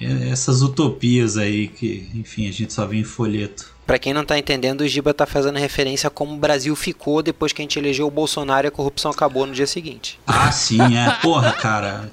É, 0.00 0.28
Essas 0.28 0.60
utopias 0.62 1.36
aí 1.36 1.68
que, 1.68 2.10
enfim, 2.14 2.48
a 2.48 2.52
gente 2.52 2.72
só 2.72 2.84
vê 2.86 2.96
em 2.98 3.04
folheto. 3.04 3.77
Pra 3.88 3.98
quem 3.98 4.12
não 4.12 4.22
tá 4.22 4.38
entendendo, 4.38 4.82
o 4.82 4.86
Giba 4.86 5.14
tá 5.14 5.24
fazendo 5.24 5.58
referência 5.58 6.08
a 6.08 6.10
como 6.10 6.34
o 6.34 6.36
Brasil 6.36 6.76
ficou 6.76 7.22
depois 7.22 7.54
que 7.54 7.62
a 7.62 7.64
gente 7.64 7.78
elegeu 7.78 8.06
o 8.06 8.10
Bolsonaro 8.10 8.66
e 8.66 8.68
a 8.68 8.70
corrupção 8.70 9.10
acabou 9.10 9.46
no 9.46 9.54
dia 9.54 9.66
seguinte. 9.66 10.20
Ah, 10.26 10.52
sim, 10.52 10.78
é. 10.94 11.10
Porra, 11.22 11.52
cara. 11.52 12.12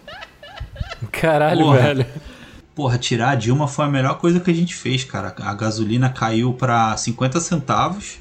Caralho, 1.11 1.65
Porra. 1.65 1.81
velho. 1.81 2.05
Porra, 2.73 2.97
tirar 2.97 3.31
a 3.31 3.35
Dilma 3.35 3.67
foi 3.67 3.83
a 3.83 3.87
melhor 3.89 4.17
coisa 4.19 4.39
que 4.39 4.49
a 4.49 4.53
gente 4.53 4.73
fez, 4.73 5.03
cara. 5.03 5.35
A 5.37 5.53
gasolina 5.53 6.07
caiu 6.07 6.53
pra 6.53 6.95
50 6.95 7.41
centavos. 7.41 8.19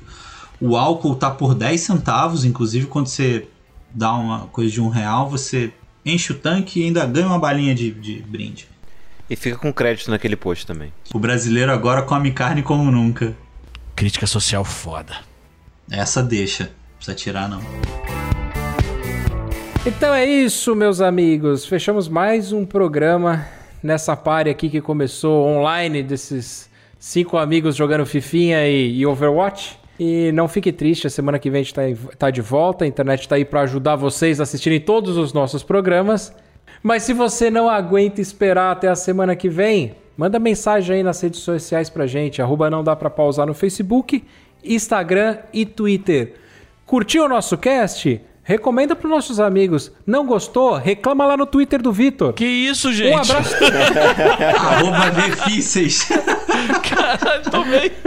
O 0.61 0.77
álcool 0.77 1.15
tá 1.15 1.31
por 1.31 1.55
10 1.55 1.81
centavos. 1.81 2.45
Inclusive, 2.45 2.87
quando 2.87 3.07
você 3.07 3.47
dá 3.89 4.15
uma 4.15 4.49
coisa 4.49 4.73
de 4.73 4.81
um 4.81 4.89
real, 4.89 5.31
você 5.31 5.73
enche 6.05 6.33
o 6.33 6.35
tanque 6.41 6.81
e 6.81 6.87
ainda 6.87 7.07
ganha 7.07 7.29
uma 7.29 7.39
balinha 7.39 7.73
de, 7.73 7.93
de 7.93 8.21
brinde. 8.21 8.67
E 9.31 9.37
fica 9.37 9.57
com 9.57 9.73
crédito 9.73 10.11
naquele 10.11 10.35
post 10.35 10.67
também. 10.67 10.93
O 11.15 11.21
brasileiro 11.21 11.71
agora 11.71 12.03
come 12.03 12.33
carne 12.33 12.61
como 12.61 12.91
nunca. 12.91 13.33
Crítica 13.97 14.27
social 14.27 14.65
foda. 14.65 15.15
Essa 15.91 16.23
deixa. 16.23 16.65
Não 16.65 16.97
precisa 16.97 17.17
tirar, 17.17 17.49
não. 17.49 17.61
Então 19.87 20.13
é 20.13 20.25
isso, 20.25 20.75
meus 20.75 21.01
amigos. 21.01 21.65
Fechamos 21.65 22.09
mais 22.09 22.53
um 22.53 22.67
programa 22.67 23.47
nessa 23.83 24.17
party 24.17 24.51
aqui 24.51 24.69
que 24.69 24.81
começou 24.81 25.47
online 25.47 26.03
desses 26.03 26.69
cinco 26.99 27.37
amigos 27.37 27.77
jogando 27.77 28.05
Fifinha 28.05 28.67
e, 28.67 28.97
e 28.99 29.07
Overwatch. 29.07 29.79
E 30.01 30.33
não 30.33 30.49
fique 30.49 30.73
triste, 30.73 31.07
a 31.07 31.11
semana 31.11 31.39
que 31.39 31.49
vem 31.49 31.61
a 31.61 31.63
gente 31.63 31.75
tá, 31.75 31.83
tá 32.19 32.31
de 32.31 32.41
volta. 32.41 32.85
A 32.85 32.89
internet 32.89 33.29
tá 33.29 33.37
aí 33.37 33.45
para 33.45 33.61
ajudar 33.61 33.95
vocês 33.95 34.41
a 34.41 34.43
assistirem 34.43 34.81
todos 34.81 35.17
os 35.17 35.33
nossos 35.33 35.63
programas. 35.63 36.35
Mas 36.83 37.05
se 37.05 37.13
você 37.13 37.49
não 37.49 37.69
aguenta 37.69 38.21
esperar 38.21 38.73
até 38.73 38.89
a 38.89 38.97
semana 38.97 39.37
que 39.37 39.49
vem, 39.49 39.95
manda 40.17 40.39
mensagem 40.39 40.97
aí 40.97 41.03
nas 41.03 41.21
redes 41.21 41.41
sociais 41.41 41.91
pra 41.91 42.07
gente. 42.07 42.41
Arroba 42.41 42.71
não 42.71 42.85
dá 42.85 42.95
pra 42.95 43.11
pausar 43.11 43.47
no 43.47 43.55
Facebook, 43.55 44.25
Instagram 44.63 45.39
e 45.53 45.65
Twitter. 45.67 46.35
Curtiu 46.87 47.25
o 47.25 47.29
nosso 47.29 47.57
cast? 47.57 48.21
Recomenda 48.43 48.95
pros 48.95 49.11
nossos 49.11 49.41
amigos. 49.41 49.91
Não 50.07 50.27
gostou? 50.27 50.75
Reclama 50.75 51.25
lá 51.27 51.37
no 51.37 51.47
Twitter 51.47 51.81
do 51.81 51.91
Vitor. 51.91 52.35
Que 52.35 52.45
isso, 52.45 52.93
gente? 52.93 53.15
Um 53.15 53.19
abraço. 53.19 53.55
Arroba 54.59 55.11
difíceis. 55.11 56.07
Caralho, 56.89 57.51
tomei. 57.51 57.93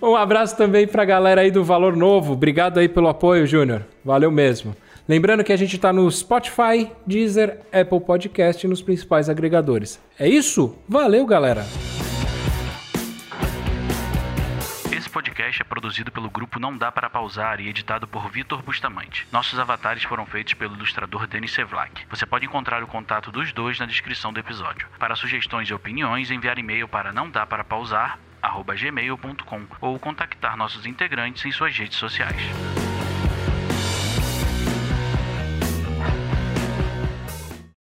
Um 0.00 0.16
abraço 0.16 0.56
também 0.56 0.86
pra 0.86 1.04
galera 1.04 1.42
aí 1.42 1.50
do 1.50 1.62
Valor 1.64 1.96
Novo. 1.96 2.32
Obrigado 2.32 2.78
aí 2.78 2.88
pelo 2.88 3.08
apoio, 3.08 3.46
Júnior. 3.46 3.82
Valeu 4.04 4.30
mesmo. 4.30 4.74
Lembrando 5.10 5.42
que 5.42 5.52
a 5.52 5.56
gente 5.56 5.76
tá 5.76 5.92
no 5.92 6.08
Spotify, 6.08 6.88
Deezer, 7.04 7.62
Apple 7.72 7.98
Podcast 7.98 8.64
e 8.64 8.70
nos 8.70 8.80
principais 8.80 9.28
agregadores. 9.28 10.00
É 10.16 10.28
isso? 10.28 10.78
Valeu, 10.88 11.26
galera. 11.26 11.62
Esse 14.96 15.10
podcast 15.10 15.62
é 15.62 15.64
produzido 15.64 16.12
pelo 16.12 16.30
grupo 16.30 16.60
Não 16.60 16.78
Dá 16.78 16.92
Para 16.92 17.10
Pausar 17.10 17.60
e 17.60 17.68
editado 17.68 18.06
por 18.06 18.30
Vitor 18.30 18.62
Bustamante. 18.62 19.26
Nossos 19.32 19.58
avatares 19.58 20.04
foram 20.04 20.24
feitos 20.24 20.54
pelo 20.54 20.76
ilustrador 20.76 21.26
Denis 21.26 21.54
Sevlak. 21.54 22.06
Você 22.08 22.24
pode 22.24 22.46
encontrar 22.46 22.80
o 22.80 22.86
contato 22.86 23.32
dos 23.32 23.52
dois 23.52 23.80
na 23.80 23.86
descrição 23.86 24.32
do 24.32 24.38
episódio. 24.38 24.86
Para 24.96 25.16
sugestões 25.16 25.68
e 25.68 25.74
opiniões, 25.74 26.30
enviar 26.30 26.56
e-mail 26.56 26.86
para 26.86 27.12
não 27.12 27.28
dá 27.28 27.44
para 27.44 27.64
pausar 27.64 28.16
gmail.com 28.78 29.62
ou 29.80 29.98
contactar 29.98 30.56
nossos 30.56 30.86
integrantes 30.86 31.44
em 31.44 31.50
suas 31.50 31.76
redes 31.76 31.98
sociais. 31.98 32.40